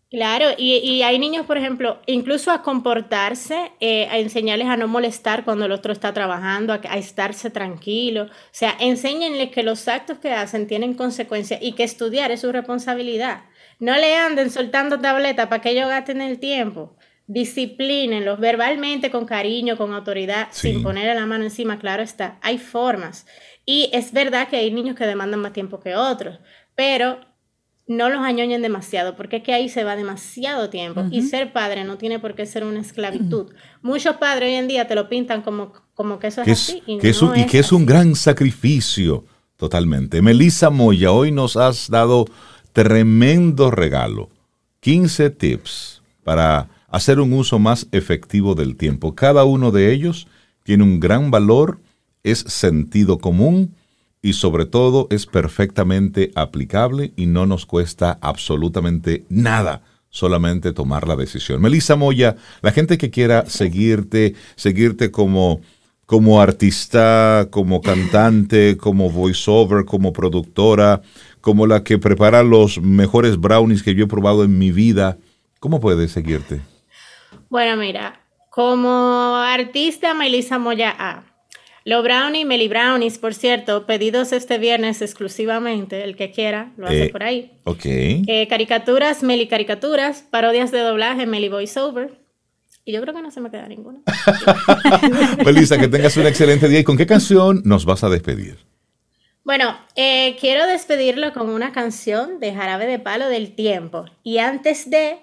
Claro, 0.09 0.51
y, 0.57 1.01
hay 1.01 1.19
niños, 1.19 1.45
por 1.45 1.57
ejemplo, 1.57 1.99
incluso 2.05 2.51
a 2.51 2.61
comportarse, 2.61 3.73
eh, 3.81 4.07
a 4.09 4.19
enseñarles 4.19 4.67
a 4.69 4.77
no 4.77 4.87
molestar 4.87 5.43
cuando 5.43 5.65
el 5.65 5.73
otro 5.73 5.91
está 5.91 6.13
trabajando, 6.13 6.71
a, 6.71 6.79
a, 6.87 6.97
estarse 6.97 7.49
tranquilo. 7.49 8.23
O 8.23 8.29
sea, 8.51 8.73
enséñenles 8.79 9.51
que 9.51 9.63
los 9.63 9.89
actos 9.89 10.19
que 10.19 10.31
hacen 10.31 10.65
tienen 10.65 10.93
consecuencias 10.93 11.59
y 11.61 11.73
que 11.73 11.83
estudiar 11.83 12.31
es 12.31 12.39
su 12.39 12.53
responsabilidad. 12.53 13.43
No 13.79 13.97
le 13.97 14.15
anden 14.15 14.49
soltando 14.49 14.97
tableta 14.99 15.49
para 15.49 15.61
que 15.61 15.71
ellos 15.71 15.89
gasten 15.89 16.21
el 16.21 16.39
tiempo. 16.39 16.95
Disciplínenlos 17.27 18.39
verbalmente, 18.39 19.11
con 19.11 19.25
cariño, 19.25 19.75
con 19.75 19.93
autoridad, 19.93 20.47
sin 20.51 20.81
ponerle 20.83 21.15
la 21.15 21.25
mano 21.25 21.43
encima, 21.43 21.79
claro 21.79 22.01
está. 22.01 22.39
Hay 22.41 22.57
formas. 22.59 23.27
Y 23.65 23.89
es 23.91 24.13
verdad 24.13 24.47
que 24.47 24.55
hay 24.55 24.71
niños 24.71 24.95
que 24.95 25.05
demandan 25.05 25.41
más 25.41 25.51
tiempo 25.51 25.81
que 25.81 25.97
otros, 25.97 26.39
pero 26.75 27.19
no 27.87 28.09
los 28.09 28.19
añoñen 28.19 28.61
demasiado, 28.61 29.15
porque 29.15 29.37
es 29.37 29.43
que 29.43 29.53
ahí 29.53 29.69
se 29.69 29.85
va 29.85 29.95
demasiado 29.95 30.69
tiempo. 30.69 31.05
Y 31.09 31.23
ser 31.23 31.53
padre 31.53 31.85
no 31.85 31.97
tiene 31.97 32.19
por 32.19 32.35
qué 32.35 32.45
ser 32.45 32.65
una 32.65 32.81
esclavitud. 32.81 33.53
Muchos 33.81 34.17
padres 34.17 34.49
hoy 34.49 34.55
en 34.55 34.67
día 34.67 34.87
te 34.87 34.95
lo 34.95 35.07
pintan 35.07 35.41
como, 35.41 35.71
como 35.93 36.19
que 36.19 36.27
eso 36.27 36.41
es, 36.41 36.69
así. 36.69 36.83
Y, 36.85 36.97
que 36.99 37.09
es 37.09 37.21
un, 37.21 37.37
y 37.37 37.45
que 37.45 37.59
es 37.59 37.71
un 37.71 37.85
gran 37.85 38.15
sacrificio, 38.15 39.25
totalmente. 39.55 40.21
Melissa 40.21 40.69
Moya, 40.69 41.11
hoy 41.11 41.31
nos 41.31 41.55
has 41.55 41.89
dado 41.89 42.25
tremendo 42.73 43.71
regalo. 43.71 44.29
15 44.81 45.29
tips 45.29 46.01
para 46.23 46.69
hacer 46.89 47.21
un 47.21 47.31
uso 47.31 47.57
más 47.57 47.87
efectivo 47.93 48.53
del 48.53 48.75
tiempo. 48.75 49.15
Cada 49.15 49.45
uno 49.45 49.71
de 49.71 49.93
ellos 49.93 50.27
tiene 50.63 50.83
un 50.83 50.99
gran 50.99 51.31
valor, 51.31 51.79
es 52.23 52.39
sentido 52.39 53.17
común 53.19 53.75
y 54.21 54.33
sobre 54.33 54.65
todo 54.65 55.07
es 55.09 55.25
perfectamente 55.25 56.31
aplicable 56.35 57.13
y 57.15 57.27
no 57.27 57.45
nos 57.45 57.65
cuesta 57.65 58.17
absolutamente 58.21 59.25
nada 59.29 59.83
solamente 60.09 60.73
tomar 60.73 61.07
la 61.07 61.15
decisión. 61.15 61.61
Melissa 61.61 61.95
Moya, 61.95 62.35
la 62.61 62.71
gente 62.71 62.97
que 62.97 63.09
quiera 63.11 63.45
seguirte, 63.45 64.35
seguirte 64.55 65.11
como, 65.11 65.61
como 66.05 66.41
artista, 66.41 67.47
como 67.51 67.81
cantante, 67.81 68.77
como 68.77 69.11
voiceover, 69.11 69.85
como 69.85 70.13
productora, 70.13 71.01
como 71.41 71.67
la 71.67 71.83
que 71.83 71.99
prepara 71.99 72.43
los 72.43 72.81
mejores 72.81 73.37
brownies 73.37 73.83
que 73.83 73.93
yo 73.93 74.05
he 74.05 74.07
probado 74.07 74.43
en 74.43 74.57
mi 74.57 74.71
vida, 74.71 75.17
¿cómo 75.59 75.79
puede 75.79 76.07
seguirte? 76.07 76.61
Bueno, 77.49 77.77
mira, 77.77 78.19
como 78.49 79.35
artista, 79.35 80.13
Melissa 80.13 80.57
Moya 80.57 80.95
A. 80.97 81.26
Los 81.87 82.03
brownies, 82.03 82.45
Meli 82.45 82.67
Brownies, 82.67 83.17
por 83.17 83.33
cierto, 83.33 83.85
pedidos 83.85 84.33
este 84.33 84.57
viernes 84.57 85.01
exclusivamente, 85.01 86.03
el 86.03 86.17
que 86.17 86.31
quiera, 86.31 86.73
lo 86.75 86.87
hace 86.87 87.05
eh, 87.05 87.09
por 87.09 87.23
ahí. 87.23 87.53
Ok. 87.63 87.85
Eh, 87.85 88.45
caricaturas, 88.49 89.23
Meli 89.23 89.47
Caricaturas, 89.47 90.21
parodias 90.29 90.71
de 90.71 90.79
doblaje, 90.79 91.25
Meli 91.25 91.47
Voiceover. 91.47 92.19
Y 92.83 92.91
yo 92.91 93.01
creo 93.01 93.13
que 93.13 93.21
no 93.21 93.31
se 93.31 93.39
me 93.39 93.49
queda 93.49 93.69
ninguna. 93.69 94.01
Melissa, 95.45 95.77
que 95.77 95.87
tengas 95.87 96.17
un 96.17 96.27
excelente 96.27 96.67
día. 96.67 96.81
¿Y 96.81 96.83
con 96.83 96.97
qué 96.97 97.05
canción 97.05 97.61
nos 97.63 97.85
vas 97.85 98.03
a 98.03 98.09
despedir? 98.09 98.57
Bueno, 99.45 99.73
eh, 99.95 100.35
quiero 100.41 100.67
despedirlo 100.67 101.31
con 101.31 101.47
una 101.47 101.71
canción 101.71 102.41
de 102.41 102.53
Jarabe 102.53 102.85
de 102.85 102.99
Palo 102.99 103.29
del 103.29 103.55
Tiempo. 103.55 104.03
Y 104.23 104.39
antes 104.39 104.89
de, 104.89 105.19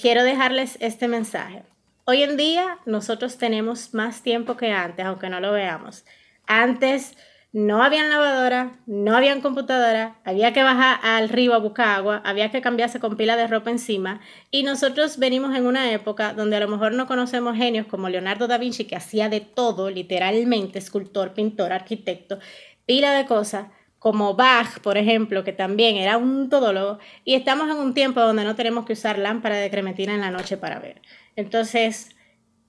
quiero 0.00 0.22
dejarles 0.22 0.78
este 0.80 1.08
mensaje. 1.08 1.64
Hoy 2.04 2.24
en 2.24 2.36
día 2.36 2.78
nosotros 2.84 3.38
tenemos 3.38 3.94
más 3.94 4.24
tiempo 4.24 4.56
que 4.56 4.72
antes, 4.72 5.06
aunque 5.06 5.28
no 5.28 5.38
lo 5.38 5.52
veamos. 5.52 6.04
Antes 6.48 7.16
no 7.52 7.80
había 7.80 8.02
lavadora, 8.02 8.80
no 8.86 9.14
había 9.14 9.40
computadora, 9.40 10.16
había 10.24 10.52
que 10.52 10.64
bajar 10.64 10.98
al 11.04 11.28
río 11.28 11.54
a 11.54 11.58
buscar 11.58 11.90
agua, 11.90 12.20
había 12.24 12.50
que 12.50 12.60
cambiarse 12.60 12.98
con 12.98 13.16
pila 13.16 13.36
de 13.36 13.46
ropa 13.46 13.70
encima 13.70 14.20
y 14.50 14.64
nosotros 14.64 15.18
venimos 15.18 15.54
en 15.54 15.64
una 15.64 15.92
época 15.92 16.34
donde 16.34 16.56
a 16.56 16.60
lo 16.60 16.66
mejor 16.66 16.92
no 16.92 17.06
conocemos 17.06 17.56
genios 17.56 17.86
como 17.86 18.08
Leonardo 18.08 18.48
da 18.48 18.58
Vinci 18.58 18.84
que 18.84 18.96
hacía 18.96 19.28
de 19.28 19.40
todo, 19.40 19.88
literalmente, 19.88 20.80
escultor, 20.80 21.34
pintor, 21.34 21.72
arquitecto, 21.72 22.40
pila 22.84 23.12
de 23.12 23.26
cosas 23.26 23.68
como 24.00 24.34
Bach, 24.34 24.80
por 24.80 24.98
ejemplo, 24.98 25.44
que 25.44 25.52
también 25.52 25.94
era 25.94 26.16
un 26.16 26.48
todólogo, 26.50 26.98
y 27.24 27.36
estamos 27.36 27.70
en 27.70 27.76
un 27.76 27.94
tiempo 27.94 28.20
donde 28.20 28.42
no 28.42 28.56
tenemos 28.56 28.84
que 28.84 28.94
usar 28.94 29.16
lámpara 29.16 29.54
de 29.54 29.70
cremetina 29.70 30.12
en 30.12 30.22
la 30.22 30.32
noche 30.32 30.56
para 30.56 30.80
ver. 30.80 31.00
Entonces, 31.36 32.10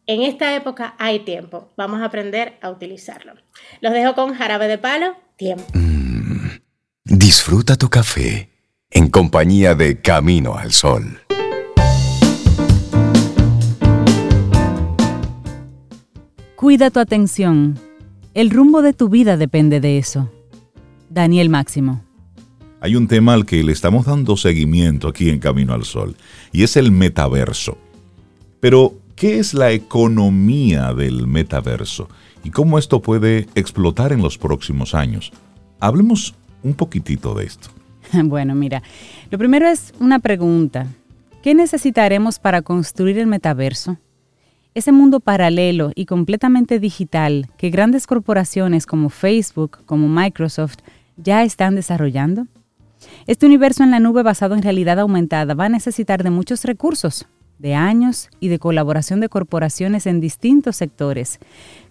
en 0.05 0.21
esta 0.21 0.55
época 0.55 0.95
hay 0.99 1.19
tiempo. 1.19 1.73
Vamos 1.77 2.01
a 2.01 2.05
aprender 2.05 2.57
a 2.61 2.69
utilizarlo. 2.69 3.33
Los 3.81 3.93
dejo 3.93 4.15
con 4.15 4.33
jarabe 4.33 4.67
de 4.67 4.77
palo, 4.77 5.15
tiempo. 5.37 5.65
Mm, 5.73 6.59
disfruta 7.03 7.75
tu 7.75 7.89
café 7.89 8.49
en 8.89 9.09
compañía 9.09 9.75
de 9.75 10.01
Camino 10.01 10.55
al 10.55 10.71
Sol. 10.71 11.19
Cuida 16.55 16.89
tu 16.91 16.99
atención. 16.99 17.77
El 18.33 18.49
rumbo 18.49 18.81
de 18.81 18.93
tu 18.93 19.09
vida 19.09 19.35
depende 19.35 19.79
de 19.79 19.97
eso. 19.97 20.31
Daniel 21.09 21.49
Máximo. 21.49 22.03
Hay 22.79 22.95
un 22.95 23.07
tema 23.07 23.33
al 23.33 23.45
que 23.45 23.63
le 23.63 23.71
estamos 23.71 24.05
dando 24.05 24.35
seguimiento 24.35 25.07
aquí 25.07 25.29
en 25.29 25.39
Camino 25.39 25.73
al 25.73 25.85
Sol, 25.85 26.17
y 26.51 26.63
es 26.63 26.75
el 26.75 26.91
metaverso. 26.91 27.77
Pero, 28.63 28.93
¿qué 29.17 29.39
es 29.39 29.53
la 29.53 29.73
economía 29.73 30.93
del 30.93 31.27
metaverso? 31.27 32.07
¿Y 32.45 32.49
cómo 32.51 32.79
esto 32.79 33.01
puede 33.01 33.45
explotar 33.55 34.13
en 34.13 34.21
los 34.21 34.37
próximos 34.37 34.95
años? 34.95 35.33
Hablemos 35.81 36.33
un 36.63 36.73
poquitito 36.73 37.33
de 37.33 37.43
esto. 37.43 37.67
Bueno, 38.23 38.55
mira, 38.55 38.81
lo 39.31 39.37
primero 39.37 39.67
es 39.67 39.93
una 39.99 40.19
pregunta. 40.19 40.87
¿Qué 41.41 41.53
necesitaremos 41.53 42.39
para 42.39 42.61
construir 42.61 43.17
el 43.17 43.27
metaverso? 43.27 43.97
Ese 44.75 44.93
mundo 44.93 45.19
paralelo 45.19 45.91
y 45.93 46.05
completamente 46.05 46.79
digital 46.79 47.49
que 47.57 47.69
grandes 47.69 48.07
corporaciones 48.07 48.85
como 48.85 49.09
Facebook, 49.09 49.79
como 49.85 50.07
Microsoft, 50.07 50.77
ya 51.17 51.43
están 51.43 51.75
desarrollando. 51.75 52.47
Este 53.27 53.45
universo 53.45 53.83
en 53.83 53.91
la 53.91 53.99
nube 53.99 54.23
basado 54.23 54.55
en 54.55 54.61
realidad 54.61 54.99
aumentada 54.99 55.53
va 55.53 55.65
a 55.65 55.69
necesitar 55.69 56.23
de 56.23 56.29
muchos 56.29 56.63
recursos, 56.63 57.27
de 57.59 57.75
años 57.75 58.29
y 58.39 58.49
de 58.49 58.59
colaboración 58.59 59.19
de 59.19 59.29
corporaciones 59.29 60.05
en 60.05 60.19
distintos 60.19 60.75
sectores. 60.75 61.39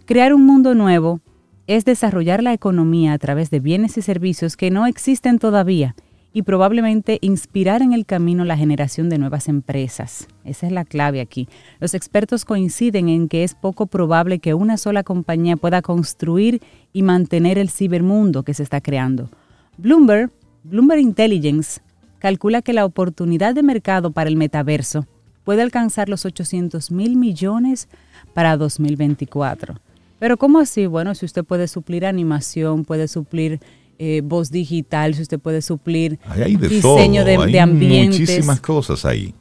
Crear 0.04 0.34
un 0.34 0.44
mundo 0.44 0.74
nuevo 0.74 1.20
es 1.66 1.84
desarrollar 1.84 2.42
la 2.42 2.52
economía 2.52 3.12
a 3.12 3.18
través 3.18 3.50
de 3.50 3.60
bienes 3.60 3.96
y 3.96 4.02
servicios 4.02 4.56
que 4.56 4.70
no 4.70 4.86
existen 4.86 5.38
todavía 5.38 5.94
y 6.34 6.42
probablemente 6.42 7.18
inspirar 7.20 7.82
en 7.82 7.92
el 7.92 8.06
camino 8.06 8.44
la 8.44 8.56
generación 8.56 9.08
de 9.08 9.18
nuevas 9.18 9.48
empresas. 9.48 10.28
Esa 10.44 10.66
es 10.66 10.72
la 10.72 10.84
clave 10.84 11.20
aquí. 11.20 11.48
Los 11.78 11.94
expertos 11.94 12.44
coinciden 12.44 13.08
en 13.08 13.28
que 13.28 13.44
es 13.44 13.54
poco 13.54 13.86
probable 13.86 14.38
que 14.38 14.54
una 14.54 14.78
sola 14.78 15.02
compañía 15.02 15.56
pueda 15.56 15.82
construir 15.82 16.62
y 16.92 17.02
mantener 17.02 17.58
el 17.58 17.70
cibermundo 17.70 18.44
que 18.44 18.54
se 18.54 18.62
está 18.62 18.80
creando. 18.80 19.28
Bloomberg, 19.76 20.30
Bloomberg 20.64 21.00
Intelligence, 21.00 21.80
calcula 22.18 22.62
que 22.62 22.72
la 22.72 22.86
oportunidad 22.86 23.54
de 23.54 23.62
mercado 23.62 24.12
para 24.12 24.30
el 24.30 24.36
metaverso 24.36 25.06
puede 25.44 25.62
alcanzar 25.62 26.08
los 26.08 26.24
800 26.24 26.90
mil 26.90 27.16
millones 27.16 27.88
para 28.34 28.56
2024. 28.56 29.74
Pero 30.18 30.36
¿cómo 30.36 30.60
así? 30.60 30.86
Bueno, 30.86 31.14
si 31.14 31.26
usted 31.26 31.44
puede 31.44 31.66
suplir 31.68 32.06
animación, 32.06 32.84
puede 32.84 33.08
suplir 33.08 33.60
eh, 33.98 34.20
voz 34.24 34.50
digital, 34.50 35.14
si 35.14 35.22
usted 35.22 35.38
puede 35.38 35.62
suplir 35.62 36.18
hay 36.28 36.56
de 36.56 36.68
diseño 36.68 37.22
todo. 37.22 37.30
de, 37.30 37.36
hay 37.36 37.58
ambientes. 37.58 38.20
Muchísimas 38.20 38.60
cosas 38.60 39.04
ahí. 39.04 39.34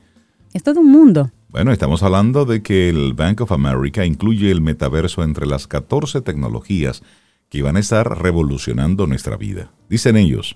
Es 0.53 0.63
todo 0.63 0.79
un 0.79 0.91
mundo. 0.91 1.31
Bueno, 1.49 1.71
estamos 1.71 2.01
hablando 2.03 2.45
de 2.45 2.61
que 2.61 2.89
el 2.89 3.13
Bank 3.13 3.41
of 3.41 3.51
America 3.51 4.05
incluye 4.05 4.51
el 4.51 4.61
metaverso 4.61 5.23
entre 5.23 5.45
las 5.45 5.67
14 5.67 6.21
tecnologías 6.21 7.03
que 7.49 7.61
van 7.61 7.75
a 7.75 7.79
estar 7.79 8.21
revolucionando 8.21 9.05
nuestra 9.05 9.35
vida. 9.35 9.71
Dicen 9.89 10.15
ellos, 10.15 10.55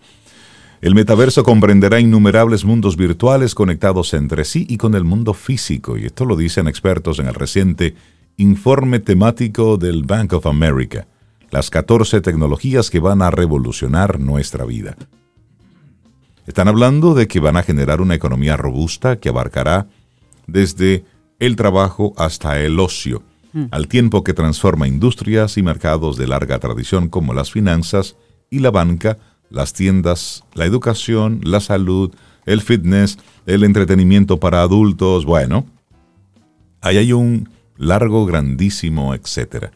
el 0.81 0.95
metaverso 0.95 1.43
comprenderá 1.43 1.99
innumerables 1.99 2.65
mundos 2.65 2.97
virtuales 2.97 3.55
conectados 3.55 4.13
entre 4.13 4.45
sí 4.45 4.65
y 4.69 4.77
con 4.77 4.95
el 4.95 5.03
mundo 5.03 5.33
físico, 5.33 5.97
y 5.97 6.05
esto 6.05 6.25
lo 6.25 6.35
dicen 6.35 6.67
expertos 6.67 7.19
en 7.19 7.27
el 7.27 7.33
reciente 7.33 7.95
informe 8.37 8.99
temático 8.99 9.77
del 9.77 10.03
Bank 10.03 10.33
of 10.33 10.45
America 10.45 11.07
las 11.55 11.69
14 11.69 12.19
tecnologías 12.19 12.89
que 12.89 12.99
van 12.99 13.21
a 13.21 13.31
revolucionar 13.31 14.19
nuestra 14.19 14.65
vida. 14.65 14.97
Están 16.45 16.67
hablando 16.67 17.13
de 17.13 17.27
que 17.27 17.39
van 17.39 17.55
a 17.55 17.63
generar 17.63 18.01
una 18.01 18.13
economía 18.13 18.57
robusta 18.57 19.21
que 19.21 19.29
abarcará 19.29 19.87
desde 20.47 21.05
el 21.39 21.55
trabajo 21.55 22.13
hasta 22.17 22.59
el 22.59 22.77
ocio, 22.79 23.23
al 23.71 23.87
tiempo 23.87 24.21
que 24.21 24.33
transforma 24.33 24.85
industrias 24.85 25.57
y 25.57 25.63
mercados 25.63 26.17
de 26.17 26.27
larga 26.27 26.59
tradición 26.59 27.07
como 27.07 27.33
las 27.33 27.51
finanzas 27.51 28.17
y 28.49 28.59
la 28.59 28.69
banca, 28.69 29.17
las 29.49 29.73
tiendas, 29.73 30.43
la 30.53 30.65
educación, 30.65 31.41
la 31.43 31.59
salud, 31.59 32.13
el 32.45 32.61
fitness, 32.61 33.17
el 33.45 33.63
entretenimiento 33.63 34.39
para 34.39 34.61
adultos, 34.61 35.25
bueno, 35.25 35.65
ahí 36.81 36.97
hay 36.97 37.13
un 37.13 37.49
largo, 37.77 38.25
grandísimo, 38.25 39.13
etcétera. 39.13 39.71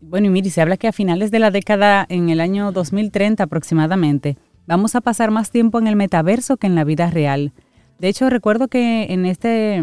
Bueno, 0.00 0.28
y 0.28 0.30
mire, 0.30 0.50
se 0.50 0.60
habla 0.60 0.76
que 0.76 0.88
a 0.88 0.92
finales 0.92 1.30
de 1.30 1.38
la 1.38 1.50
década, 1.50 2.06
en 2.08 2.30
el 2.30 2.40
año 2.40 2.72
2030 2.72 3.44
aproximadamente, 3.44 4.38
vamos 4.66 4.94
a 4.94 5.00
pasar 5.00 5.30
más 5.30 5.50
tiempo 5.50 5.78
en 5.78 5.86
el 5.86 5.96
metaverso 5.96 6.56
que 6.56 6.66
en 6.66 6.74
la 6.74 6.84
vida 6.84 7.10
real. 7.10 7.52
De 7.98 8.08
hecho, 8.08 8.30
recuerdo 8.30 8.68
que 8.68 9.12
en 9.12 9.26
este 9.26 9.76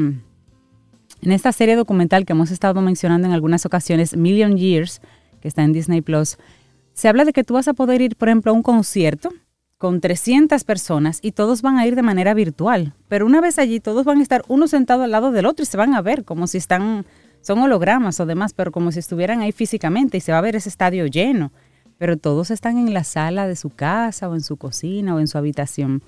en 1.25 1.31
esta 1.31 1.51
serie 1.51 1.75
documental 1.75 2.25
que 2.25 2.33
hemos 2.33 2.51
estado 2.51 2.81
mencionando 2.81 3.27
en 3.27 3.33
algunas 3.33 3.65
ocasiones, 3.65 4.15
Million 4.15 4.57
Years, 4.57 5.01
que 5.41 5.47
está 5.47 5.63
en 5.63 5.73
Disney 5.73 6.01
Plus, 6.01 6.37
se 6.95 7.07
habla 7.09 7.25
de 7.25 7.33
que 7.33 7.43
tú 7.43 7.53
vas 7.53 7.67
a 7.67 7.73
poder 7.73 8.01
ir, 8.01 8.15
por 8.15 8.29
ejemplo, 8.29 8.51
a 8.51 8.55
un 8.55 8.63
concierto 8.63 9.29
con 9.77 9.99
300 9.99 10.63
personas 10.63 11.19
y 11.21 11.33
todos 11.33 11.61
van 11.61 11.77
a 11.77 11.85
ir 11.85 11.95
de 11.95 12.01
manera 12.01 12.33
virtual. 12.33 12.93
Pero 13.09 13.25
una 13.25 13.41
vez 13.41 13.59
allí, 13.59 13.81
todos 13.81 14.05
van 14.05 14.19
a 14.19 14.23
estar 14.23 14.43
uno 14.47 14.67
sentado 14.67 15.03
al 15.03 15.11
lado 15.11 15.31
del 15.31 15.45
otro 15.45 15.63
y 15.63 15.65
se 15.65 15.77
van 15.77 15.93
a 15.93 16.01
ver 16.01 16.23
como 16.23 16.47
si 16.47 16.57
están 16.57 17.05
son 17.41 17.59
hologramas 17.59 18.19
o 18.19 18.25
demás, 18.25 18.53
pero 18.53 18.71
como 18.71 18.91
si 18.91 18.99
estuvieran 18.99 19.41
ahí 19.41 19.51
físicamente 19.51 20.17
y 20.17 20.21
se 20.21 20.31
va 20.31 20.39
a 20.39 20.41
ver 20.41 20.55
ese 20.55 20.69
estadio 20.69 21.05
lleno. 21.05 21.51
Pero 21.99 22.17
todos 22.17 22.49
están 22.49 22.79
en 22.79 22.91
la 22.93 23.03
sala 23.03 23.47
de 23.47 23.55
su 23.55 23.69
casa 23.69 24.27
o 24.27 24.33
en 24.33 24.41
su 24.41 24.57
cocina 24.57 25.13
o 25.13 25.19
en 25.19 25.27
su 25.27 25.37
habitación. 25.37 26.01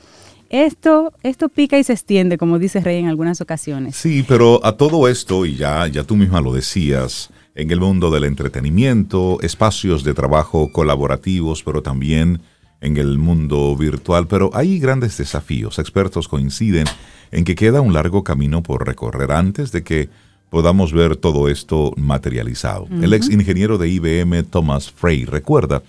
Esto, 0.50 1.14
esto 1.22 1.50
pica 1.50 1.78
y 1.78 1.84
se 1.84 1.94
extiende, 1.94 2.38
como 2.38 2.58
dice 2.58 2.80
Rey 2.80 2.98
en 2.98 3.08
algunas 3.08 3.40
ocasiones. 3.42 3.96
Sí, 3.96 4.26
pero 4.28 4.66
a 4.66 4.78
todo 4.78 5.08
esto, 5.08 5.46
y 5.46 5.58
ya, 5.58 5.86
ya 5.88 6.04
tú 6.04 6.16
misma 6.16 6.42
lo 6.42 6.54
decías, 6.54 7.30
en 7.58 7.72
el 7.72 7.80
mundo 7.80 8.12
del 8.12 8.24
entretenimiento, 8.24 9.40
espacios 9.42 10.04
de 10.04 10.14
trabajo 10.14 10.72
colaborativos, 10.72 11.64
pero 11.64 11.82
también 11.82 12.40
en 12.82 12.98
el 12.98 13.18
mundo 13.18 13.76
virtual, 13.76 14.28
pero 14.28 14.52
hay 14.54 14.78
grandes 14.78 15.18
desafíos. 15.18 15.80
Expertos 15.80 16.28
coinciden 16.28 16.86
en 17.32 17.44
que 17.44 17.56
queda 17.56 17.82
un 17.82 17.94
largo 17.94 18.24
camino 18.24 18.62
por 18.62 18.86
recorrer 18.86 19.32
antes 19.32 19.72
de 19.72 19.84
que 19.84 20.08
podamos 20.52 20.94
ver 20.94 21.16
todo 21.16 21.50
esto 21.50 21.94
materializado. 21.98 22.88
El 23.02 23.12
ex 23.14 23.28
ingeniero 23.28 23.80
de 23.80 23.90
IBM, 23.90 24.44
Thomas 24.44 24.92
Frey, 24.92 25.26
recuerda 25.26 25.82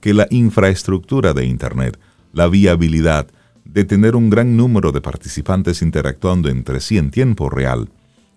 que 0.00 0.14
la 0.14 0.26
infraestructura 0.30 1.34
de 1.34 1.44
Internet, 1.44 1.98
la 2.32 2.48
viabilidad 2.48 3.26
de 3.66 3.84
tener 3.84 4.16
un 4.16 4.30
gran 4.30 4.56
número 4.56 4.90
de 4.90 5.02
participantes 5.02 5.82
interactuando 5.82 6.48
entre 6.48 6.80
sí 6.80 6.96
en 6.96 7.10
tiempo 7.10 7.50
real, 7.50 7.90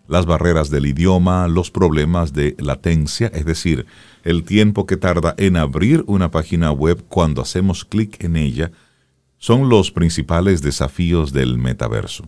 las 0.08 0.26
barreras 0.26 0.70
del 0.70 0.86
idioma, 0.86 1.48
los 1.48 1.72
problemas 1.72 2.34
de 2.34 2.56
latencia, 2.60 3.28
es 3.34 3.46
decir, 3.46 3.86
el 4.24 4.44
tiempo 4.44 4.86
que 4.86 4.98
tarda 4.98 5.34
en 5.38 5.58
abrir 5.58 6.04
una 6.08 6.32
página 6.32 6.72
web 6.72 7.04
cuando 7.08 7.42
hacemos 7.42 7.86
clic 7.86 8.24
en 8.24 8.36
ella, 8.36 8.72
son 9.38 9.70
los 9.70 9.92
principales 9.92 10.62
desafíos 10.62 11.34
del 11.34 11.58
metaverso. 11.58 12.28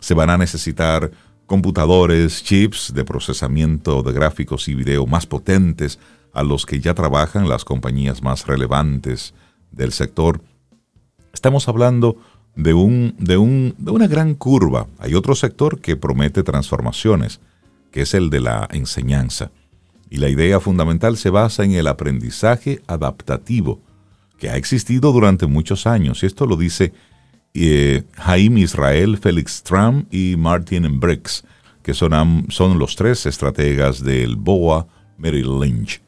Se 0.00 0.14
van 0.14 0.30
a 0.30 0.38
necesitar 0.38 1.10
computadores, 1.46 2.42
chips 2.42 2.92
de 2.92 3.04
procesamiento 3.04 4.02
de 4.02 4.12
gráficos 4.12 4.68
y 4.68 4.74
video 4.74 5.06
más 5.06 5.26
potentes 5.26 5.98
a 6.32 6.42
los 6.42 6.66
que 6.66 6.80
ya 6.80 6.94
trabajan 6.94 7.48
las 7.48 7.64
compañías 7.64 8.22
más 8.22 8.46
relevantes 8.46 9.32
del 9.70 9.92
sector. 9.92 10.42
Estamos 11.32 11.68
hablando 11.68 12.16
de, 12.56 12.74
un, 12.74 13.14
de, 13.18 13.36
un, 13.36 13.74
de 13.78 13.90
una 13.90 14.08
gran 14.08 14.34
curva. 14.34 14.88
Hay 14.98 15.14
otro 15.14 15.34
sector 15.34 15.80
que 15.80 15.96
promete 15.96 16.42
transformaciones, 16.42 17.40
que 17.92 18.02
es 18.02 18.14
el 18.14 18.30
de 18.30 18.40
la 18.40 18.68
enseñanza. 18.72 19.50
Y 20.10 20.16
la 20.16 20.28
idea 20.28 20.58
fundamental 20.60 21.16
se 21.16 21.30
basa 21.30 21.64
en 21.64 21.72
el 21.72 21.86
aprendizaje 21.86 22.82
adaptativo, 22.86 23.80
que 24.38 24.50
ha 24.50 24.56
existido 24.56 25.12
durante 25.12 25.46
muchos 25.46 25.86
años. 25.86 26.22
Y 26.22 26.26
esto 26.26 26.46
lo 26.46 26.56
dice 26.56 26.92
eh, 27.54 28.04
Jaime 28.14 28.60
Israel, 28.60 29.18
Félix 29.18 29.62
Trump 29.62 30.12
y 30.12 30.36
Martin 30.36 30.98
Briggs, 31.00 31.44
que 31.82 31.94
son, 31.94 32.46
son 32.48 32.78
los 32.78 32.96
tres 32.96 33.26
estrategas 33.26 34.02
del 34.02 34.36
BOA 34.36 34.86
Merrill 35.18 35.60
Lynch. 35.60 36.02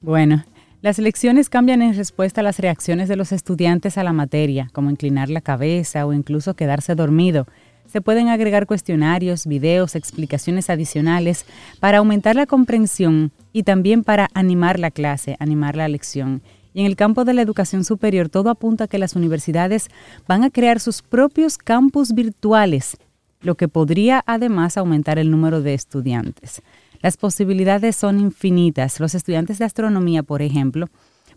Bueno, 0.00 0.44
las 0.84 0.98
lecciones 0.98 1.48
cambian 1.48 1.80
en 1.80 1.94
respuesta 1.94 2.42
a 2.42 2.44
las 2.44 2.58
reacciones 2.58 3.08
de 3.08 3.16
los 3.16 3.32
estudiantes 3.32 3.96
a 3.96 4.04
la 4.04 4.12
materia, 4.12 4.68
como 4.74 4.90
inclinar 4.90 5.30
la 5.30 5.40
cabeza 5.40 6.04
o 6.04 6.12
incluso 6.12 6.52
quedarse 6.52 6.94
dormido. 6.94 7.46
Se 7.86 8.02
pueden 8.02 8.28
agregar 8.28 8.66
cuestionarios, 8.66 9.46
videos, 9.46 9.94
explicaciones 9.94 10.68
adicionales 10.68 11.46
para 11.80 11.98
aumentar 11.98 12.36
la 12.36 12.44
comprensión 12.44 13.32
y 13.54 13.62
también 13.62 14.04
para 14.04 14.28
animar 14.34 14.78
la 14.78 14.90
clase, 14.90 15.36
animar 15.38 15.74
la 15.74 15.88
lección. 15.88 16.42
Y 16.74 16.80
en 16.80 16.86
el 16.86 16.96
campo 16.96 17.24
de 17.24 17.32
la 17.32 17.40
educación 17.40 17.82
superior, 17.82 18.28
todo 18.28 18.50
apunta 18.50 18.84
a 18.84 18.88
que 18.88 18.98
las 18.98 19.16
universidades 19.16 19.88
van 20.28 20.44
a 20.44 20.50
crear 20.50 20.80
sus 20.80 21.00
propios 21.00 21.56
campus 21.56 22.12
virtuales, 22.12 22.98
lo 23.40 23.54
que 23.54 23.68
podría 23.68 24.22
además 24.26 24.76
aumentar 24.76 25.18
el 25.18 25.30
número 25.30 25.62
de 25.62 25.72
estudiantes. 25.72 26.60
Las 27.00 27.16
posibilidades 27.16 27.96
son 27.96 28.20
infinitas. 28.20 29.00
Los 29.00 29.14
estudiantes 29.14 29.58
de 29.58 29.64
astronomía, 29.64 30.22
por 30.22 30.42
ejemplo, 30.42 30.88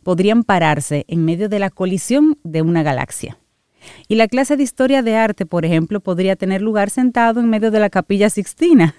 podrían 0.03 0.43
pararse 0.43 1.05
en 1.07 1.25
medio 1.25 1.49
de 1.49 1.59
la 1.59 1.69
colisión 1.69 2.37
de 2.43 2.61
una 2.61 2.83
galaxia. 2.83 3.37
Y 4.07 4.15
la 4.15 4.27
clase 4.27 4.57
de 4.57 4.63
historia 4.63 5.01
de 5.01 5.15
arte, 5.15 5.45
por 5.45 5.65
ejemplo, 5.65 5.99
podría 5.99 6.35
tener 6.35 6.61
lugar 6.61 6.89
sentado 6.89 7.39
en 7.39 7.49
medio 7.49 7.71
de 7.71 7.79
la 7.79 7.89
capilla 7.89 8.29
Sixtina. 8.29 8.95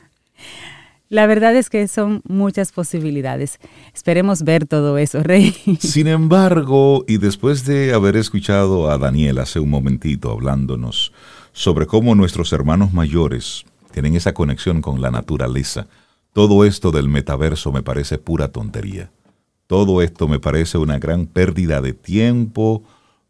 La 1.11 1.27
verdad 1.27 1.57
es 1.57 1.71
que 1.71 1.89
son 1.89 2.21
muchas 2.29 2.73
posibilidades. 2.73 3.59
Esperemos 3.95 4.43
ver 4.43 4.67
todo 4.67 4.99
eso, 4.99 5.23
Rey. 5.23 5.53
Sin 5.81 6.07
embargo, 6.07 7.05
y 7.09 7.17
después 7.17 7.65
de 7.65 7.95
haber 7.95 8.17
escuchado 8.17 8.91
a 8.91 8.99
Daniel 8.99 9.39
hace 9.39 9.59
un 9.59 9.71
momentito 9.71 10.31
hablándonos 10.31 11.13
sobre 11.53 11.87
cómo 11.87 12.15
nuestros 12.15 12.53
hermanos 12.53 12.93
mayores 12.93 13.65
tienen 13.93 14.17
esa 14.17 14.35
conexión 14.35 14.83
con 14.83 15.01
la 15.01 15.11
naturaleza, 15.11 15.87
todo 16.33 16.65
esto 16.65 16.91
del 16.91 17.09
metaverso 17.09 17.73
me 17.73 17.83
parece 17.83 18.19
pura 18.19 18.49
tontería. 18.49 19.11
Todo 19.67 20.03
esto 20.03 20.29
me 20.29 20.41
parece 20.41 20.79
una 20.79 20.99
gran 20.99 21.27
pérdida 21.27 21.81
de 21.81 21.93
tiempo, 21.93 22.83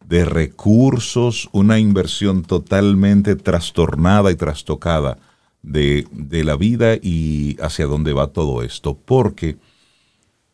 de 0.05 0.25
recursos, 0.25 1.49
una 1.51 1.79
inversión 1.79 2.43
totalmente 2.43 3.35
trastornada 3.35 4.31
y 4.31 4.35
trastocada 4.35 5.17
de, 5.61 6.07
la 6.43 6.55
vida 6.55 6.95
y 6.95 7.57
hacia 7.61 7.85
dónde 7.85 8.13
va 8.13 8.27
todo 8.27 8.63
esto, 8.63 8.97
porque 8.97 9.57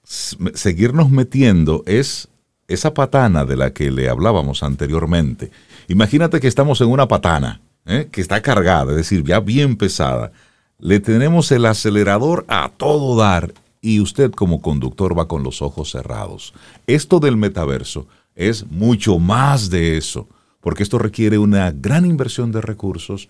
seguirnos 0.04 1.10
metiendo 1.10 1.84
es 1.86 2.28
esa 2.68 2.94
patana 2.94 3.46
de 3.46 3.56
la 3.56 3.72
que 3.72 3.92
le 3.92 4.10
hablábamos 4.10 4.64
anteriormente. 4.64 5.52
Imagínate 5.88 6.40
que 6.40 6.48
estamos 6.48 6.82
en 6.82 6.88
una 6.88 7.08
patana 7.08 7.62
¿eh? 7.86 8.10
que 8.12 8.22
está 8.22 8.42
cargada, 8.42 8.92
es 8.92 8.98
decir, 8.98 9.24
ya 9.24 9.40
bien 9.40 9.78
pesada. 9.78 10.32
Le 10.80 11.00
tenemos 11.00 11.52
el 11.52 11.66
acelerador 11.66 12.46
a 12.48 12.70
todo 12.76 13.16
dar 13.16 13.54
y 13.82 14.00
usted 14.00 14.32
como 14.32 14.62
conductor 14.62 15.18
va 15.18 15.28
con 15.28 15.44
los 15.44 15.62
ojos 15.62 15.92
cerrados. 15.92 16.54
Esto 16.88 17.20
del 17.20 17.38
metaverso 17.38 18.08
es 18.36 18.66
mucho 18.70 19.20
más 19.20 19.70
de 19.70 19.98
eso, 19.98 20.28
porque 20.60 20.84
esto 20.84 20.98
requiere 20.98 21.38
una 21.38 21.72
gran 21.72 22.06
inversión 22.06 22.52
de 22.52 22.62
recursos, 22.62 23.30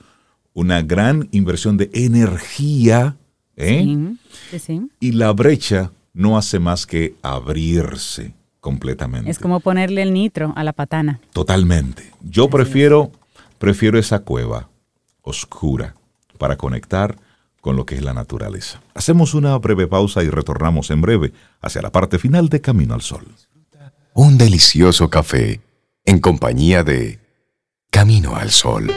una 0.53 0.81
gran 0.81 1.27
inversión 1.31 1.77
de 1.77 1.89
energía, 1.93 3.17
¿eh? 3.57 4.15
y 4.99 5.11
la 5.11 5.31
brecha 5.33 5.91
no 6.13 6.37
hace 6.37 6.59
más 6.59 6.87
que 6.87 7.15
abrirse 7.21 8.33
completamente. 8.61 9.29
Es 9.29 9.37
como 9.37 9.59
ponerle 9.59 10.01
el 10.01 10.13
nitro 10.13 10.53
a 10.55 10.63
la 10.63 10.73
patana. 10.73 11.19
Totalmente. 11.33 12.11
Yo 12.21 12.49
prefiero, 12.49 13.11
prefiero 13.59 13.99
esa 13.99 14.19
cueva 14.19 14.69
oscura 15.21 15.95
para 16.39 16.55
conectar 16.55 17.17
con 17.65 17.75
lo 17.75 17.83
que 17.87 17.95
es 17.95 18.03
la 18.03 18.13
naturaleza. 18.13 18.79
Hacemos 18.93 19.33
una 19.33 19.57
breve 19.57 19.87
pausa 19.87 20.21
y 20.21 20.29
retornamos 20.29 20.91
en 20.91 21.01
breve 21.01 21.33
hacia 21.61 21.81
la 21.81 21.91
parte 21.91 22.19
final 22.19 22.47
de 22.47 22.61
Camino 22.61 22.93
al 22.93 23.01
Sol. 23.01 23.25
Un 24.13 24.37
delicioso 24.37 25.09
café 25.09 25.61
en 26.05 26.19
compañía 26.19 26.83
de 26.83 27.19
Camino 27.89 28.35
al 28.35 28.51
Sol. 28.51 28.91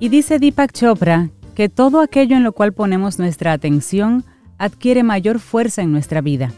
Y 0.00 0.08
dice 0.08 0.40
Deepak 0.40 0.72
Chopra 0.72 1.30
que 1.54 1.68
todo 1.68 2.00
aquello 2.00 2.34
en 2.36 2.42
lo 2.42 2.50
cual 2.50 2.72
ponemos 2.72 3.20
nuestra 3.20 3.52
atención 3.52 4.24
adquiere 4.58 5.04
mayor 5.04 5.38
fuerza 5.38 5.82
en 5.82 5.92
nuestra 5.92 6.20
vida. 6.20 6.52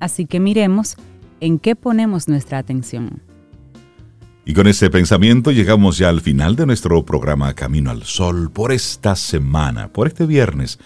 Así 0.00 0.26
que 0.26 0.40
miremos 0.40 0.96
en 1.38 1.60
qué 1.60 1.76
ponemos 1.76 2.26
nuestra 2.26 2.58
atención. 2.58 3.27
Y 4.48 4.54
con 4.54 4.66
ese 4.66 4.88
pensamiento 4.88 5.50
llegamos 5.50 5.98
ya 5.98 6.08
al 6.08 6.22
final 6.22 6.56
de 6.56 6.64
nuestro 6.64 7.04
programa 7.04 7.52
Camino 7.52 7.90
al 7.90 8.04
Sol 8.04 8.50
por 8.50 8.72
esta 8.72 9.14
semana, 9.14 9.88
por 9.88 10.06
este 10.06 10.24
viernes. 10.24 10.78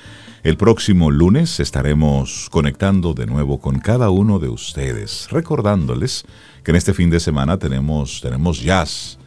El 0.42 0.56
próximo 0.56 1.12
lunes 1.12 1.60
estaremos 1.60 2.48
conectando 2.50 3.14
de 3.14 3.26
nuevo 3.26 3.60
con 3.60 3.78
cada 3.78 4.10
uno 4.10 4.40
de 4.40 4.48
ustedes, 4.48 5.28
recordándoles 5.30 6.24
que 6.64 6.72
en 6.72 6.76
este 6.76 6.92
fin 6.92 7.08
de 7.08 7.20
semana 7.20 7.56
tenemos, 7.56 8.20
tenemos 8.20 8.60
jazz, 8.60 9.20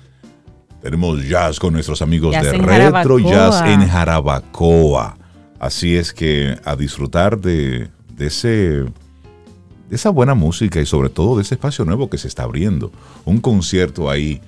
tenemos 0.81 1.25
jazz 1.25 1.57
con 1.57 1.71
nuestros 1.71 2.01
amigos 2.01 2.33
de 2.33 2.51
Retro 2.57 3.19
Jazz 3.19 3.61
en 3.65 3.87
Jarabacoa. 3.87 5.17
Así 5.59 5.95
es 5.95 6.11
que 6.11 6.59
a 6.65 6.75
disfrutar 6.75 7.39
de, 7.39 7.87
ese, 8.19 8.83
de 9.89 9.95
esa 9.95 10.09
buena 10.09 10.35
música 10.35 10.81
y 10.81 10.85
sobre 10.85 11.09
todo 11.09 11.37
de 11.37 11.43
ese 11.43 11.55
espacio 11.55 11.85
nuevo 11.85 12.09
que 12.09 12.17
se 12.17 12.27
está 12.27 12.43
abriendo. 12.43 12.91
Un 13.25 13.39
concierto 13.39 14.09
ahí 14.09 14.41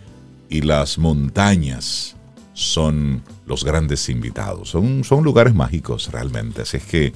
y 0.49 0.61
las 0.61 0.97
montañas 0.97 2.15
son 2.53 3.21
los 3.45 3.63
grandes 3.63 4.09
invitados. 4.09 4.69
Son, 4.69 5.03
son 5.03 5.23
lugares 5.23 5.53
mágicos 5.53 6.11
realmente. 6.11 6.63
Así 6.63 6.77
es 6.77 6.85
que 6.85 7.13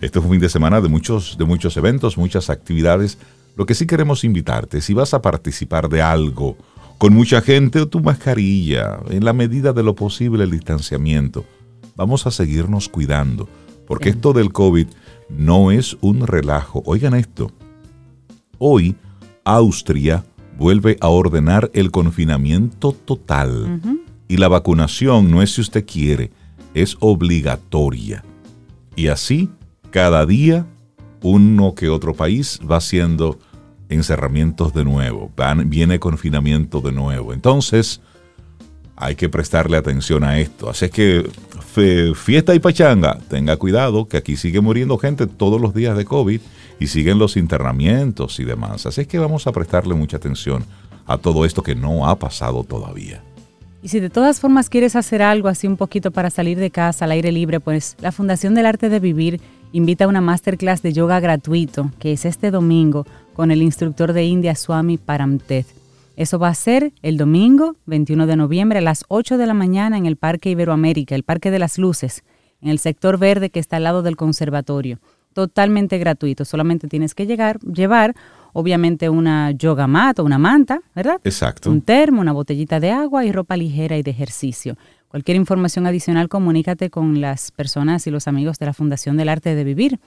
este 0.00 0.18
es 0.18 0.24
un 0.24 0.30
fin 0.30 0.40
de 0.40 0.48
semana 0.48 0.80
de 0.80 0.88
muchos, 0.88 1.36
de 1.36 1.44
muchos 1.44 1.76
eventos, 1.76 2.16
muchas 2.16 2.48
actividades. 2.48 3.18
Lo 3.56 3.66
que 3.66 3.74
sí 3.74 3.86
queremos 3.86 4.24
invitarte, 4.24 4.80
si 4.80 4.94
vas 4.94 5.12
a 5.12 5.20
participar 5.20 5.88
de 5.90 6.00
algo, 6.00 6.56
con 6.96 7.12
mucha 7.12 7.42
gente 7.42 7.80
o 7.80 7.88
tu 7.88 8.00
mascarilla, 8.00 9.00
en 9.10 9.24
la 9.24 9.32
medida 9.32 9.72
de 9.72 9.82
lo 9.82 9.94
posible 9.94 10.44
el 10.44 10.50
distanciamiento. 10.50 11.44
Vamos 11.96 12.26
a 12.26 12.30
seguirnos 12.30 12.88
cuidando, 12.88 13.48
porque 13.86 14.10
esto 14.10 14.32
del 14.32 14.52
COVID 14.52 14.86
no 15.36 15.70
es 15.70 15.96
un 16.00 16.26
relajo. 16.26 16.82
Oigan 16.86 17.14
esto, 17.14 17.50
hoy 18.58 18.96
Austria 19.44 20.24
vuelve 20.58 20.96
a 21.00 21.08
ordenar 21.08 21.70
el 21.74 21.90
confinamiento 21.90 22.92
total 22.92 23.80
y 24.28 24.36
la 24.36 24.48
vacunación 24.48 25.30
no 25.30 25.42
es 25.42 25.54
si 25.54 25.62
usted 25.62 25.84
quiere, 25.86 26.30
es 26.74 26.96
obligatoria. 27.00 28.22
Y 28.94 29.08
así, 29.08 29.48
cada 29.90 30.26
día, 30.26 30.66
uno 31.22 31.74
que 31.74 31.88
otro 31.88 32.14
país 32.14 32.60
va 32.68 32.80
siendo 32.80 33.38
encerramientos 33.88 34.72
de 34.72 34.84
nuevo, 34.84 35.32
viene 35.66 35.98
confinamiento 35.98 36.80
de 36.80 36.92
nuevo. 36.92 37.32
Entonces, 37.32 38.00
hay 39.00 39.16
que 39.16 39.28
prestarle 39.28 39.76
atención 39.76 40.22
a 40.22 40.38
esto. 40.38 40.68
Así 40.68 40.84
es 40.84 40.90
que 40.90 41.28
fiesta 42.14 42.54
y 42.54 42.58
pachanga, 42.58 43.18
tenga 43.28 43.56
cuidado 43.56 44.06
que 44.06 44.18
aquí 44.18 44.36
sigue 44.36 44.60
muriendo 44.60 44.98
gente 44.98 45.26
todos 45.26 45.60
los 45.60 45.74
días 45.74 45.96
de 45.96 46.04
COVID 46.04 46.40
y 46.78 46.86
siguen 46.86 47.18
los 47.18 47.36
internamientos 47.36 48.38
y 48.40 48.44
demás. 48.44 48.86
Así 48.86 49.00
es 49.02 49.06
que 49.06 49.18
vamos 49.18 49.46
a 49.46 49.52
prestarle 49.52 49.94
mucha 49.94 50.18
atención 50.18 50.64
a 51.06 51.16
todo 51.18 51.44
esto 51.44 51.62
que 51.62 51.74
no 51.74 52.08
ha 52.08 52.18
pasado 52.18 52.62
todavía. 52.62 53.22
Y 53.82 53.88
si 53.88 54.00
de 54.00 54.10
todas 54.10 54.40
formas 54.40 54.68
quieres 54.68 54.94
hacer 54.94 55.22
algo 55.22 55.48
así 55.48 55.66
un 55.66 55.78
poquito 55.78 56.10
para 56.10 56.28
salir 56.28 56.58
de 56.58 56.70
casa 56.70 57.06
al 57.06 57.12
aire 57.12 57.32
libre, 57.32 57.60
pues 57.60 57.96
la 58.00 58.12
Fundación 58.12 58.54
del 58.54 58.66
Arte 58.66 58.90
de 58.90 59.00
Vivir 59.00 59.40
invita 59.72 60.04
a 60.04 60.08
una 60.08 60.20
masterclass 60.20 60.82
de 60.82 60.92
yoga 60.92 61.18
gratuito, 61.20 61.90
que 61.98 62.12
es 62.12 62.26
este 62.26 62.50
domingo, 62.50 63.06
con 63.32 63.50
el 63.50 63.62
instructor 63.62 64.12
de 64.12 64.24
India 64.24 64.54
Swami 64.54 64.98
Paramteth. 64.98 65.79
Eso 66.20 66.38
va 66.38 66.48
a 66.48 66.54
ser 66.54 66.92
el 67.00 67.16
domingo 67.16 67.76
21 67.86 68.26
de 68.26 68.36
noviembre 68.36 68.80
a 68.80 68.82
las 68.82 69.04
8 69.08 69.38
de 69.38 69.46
la 69.46 69.54
mañana 69.54 69.96
en 69.96 70.04
el 70.04 70.16
Parque 70.16 70.50
Iberoamérica, 70.50 71.14
el 71.14 71.22
Parque 71.22 71.50
de 71.50 71.58
las 71.58 71.78
Luces, 71.78 72.24
en 72.60 72.68
el 72.68 72.78
sector 72.78 73.18
verde 73.18 73.48
que 73.48 73.58
está 73.58 73.78
al 73.78 73.84
lado 73.84 74.02
del 74.02 74.16
conservatorio. 74.16 74.98
Totalmente 75.32 75.96
gratuito, 75.96 76.44
solamente 76.44 76.88
tienes 76.88 77.14
que 77.14 77.24
llegar, 77.24 77.58
llevar 77.60 78.14
obviamente 78.52 79.08
una 79.08 79.52
yoga 79.52 79.86
mat 79.86 80.18
o 80.18 80.24
una 80.24 80.36
manta, 80.36 80.82
¿verdad? 80.94 81.22
Exacto. 81.24 81.70
Un 81.70 81.80
termo, 81.80 82.20
una 82.20 82.32
botellita 82.32 82.80
de 82.80 82.90
agua 82.90 83.24
y 83.24 83.32
ropa 83.32 83.56
ligera 83.56 83.96
y 83.96 84.02
de 84.02 84.10
ejercicio. 84.10 84.76
Cualquier 85.08 85.38
información 85.38 85.86
adicional, 85.86 86.28
comunícate 86.28 86.90
con 86.90 87.22
las 87.22 87.50
personas 87.50 88.06
y 88.06 88.10
los 88.10 88.28
amigos 88.28 88.58
de 88.58 88.66
la 88.66 88.74
Fundación 88.74 89.16
del 89.16 89.30
Arte 89.30 89.54
de 89.54 89.64
Vivir, 89.64 89.98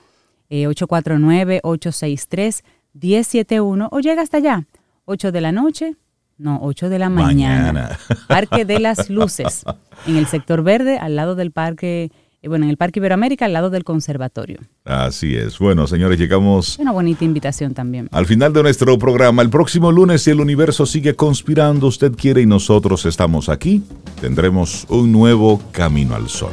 849-863 0.48 2.38
eh, 2.38 2.62
1071 2.92 3.88
o 3.90 3.98
llega 3.98 4.22
hasta 4.22 4.36
allá, 4.36 4.64
8 5.06 5.32
de 5.32 5.40
la 5.40 5.50
noche, 5.50 5.96
no, 6.38 6.58
8 6.62 6.88
de 6.88 6.98
la 6.98 7.08
mañana. 7.08 7.98
Parque 8.28 8.64
de 8.64 8.80
las 8.80 9.10
Luces, 9.10 9.64
en 10.06 10.16
el 10.16 10.26
sector 10.26 10.62
verde, 10.62 10.98
al 10.98 11.16
lado 11.16 11.34
del 11.34 11.52
parque, 11.52 12.10
eh, 12.42 12.48
bueno, 12.48 12.64
en 12.64 12.70
el 12.70 12.76
Parque 12.76 13.00
Iberoamérica, 13.00 13.44
al 13.44 13.52
lado 13.52 13.70
del 13.70 13.84
conservatorio. 13.84 14.58
Así 14.84 15.34
es. 15.34 15.58
Bueno, 15.58 15.86
señores, 15.86 16.18
llegamos. 16.18 16.78
Una 16.78 16.92
bonita 16.92 17.24
invitación 17.24 17.72
también. 17.72 18.08
Al 18.12 18.26
final 18.26 18.52
de 18.52 18.62
nuestro 18.62 18.98
programa, 18.98 19.42
el 19.42 19.50
próximo 19.50 19.92
lunes, 19.92 20.22
si 20.22 20.30
el 20.30 20.40
universo 20.40 20.86
sigue 20.86 21.14
conspirando, 21.14 21.86
usted 21.86 22.12
quiere 22.12 22.42
y 22.42 22.46
nosotros 22.46 23.06
estamos 23.06 23.48
aquí, 23.48 23.82
tendremos 24.20 24.86
un 24.88 25.12
nuevo 25.12 25.62
camino 25.72 26.14
al 26.14 26.28
sol. 26.28 26.52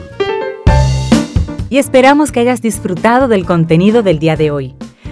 Y 1.70 1.78
esperamos 1.78 2.32
que 2.32 2.42
hayas 2.42 2.62
disfrutado 2.62 3.28
del 3.28 3.46
contenido 3.46 4.04
del 4.04 4.20
día 4.20 4.36
de 4.36 4.52
hoy. 4.52 4.76